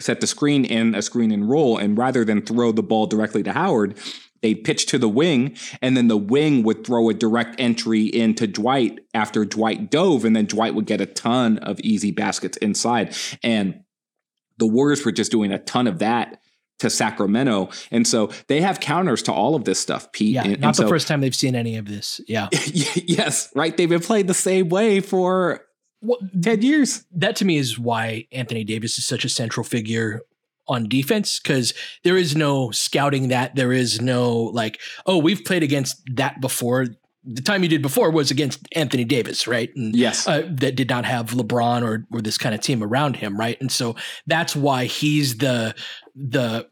set 0.00 0.20
the 0.20 0.26
screen 0.26 0.64
in 0.64 0.94
a 0.94 1.02
screen 1.02 1.30
and 1.30 1.48
roll. 1.48 1.78
And 1.78 1.96
rather 1.96 2.24
than 2.24 2.42
throw 2.42 2.72
the 2.72 2.82
ball 2.82 3.06
directly 3.06 3.42
to 3.44 3.52
Howard, 3.52 3.96
they 4.42 4.54
pitch 4.54 4.86
to 4.86 4.98
the 4.98 5.08
wing, 5.08 5.56
and 5.80 5.96
then 5.96 6.08
the 6.08 6.16
wing 6.16 6.62
would 6.64 6.84
throw 6.84 7.08
a 7.08 7.14
direct 7.14 7.56
entry 7.58 8.04
into 8.04 8.46
Dwight 8.46 9.00
after 9.14 9.44
Dwight 9.44 9.90
dove, 9.90 10.24
and 10.24 10.36
then 10.36 10.46
Dwight 10.46 10.74
would 10.74 10.86
get 10.86 11.00
a 11.00 11.06
ton 11.06 11.58
of 11.58 11.80
easy 11.80 12.10
baskets 12.10 12.56
inside. 12.58 13.16
And 13.42 13.82
the 14.58 14.66
Warriors 14.66 15.04
were 15.04 15.12
just 15.12 15.30
doing 15.30 15.52
a 15.52 15.58
ton 15.58 15.86
of 15.86 16.00
that 16.00 16.40
to 16.80 16.90
Sacramento. 16.90 17.70
And 17.90 18.06
so 18.06 18.30
they 18.48 18.60
have 18.60 18.80
counters 18.80 19.22
to 19.24 19.32
all 19.32 19.54
of 19.54 19.64
this 19.64 19.78
stuff, 19.78 20.10
Pete. 20.12 20.34
Yeah, 20.34 20.44
and, 20.44 20.60
not 20.60 20.78
and 20.78 20.86
the 20.86 20.90
first 20.90 21.06
time 21.06 21.20
they've 21.20 21.34
seen 21.34 21.54
any 21.54 21.76
of 21.76 21.86
this. 21.86 22.20
Yeah. 22.26 22.48
yes, 22.66 23.50
right. 23.54 23.76
They've 23.76 23.88
been 23.88 24.00
playing 24.00 24.26
the 24.26 24.34
same 24.34 24.68
way 24.68 25.00
for 25.00 25.64
well, 26.00 26.18
10 26.40 26.62
years. 26.62 27.04
That 27.12 27.36
to 27.36 27.44
me 27.44 27.56
is 27.56 27.78
why 27.78 28.26
Anthony 28.32 28.64
Davis 28.64 28.98
is 28.98 29.06
such 29.06 29.24
a 29.24 29.28
central 29.28 29.62
figure 29.62 30.22
on 30.72 30.88
defense 30.88 31.38
because 31.38 31.74
there 32.02 32.16
is 32.16 32.34
no 32.34 32.70
scouting 32.70 33.28
that. 33.28 33.54
There 33.54 33.72
is 33.72 34.00
no 34.00 34.32
like, 34.32 34.80
oh, 35.06 35.18
we've 35.18 35.44
played 35.44 35.62
against 35.62 36.02
that 36.14 36.40
before. 36.40 36.86
The 37.24 37.42
time 37.42 37.62
you 37.62 37.68
did 37.68 37.82
before 37.82 38.10
was 38.10 38.32
against 38.32 38.66
Anthony 38.74 39.04
Davis, 39.04 39.46
right? 39.46 39.70
And, 39.76 39.94
yes. 39.94 40.26
Uh, 40.26 40.48
that 40.54 40.74
did 40.74 40.88
not 40.88 41.04
have 41.04 41.30
LeBron 41.30 41.82
or 41.82 42.04
or 42.12 42.20
this 42.20 42.38
kind 42.38 42.54
of 42.54 42.60
team 42.60 42.82
around 42.82 43.16
him, 43.16 43.38
right? 43.38 43.60
And 43.60 43.70
so 43.70 43.94
that's 44.26 44.56
why 44.56 44.86
he's 44.86 45.38
the 45.38 45.74
the 46.16 46.68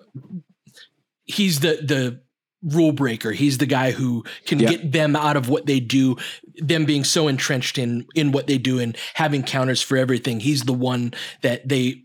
he's 1.24 1.60
the 1.60 1.80
the 1.82 2.20
rule 2.62 2.92
breaker. 2.92 3.32
He's 3.32 3.58
the 3.58 3.66
guy 3.66 3.90
who 3.92 4.24
can 4.44 4.58
yep. 4.58 4.70
get 4.70 4.92
them 4.92 5.16
out 5.16 5.36
of 5.36 5.48
what 5.48 5.66
they 5.66 5.80
do, 5.80 6.16
them 6.56 6.84
being 6.84 7.04
so 7.04 7.28
entrenched 7.28 7.78
in 7.78 8.06
in 8.14 8.32
what 8.32 8.46
they 8.46 8.58
do 8.58 8.78
and 8.78 8.96
having 9.14 9.42
counters 9.42 9.80
for 9.80 9.96
everything. 9.96 10.40
He's 10.40 10.64
the 10.64 10.72
one 10.72 11.14
that 11.42 11.68
they 11.68 12.02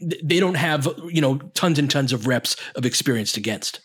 they 0.00 0.40
don't 0.40 0.56
have 0.56 0.88
you 1.08 1.20
know 1.20 1.38
tons 1.54 1.78
and 1.78 1.90
tons 1.90 2.12
of 2.12 2.26
reps 2.26 2.56
of 2.74 2.86
experienced 2.86 3.36
against. 3.36 3.80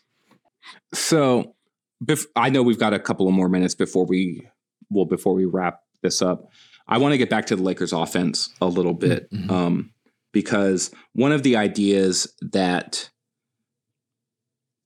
So, 0.93 1.55
bef- 2.03 2.27
I 2.35 2.49
know 2.49 2.63
we've 2.63 2.79
got 2.79 2.93
a 2.93 2.99
couple 2.99 3.27
of 3.27 3.33
more 3.33 3.49
minutes 3.49 3.75
before 3.75 4.05
we 4.05 4.47
well 4.89 5.05
before 5.05 5.33
we 5.33 5.45
wrap 5.45 5.81
this 6.01 6.21
up. 6.21 6.49
I 6.87 6.97
want 6.97 7.13
to 7.13 7.17
get 7.17 7.29
back 7.29 7.45
to 7.47 7.55
the 7.55 7.63
Lakers 7.63 7.93
offense 7.93 8.49
a 8.61 8.65
little 8.65 8.95
bit 8.95 9.31
mm-hmm. 9.31 9.51
um, 9.51 9.91
because 10.31 10.91
one 11.13 11.31
of 11.31 11.43
the 11.43 11.55
ideas 11.55 12.33
that 12.41 13.09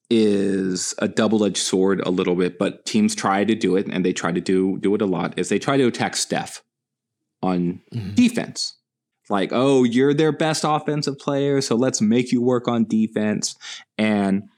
is 0.09 0.93
a 0.99 1.07
double-edged 1.07 1.57
sword 1.57 2.01
a 2.01 2.11
little 2.11 2.35
bit, 2.35 2.59
but 2.59 2.85
teams 2.85 3.15
try 3.15 3.43
to 3.45 3.55
do 3.55 3.75
it 3.77 3.87
and 3.87 4.05
they 4.05 4.13
try 4.13 4.31
to 4.31 4.41
do 4.41 4.77
do 4.79 4.93
it 4.93 5.01
a 5.01 5.05
lot 5.05 5.33
is 5.39 5.49
they 5.49 5.59
try 5.59 5.77
to 5.77 5.87
attack 5.87 6.15
Steph 6.15 6.61
on 7.41 7.81
mm-hmm. 7.93 8.13
defense 8.13 8.75
like, 9.29 9.49
oh, 9.51 9.83
you're 9.83 10.13
their 10.13 10.31
best 10.31 10.63
offensive 10.65 11.17
player, 11.17 11.61
so 11.61 11.75
let's 11.75 12.01
make 12.01 12.31
you 12.31 12.41
work 12.41 12.67
on 12.67 12.85
defense. 12.85 13.55
And 13.97 14.49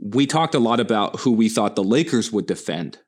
we 0.00 0.26
talked 0.26 0.54
a 0.54 0.60
lot 0.60 0.80
about 0.80 1.20
who 1.20 1.32
we 1.32 1.48
thought 1.48 1.76
the 1.76 1.84
Lakers 1.84 2.32
would 2.32 2.46
defend, 2.46 2.98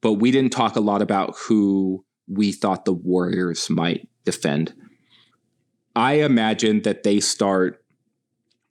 but 0.00 0.14
we 0.14 0.30
didn't 0.30 0.52
talk 0.52 0.76
a 0.76 0.80
lot 0.80 1.02
about 1.02 1.36
who 1.36 2.04
we 2.26 2.52
thought 2.52 2.84
the 2.84 2.92
Warriors 2.92 3.68
might 3.70 4.08
defend. 4.24 4.74
I 5.94 6.14
imagine 6.14 6.82
that 6.82 7.02
they 7.02 7.20
start 7.20 7.82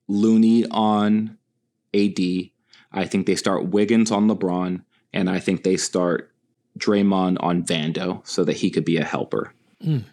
Looney 0.07 0.65
on 0.67 1.37
AD. 1.93 2.19
I 2.91 3.05
think 3.05 3.25
they 3.25 3.35
start 3.35 3.69
Wiggins 3.69 4.11
on 4.11 4.29
LeBron, 4.29 4.83
and 5.13 5.29
I 5.29 5.39
think 5.39 5.63
they 5.63 5.77
start 5.77 6.31
Draymond 6.79 7.37
on 7.39 7.63
Vando 7.63 8.25
so 8.25 8.43
that 8.45 8.57
he 8.57 8.69
could 8.69 8.85
be 8.85 8.97
a 8.97 9.03
helper. 9.03 9.53
Mm 9.83 10.05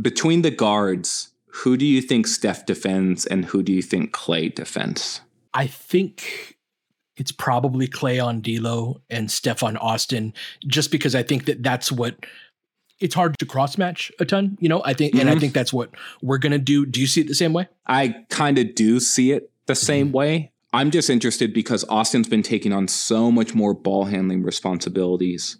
between 0.00 0.42
the 0.42 0.50
guards, 0.50 1.30
who 1.46 1.76
do 1.76 1.86
you 1.86 2.02
think 2.02 2.26
Steph 2.26 2.66
defends 2.66 3.24
and 3.26 3.46
who 3.46 3.62
do 3.62 3.72
you 3.72 3.82
think 3.82 4.12
Clay 4.12 4.48
defends? 4.48 5.22
I 5.54 5.66
think 5.66 6.56
it's 7.16 7.32
probably 7.32 7.86
Clay 7.86 8.18
on 8.18 8.42
D'Lo 8.42 9.00
and 9.08 9.30
Steph 9.30 9.62
on 9.62 9.76
Austin, 9.78 10.34
just 10.66 10.90
because 10.90 11.14
I 11.14 11.22
think 11.22 11.46
that 11.46 11.62
that's 11.62 11.90
what 11.90 12.26
it's 13.00 13.14
hard 13.14 13.38
to 13.38 13.46
cross 13.46 13.78
match 13.78 14.12
a 14.20 14.24
ton. 14.24 14.58
You 14.60 14.68
know, 14.68 14.82
I 14.84 14.92
think, 14.92 15.12
mm-hmm. 15.12 15.20
and 15.20 15.30
I 15.30 15.32
mm-hmm. 15.32 15.40
think 15.40 15.54
that's 15.54 15.72
what 15.72 15.90
we're 16.22 16.38
gonna 16.38 16.58
do. 16.58 16.84
Do 16.84 17.00
you 17.00 17.06
see 17.06 17.22
it 17.22 17.28
the 17.28 17.34
same 17.34 17.52
way? 17.52 17.68
I 17.86 18.24
kind 18.28 18.58
of 18.58 18.74
do 18.74 19.00
see 19.00 19.32
it 19.32 19.50
the 19.66 19.72
mm-hmm. 19.72 19.86
same 19.86 20.12
way. 20.12 20.52
I'm 20.72 20.90
just 20.90 21.08
interested 21.08 21.54
because 21.54 21.84
Austin's 21.88 22.28
been 22.28 22.42
taking 22.42 22.72
on 22.72 22.86
so 22.86 23.30
much 23.32 23.54
more 23.54 23.72
ball 23.72 24.04
handling 24.04 24.42
responsibilities 24.42 25.56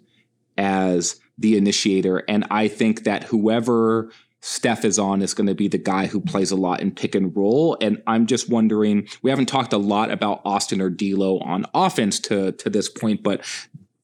as 0.59 1.19
the 1.39 1.57
initiator, 1.57 2.23
and 2.27 2.45
I 2.51 2.67
think 2.67 3.03
that 3.03 3.23
whoever 3.23 4.11
Steph 4.41 4.85
is 4.85 4.99
on 4.99 5.21
is 5.21 5.33
going 5.33 5.47
to 5.47 5.55
be 5.55 5.67
the 5.67 5.77
guy 5.77 6.05
who 6.07 6.21
plays 6.21 6.51
a 6.51 6.55
lot 6.55 6.79
in 6.79 6.91
pick 6.91 7.15
and 7.15 7.35
roll. 7.35 7.77
And 7.81 8.01
I'm 8.05 8.27
just 8.27 8.49
wondering, 8.49 9.07
we 9.21 9.29
haven't 9.29 9.47
talked 9.47 9.73
a 9.73 9.77
lot 9.77 10.11
about 10.11 10.41
Austin 10.45 10.79
or 10.81 10.89
D'Lo 10.89 11.39
on 11.39 11.65
offense 11.73 12.19
to, 12.21 12.51
to 12.53 12.69
this 12.69 12.87
point, 12.87 13.23
but 13.23 13.43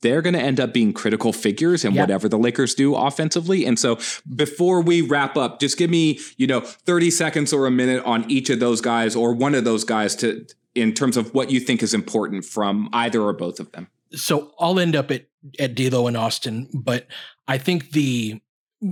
they're 0.02 0.22
going 0.22 0.34
to 0.34 0.42
end 0.42 0.60
up 0.60 0.74
being 0.74 0.92
critical 0.92 1.32
figures 1.32 1.86
in 1.86 1.94
Yeah. 1.94 2.02
whatever 2.02 2.28
the 2.28 2.38
Lakers 2.38 2.76
do 2.76 2.94
offensively. 2.96 3.66
And 3.66 3.80
so 3.80 4.00
before 4.36 4.82
we 4.82 5.02
wrap 5.02 5.38
up, 5.38 5.60
just 5.62 5.78
give 5.78 5.90
me, 5.90 6.20
you 6.36 6.46
know, 6.48 6.60
30 6.60 7.10
seconds 7.12 7.54
or 7.54 7.66
a 7.68 7.72
minute 7.72 8.04
on 8.04 8.30
each 8.30 8.50
of 8.50 8.60
those 8.60 8.82
guys 8.82 9.16
or 9.16 9.34
one 9.34 9.56
of 9.56 9.64
those 9.64 9.84
guys 9.86 10.16
to 10.18 10.46
in 10.76 10.92
terms 10.94 11.16
of 11.16 11.34
what 11.36 11.52
you 11.52 11.60
think 11.60 11.84
is 11.84 11.94
important 11.94 12.44
from 12.44 12.90
either 12.92 13.22
or 13.22 13.32
both 13.32 13.60
of 13.60 13.72
them. 13.74 13.88
so 14.14 14.52
I'll 14.60 14.80
end 14.80 14.96
up 14.96 15.12
at 15.12 15.28
at 15.60 15.76
D'Lo 15.76 16.08
and 16.08 16.18
Austin, 16.18 16.70
but 16.74 17.06
I 17.48 17.58
think 17.58 17.92
the 17.92 18.42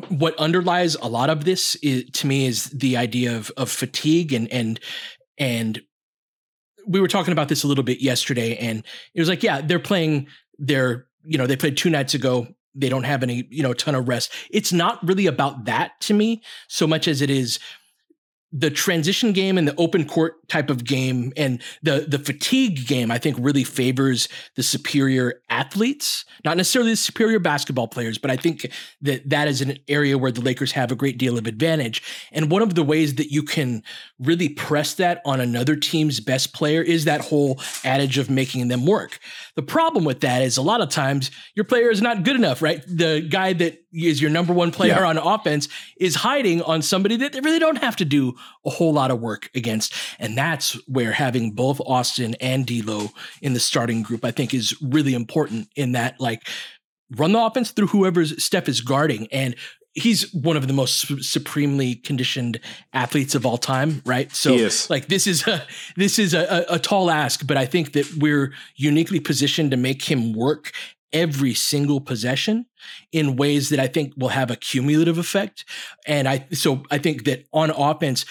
what 0.09 0.37
underlies 0.37 0.95
a 0.95 1.07
lot 1.07 1.29
of 1.29 1.43
this 1.43 1.75
is, 1.75 2.05
to 2.11 2.27
me 2.27 2.45
is 2.45 2.65
the 2.65 2.95
idea 2.95 3.35
of 3.35 3.51
of 3.57 3.69
fatigue 3.69 4.31
and 4.31 4.47
and 4.51 4.79
and 5.37 5.81
we 6.87 6.99
were 6.99 7.07
talking 7.07 7.31
about 7.31 7.49
this 7.49 7.63
a 7.63 7.67
little 7.67 7.83
bit 7.83 8.01
yesterday, 8.01 8.55
and 8.57 8.83
it 9.13 9.19
was 9.19 9.29
like, 9.29 9.43
yeah, 9.43 9.61
they're 9.61 9.79
playing 9.79 10.27
their 10.57 11.07
you 11.23 11.37
know 11.37 11.45
they 11.45 11.57
played 11.57 11.77
two 11.77 11.89
nights 11.89 12.13
ago. 12.13 12.47
They 12.73 12.87
don't 12.87 13.03
have 13.03 13.21
any 13.21 13.47
you 13.49 13.63
know 13.63 13.73
ton 13.73 13.95
of 13.95 14.07
rest. 14.07 14.31
It's 14.49 14.71
not 14.71 15.05
really 15.05 15.27
about 15.27 15.65
that 15.65 15.99
to 16.01 16.13
me 16.13 16.41
so 16.67 16.87
much 16.87 17.07
as 17.07 17.21
it 17.21 17.29
is 17.29 17.59
the 18.51 18.69
transition 18.69 19.31
game 19.31 19.57
and 19.57 19.67
the 19.67 19.75
open 19.77 20.05
court 20.05 20.47
type 20.47 20.69
of 20.69 20.83
game 20.83 21.31
and 21.37 21.61
the 21.83 22.05
the 22.07 22.19
fatigue 22.19 22.87
game 22.87 23.11
I 23.11 23.17
think 23.17 23.37
really 23.39 23.63
favors 23.63 24.27
the 24.55 24.63
superior 24.63 25.41
athletes 25.49 26.25
not 26.43 26.57
necessarily 26.57 26.91
the 26.91 26.97
superior 26.97 27.39
basketball 27.39 27.87
players 27.87 28.17
but 28.17 28.31
I 28.31 28.35
think 28.35 28.71
that 29.01 29.29
that 29.29 29.47
is 29.47 29.61
an 29.61 29.77
area 29.87 30.17
where 30.17 30.31
the 30.31 30.41
Lakers 30.41 30.71
have 30.73 30.91
a 30.91 30.95
great 30.95 31.17
deal 31.17 31.37
of 31.37 31.47
advantage. 31.47 32.03
And 32.31 32.51
one 32.51 32.61
of 32.61 32.75
the 32.75 32.83
ways 32.83 33.15
that 33.15 33.31
you 33.31 33.43
can 33.43 33.83
really 34.19 34.49
press 34.49 34.93
that 34.95 35.21
on 35.25 35.39
another 35.39 35.75
team's 35.75 36.19
best 36.19 36.53
player 36.53 36.81
is 36.81 37.05
that 37.05 37.21
whole 37.21 37.59
adage 37.83 38.17
of 38.17 38.29
making 38.29 38.67
them 38.67 38.85
work. 38.85 39.19
The 39.55 39.63
problem 39.63 40.05
with 40.05 40.21
that 40.21 40.41
is 40.41 40.57
a 40.57 40.61
lot 40.61 40.81
of 40.81 40.89
times 40.89 41.31
your 41.55 41.65
player 41.65 41.89
is 41.89 42.01
not 42.01 42.23
good 42.23 42.35
enough 42.35 42.61
right? 42.61 42.83
The 42.87 43.21
guy 43.21 43.53
that 43.53 43.80
is 43.93 44.21
your 44.21 44.29
number 44.31 44.53
one 44.53 44.71
player 44.71 44.91
Yeah. 44.99 45.07
on 45.07 45.17
offense 45.17 45.67
is 45.97 46.15
hiding 46.15 46.61
on 46.63 46.81
somebody 46.81 47.17
that 47.17 47.33
they 47.33 47.39
really 47.41 47.59
don't 47.59 47.77
have 47.79 47.95
to 47.97 48.05
do 48.05 48.33
a 48.65 48.69
whole 48.69 48.93
lot 48.93 49.11
of 49.11 49.19
work 49.19 49.49
against. 49.55 49.93
And 50.19 50.37
that's 50.37 50.73
where 50.87 51.11
having 51.11 51.51
both 51.51 51.81
Austin 51.81 52.35
and 52.41 52.65
D'Lo 52.65 53.09
in 53.41 53.53
the 53.53 53.59
starting 53.59 54.01
group, 54.01 54.23
I 54.25 54.31
think, 54.31 54.53
is 54.53 54.75
really 54.81 55.13
important. 55.13 55.67
In 55.75 55.91
that, 55.93 56.19
like, 56.19 56.47
run 57.17 57.31
the 57.33 57.39
offense 57.43 57.71
through 57.71 57.87
whoever's 57.87 58.41
Steph 58.43 58.69
is 58.69 58.81
guarding, 58.81 59.27
and 59.31 59.55
he's 59.93 60.33
one 60.33 60.55
of 60.55 60.67
the 60.67 60.73
most 60.73 60.99
su- 60.99 61.21
supremely 61.21 61.95
conditioned 61.95 62.59
athletes 62.93 63.35
of 63.35 63.45
all 63.45 63.57
time, 63.57 64.01
right? 64.05 64.33
So, 64.33 64.53
like, 64.89 65.07
this 65.07 65.27
is 65.27 65.45
a 65.47 65.65
this 65.97 66.17
is 66.17 66.33
a, 66.33 66.65
a, 66.69 66.75
a 66.75 66.79
tall 66.79 67.11
ask, 67.11 67.45
but 67.45 67.57
I 67.57 67.65
think 67.65 67.91
that 67.93 68.09
we're 68.15 68.53
uniquely 68.77 69.19
positioned 69.19 69.71
to 69.71 69.77
make 69.77 70.03
him 70.03 70.31
work 70.33 70.71
every 71.13 71.53
single 71.53 71.99
possession 71.99 72.65
in 73.11 73.35
ways 73.35 73.69
that 73.69 73.79
I 73.79 73.87
think 73.87 74.13
will 74.17 74.29
have 74.29 74.49
a 74.49 74.55
cumulative 74.55 75.17
effect. 75.17 75.65
And 76.07 76.27
I 76.27 76.47
so 76.53 76.83
I 76.89 76.97
think 76.97 77.25
that 77.25 77.45
on 77.53 77.69
offense, 77.71 78.25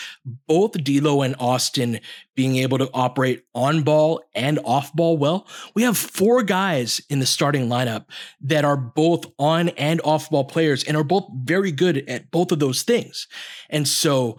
both 0.46 0.72
D'Lo 0.72 1.22
and 1.22 1.36
Austin 1.38 2.00
being 2.34 2.56
able 2.56 2.78
to 2.78 2.90
operate 2.94 3.44
on 3.54 3.82
ball 3.82 4.22
and 4.34 4.58
off 4.64 4.92
ball 4.94 5.16
well, 5.18 5.46
we 5.74 5.82
have 5.82 5.96
four 5.96 6.42
guys 6.42 7.00
in 7.08 7.20
the 7.20 7.26
starting 7.26 7.68
lineup 7.68 8.06
that 8.40 8.64
are 8.64 8.76
both 8.76 9.26
on 9.38 9.68
and 9.70 10.00
off 10.04 10.30
ball 10.30 10.44
players 10.44 10.84
and 10.84 10.96
are 10.96 11.04
both 11.04 11.28
very 11.44 11.72
good 11.72 12.08
at 12.08 12.30
both 12.30 12.50
of 12.52 12.58
those 12.58 12.82
things. 12.82 13.28
And 13.68 13.86
so 13.86 14.38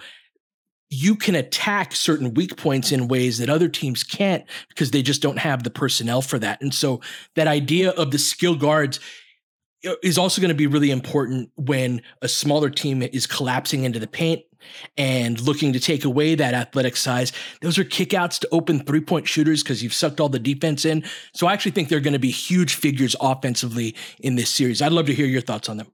you 0.92 1.16
can 1.16 1.36
attack 1.36 1.96
certain 1.96 2.34
weak 2.34 2.58
points 2.58 2.92
in 2.92 3.08
ways 3.08 3.38
that 3.38 3.50
other 3.50 3.70
teams 3.70 4.04
can't 4.04 4.44
because 4.68 4.92
they 4.92 5.02
just 5.02 5.22
don't 5.22 5.40
have 5.40 5.64
the 5.64 5.70
personnel 5.70 6.22
for 6.22 6.38
that. 6.38 6.62
And 6.62 6.74
so 6.74 7.00
that 7.36 7.48
idea 7.48 7.92
of 7.92 8.12
the 8.12 8.20
skill 8.20 8.56
guards 8.56 9.00
is 10.04 10.18
also 10.18 10.42
going 10.42 10.50
to 10.50 10.56
be 10.56 10.68
really 10.68 10.92
important 10.92 11.50
when 11.56 12.02
a 12.22 12.28
smaller 12.28 12.70
team 12.70 13.02
is 13.02 13.26
collapsing 13.26 13.86
into 13.86 14.00
the 14.00 14.08
paint 14.08 14.44
and 14.98 15.40
looking 15.42 15.74
to 15.74 15.80
take 15.80 16.04
away 16.04 16.36
that 16.36 16.54
athletic 16.54 16.96
size. 16.96 17.32
Those 17.62 17.80
are 17.80 17.86
kickouts 17.86 18.38
to 18.40 18.50
open 18.52 18.82
three 18.82 19.02
point 19.02 19.28
shooters 19.28 19.64
because 19.64 19.82
you've 19.82 19.94
sucked 19.94 20.20
all 20.20 20.30
the 20.30 20.40
defense 20.40 20.86
in. 20.86 21.04
So 21.34 21.48
I 21.48 21.54
actually 21.54 21.72
think 21.72 21.88
they're 21.90 22.02
going 22.02 22.14
to 22.14 22.20
be 22.20 22.32
huge 22.32 22.76
figures 22.76 23.16
offensively 23.22 23.96
in 24.20 24.36
this 24.36 24.50
series. 24.50 24.82
I'd 24.82 24.92
love 24.92 25.08
to 25.08 25.16
hear 25.16 25.26
your 25.26 25.42
thoughts 25.42 25.70
on 25.70 25.78
them. 25.78 25.88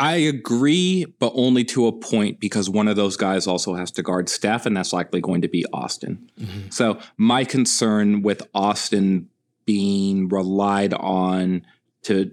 I 0.00 0.16
agree, 0.16 1.04
but 1.18 1.30
only 1.36 1.62
to 1.66 1.86
a 1.86 1.92
point 1.92 2.40
because 2.40 2.70
one 2.70 2.88
of 2.88 2.96
those 2.96 3.18
guys 3.18 3.46
also 3.46 3.74
has 3.74 3.90
to 3.92 4.02
guard 4.02 4.30
Steph, 4.30 4.64
and 4.64 4.74
that's 4.74 4.94
likely 4.94 5.20
going 5.20 5.42
to 5.42 5.48
be 5.48 5.66
Austin. 5.74 6.30
Mm-hmm. 6.40 6.70
So 6.70 6.98
my 7.18 7.44
concern 7.44 8.22
with 8.22 8.42
Austin 8.54 9.28
being 9.66 10.28
relied 10.28 10.94
on 10.94 11.66
to 12.04 12.30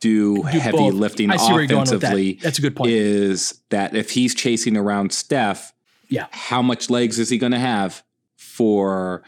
do, 0.00 0.42
heavy 0.44 0.78
both. 0.78 0.94
lifting 0.94 1.30
I 1.30 1.36
see 1.36 1.52
where 1.52 1.60
you're 1.60 1.66
going 1.68 1.80
with 1.80 1.90
that. 1.90 1.96
offensively 1.98 2.38
That's 2.42 2.58
a 2.58 2.62
good 2.62 2.74
point. 2.74 2.90
is 2.90 3.60
that 3.68 3.94
if 3.94 4.10
he's 4.12 4.34
chasing 4.34 4.78
around 4.78 5.12
Steph, 5.12 5.74
Yeah. 6.08 6.26
how 6.30 6.62
much 6.62 6.88
legs 6.88 7.18
is 7.18 7.28
he 7.28 7.36
going 7.36 7.52
to 7.52 7.58
have 7.58 8.02
for 8.38 9.22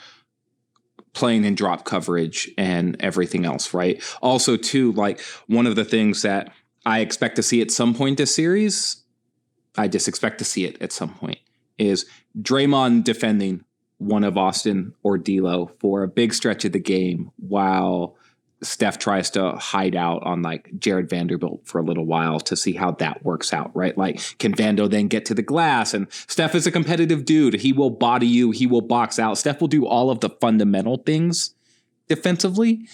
playing 1.13 1.45
in 1.45 1.55
drop 1.55 1.85
coverage 1.85 2.51
and 2.57 2.97
everything 3.01 3.45
else, 3.45 3.75
right? 3.75 4.03
Also, 4.23 4.57
too, 4.57 4.93
like 4.93 5.21
one 5.47 5.67
of 5.67 5.77
the 5.77 5.85
things 5.85 6.23
that 6.23 6.51
I 6.85 7.01
expect 7.01 7.37
to 7.37 7.43
see 7.43 7.61
at 7.61 7.71
some 7.71 7.95
point 7.95 8.19
this 8.19 8.35
series, 8.35 9.03
I 9.77 9.89
just 9.89 10.09
expect 10.09 10.39
to 10.39 10.45
see 10.45 10.65
it 10.65 10.81
at 10.83 10.93
some 10.93 11.15
point, 11.15 11.39
is 11.79 12.07
Draymond 12.41 13.05
defending 13.05 13.65
one 13.99 14.25
of 14.25 14.37
Austin 14.37 14.95
or 15.03 15.17
D'Lo 15.17 15.71
for 15.81 16.03
a 16.03 16.09
big 16.09 16.35
stretch 16.35 16.65
of 16.65 16.73
the 16.73 16.81
game 16.81 17.31
while 17.37 18.17
Steph 18.63 18.99
tries 18.99 19.31
to 19.31 19.53
hide 19.53 19.97
out 19.97 20.23
on 20.23 20.43
like 20.43 20.71
Jared 20.79 21.09
Vanderbilt 21.09 21.63
for 21.65 21.81
a 21.81 21.85
little 21.85 22.05
while 22.05 22.39
to 22.41 22.57
see 22.57 22.73
how 22.73 22.93
that 22.93 23.25
works 23.25 23.53
out, 23.53 23.75
right? 23.75 23.97
Like, 23.99 24.21
can 24.39 24.55
Vando 24.55 24.89
then 24.89 25.09
get 25.09 25.25
to 25.27 25.35
the 25.35 25.43
glass? 25.43 25.95
And 25.95 26.07
Steph 26.13 26.55
is 26.55 26.67
a 26.67 26.71
competitive 26.71 27.25
dude. 27.25 27.55
He 27.55 27.73
will 27.73 27.91
body 27.91 28.27
you, 28.27 28.51
he 28.51 28.67
will 28.67 28.81
box 28.81 29.19
out. 29.19 29.39
Steph 29.39 29.61
will 29.61 29.69
do 29.69 29.87
all 29.87 30.11
of 30.11 30.21
the 30.21 30.31
fundamental 30.31 30.99
things 30.99 31.55
defensively, 32.09 32.89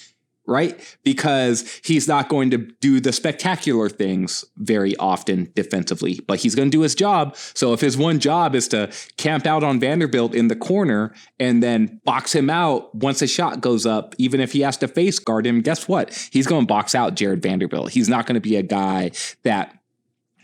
right? 0.49 0.99
Because 1.05 1.81
he's 1.85 2.09
not 2.09 2.29
going 2.29 2.51
to 2.51 2.59
do 2.81 3.01
the 3.01 3.13
spectacular 3.13 3.89
things 3.89 4.45
very 4.57 4.97
often 4.97 5.53
defensively, 5.55 6.21
but 6.27 6.41
he's 6.41 6.55
going 6.55 6.71
to 6.71 6.77
do 6.77 6.81
his 6.81 6.95
job. 6.95 7.37
So 7.37 7.75
if 7.75 7.81
his 7.81 7.97
one 7.97 8.19
job 8.19 8.55
is 8.55 8.67
to 8.69 8.91
camp 9.19 9.47
out 9.47 9.63
on 9.63 9.79
Vanderbilt 9.79 10.35
in 10.35 10.49
the 10.49 10.57
corner 10.57 11.15
and 11.39 11.63
then 11.63 12.01
box 12.05 12.35
him 12.35 12.49
out 12.49 12.95
once 12.95 13.21
a 13.21 13.27
shot 13.27 13.61
goes 13.61 13.85
up, 13.85 14.15
even 14.19 14.41
if 14.41 14.53
he 14.53 14.63
has 14.63 14.79
to 14.79 14.89
face 14.89 15.19
guard 15.19 15.47
him, 15.47 15.61
guess 15.61 15.87
what? 15.87 16.29
He's 16.33 16.47
going 16.47 16.63
to 16.63 16.67
box 16.67 16.95
out 16.95 17.15
Jared 17.15 17.43
Vanderbilt. 17.43 17.91
He's 17.91 18.09
not 18.09 18.27
going 18.27 18.35
to 18.35 18.41
be 18.41 18.57
a 18.57 18.63
guy 18.63 19.11
that 19.45 19.79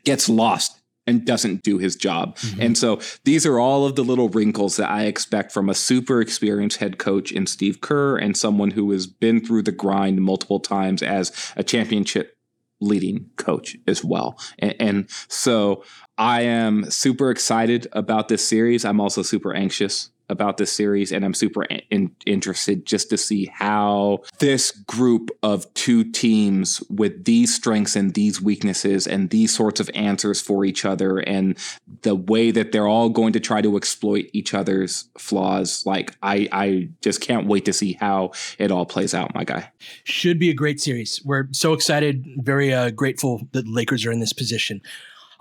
gets 0.05 0.29
lost 0.29 0.79
and 1.07 1.25
doesn't 1.25 1.63
do 1.63 1.79
his 1.79 1.97
job. 1.97 2.37
Mm-hmm. 2.37 2.61
And 2.63 2.79
so 2.79 3.01
these 3.25 3.45
are 3.45 3.59
all 3.59 3.87
of 3.87 3.97
the 3.97 4.05
little 4.05 4.29
wrinkles 4.29 4.77
that 4.77 4.91
I 4.91 5.05
expect 5.05 5.53
from 5.53 5.69
a 5.69 5.75
super 5.75 6.21
experienced 6.21 6.79
head 6.79 6.99
coach 6.99 7.31
in 7.33 7.47
Steve 7.47 7.81
Kerr 7.81 8.17
and 8.17 8.37
someone 8.37 8.71
who 8.71 8.91
has 8.93 9.07
been 9.07 9.45
through 9.45 9.63
the 9.63 9.73
grind 9.73 10.23
multiple 10.23 10.61
times 10.61 11.03
as 11.03 11.53
a 11.57 11.63
championship 11.63 12.37
leading 12.81 13.31
coach 13.37 13.77
as 13.87 14.05
well. 14.05 14.39
And, 14.59 14.75
and 14.81 15.11
so 15.29 15.85
I 16.19 16.43
am 16.43 16.91
super 16.91 17.31
excited 17.31 17.87
about 17.93 18.29
this 18.29 18.47
series. 18.47 18.85
I'm 18.85 19.01
also 19.01 19.23
super 19.23 19.55
anxious 19.55 20.11
about 20.29 20.57
this 20.57 20.73
series 20.73 21.13
and 21.13 21.25
I'm 21.25 21.35
super 21.35 21.65
in, 21.65 22.15
interested 22.27 22.87
just 22.87 23.11
to 23.11 23.19
see 23.19 23.47
how 23.47 24.21
this 24.39 24.71
group 24.71 25.31
of 25.43 25.73
two 25.75 26.05
teams 26.05 26.83
with 26.89 27.25
these 27.25 27.55
strengths 27.55 27.97
and 27.97 28.15
these 28.15 28.41
weaknesses 28.41 29.07
and 29.07 29.31
these 29.31 29.55
sorts 29.55 29.81
of 29.81 29.91
answers 29.95 30.41
for 30.41 30.65
each 30.65 30.85
other 30.85 31.19
and 31.19 31.59
the 32.03 32.15
way 32.15 32.51
that 32.51 32.73
they're 32.73 32.89
all 32.89 33.09
going 33.09 33.33
to 33.33 33.41
try 33.41 33.61
to 33.61 33.77
exploit 33.77 34.31
each 34.33 34.55
other's 34.55 35.09
flaws 35.19 35.85
like 35.87 36.17
I 36.23 36.49
I 36.53 36.89
just 37.03 37.21
can't 37.21 37.47
wait 37.47 37.65
to 37.67 37.73
see 37.73 37.95
how 37.95 38.33
it 38.59 38.71
all 38.71 38.87
plays 38.87 39.15
out 39.15 39.35
my 39.35 39.45
guy. 39.45 39.71
Should 40.05 40.39
be 40.39 40.51
a 40.51 40.55
great 40.55 40.81
series. 40.81 41.21
We're 41.25 41.49
so 41.53 41.73
excited, 41.73 42.25
very 42.39 42.73
uh, 42.73 42.91
grateful 42.91 43.43
that 43.53 43.65
the 43.65 43.71
Lakers 43.71 44.07
are 44.07 44.13
in 44.13 44.21
this 44.21 44.33
position. 44.33 44.81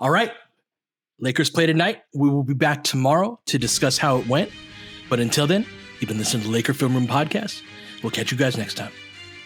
All 0.00 0.10
right. 0.10 0.32
Lakers 1.20 1.48
play 1.48 1.66
tonight. 1.66 2.02
We 2.12 2.28
will 2.28 2.42
be 2.42 2.54
back 2.54 2.84
tomorrow 2.84 3.40
to 3.46 3.58
discuss 3.58 3.98
how 3.98 4.18
it 4.18 4.26
went. 4.26 4.50
But 5.08 5.20
until 5.20 5.46
then, 5.46 5.66
you've 6.00 6.08
been 6.08 6.18
listening 6.18 6.42
to 6.42 6.48
the 6.48 6.52
Laker 6.54 6.74
Film 6.74 6.94
Room 6.94 7.06
Podcast. 7.06 7.62
We'll 8.02 8.10
catch 8.10 8.30
you 8.30 8.36
guys 8.38 8.56
next 8.56 8.74
time. 8.74 8.92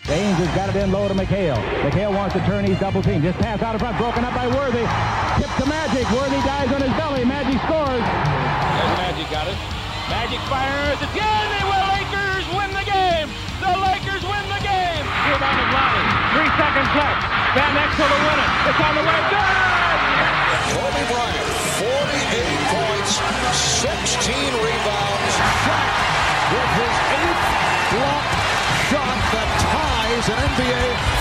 Baines 0.07 0.39
has 0.39 0.49
got 0.57 0.71
it 0.73 0.77
in 0.79 0.91
low 0.91 1.07
to 1.09 1.15
McHale. 1.15 1.59
McHale 1.85 2.15
wants 2.15 2.33
to 2.35 2.41
turn. 2.47 2.65
He's 2.65 2.79
double 2.79 3.03
team. 3.03 3.21
Just 3.21 3.39
pass 3.39 3.61
out 3.61 3.75
in 3.75 3.79
front. 3.79 3.99
Broken 3.99 4.25
up 4.25 4.33
by 4.35 4.47
Worthy. 4.49 4.87
Tip 5.37 5.51
to 5.61 5.67
Magic. 5.69 6.07
Worthy 6.15 6.41
dies 6.49 6.71
on 6.73 6.81
his 6.81 6.95
belly. 6.97 7.25
Magic 7.29 7.61
scores. 7.67 8.01
There's 8.01 8.95
Magic 9.05 9.27
got 9.29 9.47
it. 9.51 9.59
Magic 10.09 10.41
fires. 10.49 10.97
It's 11.03 11.13
good. 11.13 11.47
They 11.53 11.65
will. 11.67 11.87
Lakers 11.93 12.47
win 12.57 12.71
the 12.73 12.87
game. 12.89 13.29
The 13.61 13.73
Lakers 13.85 14.25
win 14.25 14.45
the 14.49 14.63
game. 14.65 15.05
Rebound 15.29 15.59
of 15.61 15.69
Lonnie. 15.77 16.09
Three 16.33 16.51
seconds 16.57 16.91
left. 16.97 17.21
Van 17.53 17.75
Exel 17.77 18.09
to 18.09 18.19
win 18.25 18.39
it. 18.41 18.51
It's 18.73 18.81
on 18.81 18.93
the 18.97 19.05
way. 19.05 19.21
Good. 19.29 19.57
Kobe 20.73 21.05
Bryant, 21.13 21.49
48 21.85 22.65
points, 22.73 23.13
16 23.53 24.55
rebounds. 24.65 25.08
Shaq 25.69 26.49
with 26.57 26.71
his 26.81 26.97
eighth 27.21 27.45
block 27.93 28.25
shot 28.89 29.19
that 29.37 29.49
ties 29.69 30.27
an 30.33 30.39
NBA 30.57 31.19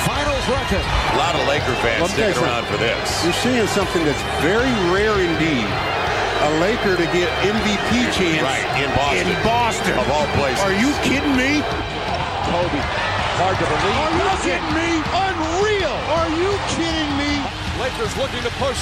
Johnson. 0.48 1.16
A 1.16 1.18
lot 1.20 1.36
of 1.36 1.48
Laker 1.48 1.76
fans 1.80 2.00
well, 2.00 2.12
sticking 2.12 2.44
around 2.44 2.66
for 2.68 2.78
this. 2.78 3.24
You're 3.24 3.36
seeing 3.40 3.68
something 3.68 4.04
that's 4.04 4.22
very 4.44 4.72
rare 4.92 5.16
indeed. 5.20 5.68
A 5.68 6.52
Laker 6.60 6.96
to 6.96 7.08
get 7.16 7.28
MVP 7.44 7.92
chance 8.12 8.44
right, 8.44 8.64
in 8.80 8.88
Boston. 8.96 9.28
In 9.28 9.44
Boston. 9.44 9.96
Of 10.00 10.08
all 10.12 10.28
places. 10.36 10.64
Are 10.64 10.76
you 10.76 10.92
kidding 11.04 11.36
me? 11.36 11.64
Kobe. 12.52 12.80
Hard 13.40 13.56
to 13.60 13.66
believe. 13.68 13.96
Are 13.96 14.16
you 14.16 14.32
kidding 14.44 14.74
me? 14.76 14.92
Unreal. 15.12 15.98
Are 16.16 16.32
you 16.36 16.52
kidding 16.76 17.12
me? 17.16 17.32
Lakers 17.80 18.12
looking 18.20 18.44
to 18.44 18.54
push. 18.60 18.80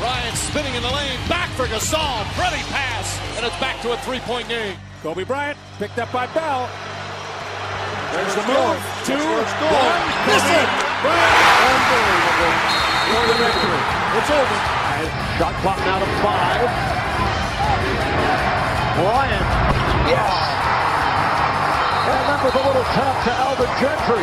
Bryant 0.00 0.36
spinning 0.36 0.74
in 0.74 0.82
the 0.82 0.92
lane. 0.92 1.18
Back 1.28 1.48
for 1.56 1.66
Gasol. 1.66 2.24
Pretty 2.36 2.62
pass. 2.68 3.21
And 3.42 3.50
it's 3.50 3.58
back 3.58 3.82
to 3.82 3.90
a 3.90 3.96
three-point 4.06 4.46
game. 4.46 4.78
Kobe 5.02 5.24
Bryant 5.24 5.58
picked 5.82 5.98
up 5.98 6.12
by 6.14 6.30
Bell. 6.30 6.70
There's 8.14 8.38
the 8.38 8.46
move. 8.46 8.78
Two, 9.02 9.18
one. 9.18 10.02
Miss 10.30 10.46
it. 10.46 10.68
Unbelievable. 11.02 12.54
For 13.02 13.24
the 13.26 13.34
victory. 13.42 13.82
It's 14.14 14.30
over. 14.30 14.58
Shot 15.42 15.58
clock 15.58 15.74
now 15.82 15.98
to 15.98 16.06
five. 16.22 16.70
Bryant. 19.02 19.46
Yes. 20.06 20.38
And 22.14 22.22
that 22.30 22.40
was 22.46 22.54
a 22.54 22.62
little 22.62 22.86
tap 22.94 23.26
to 23.26 23.32
Alvin 23.42 23.66
Gentry. 23.82 24.22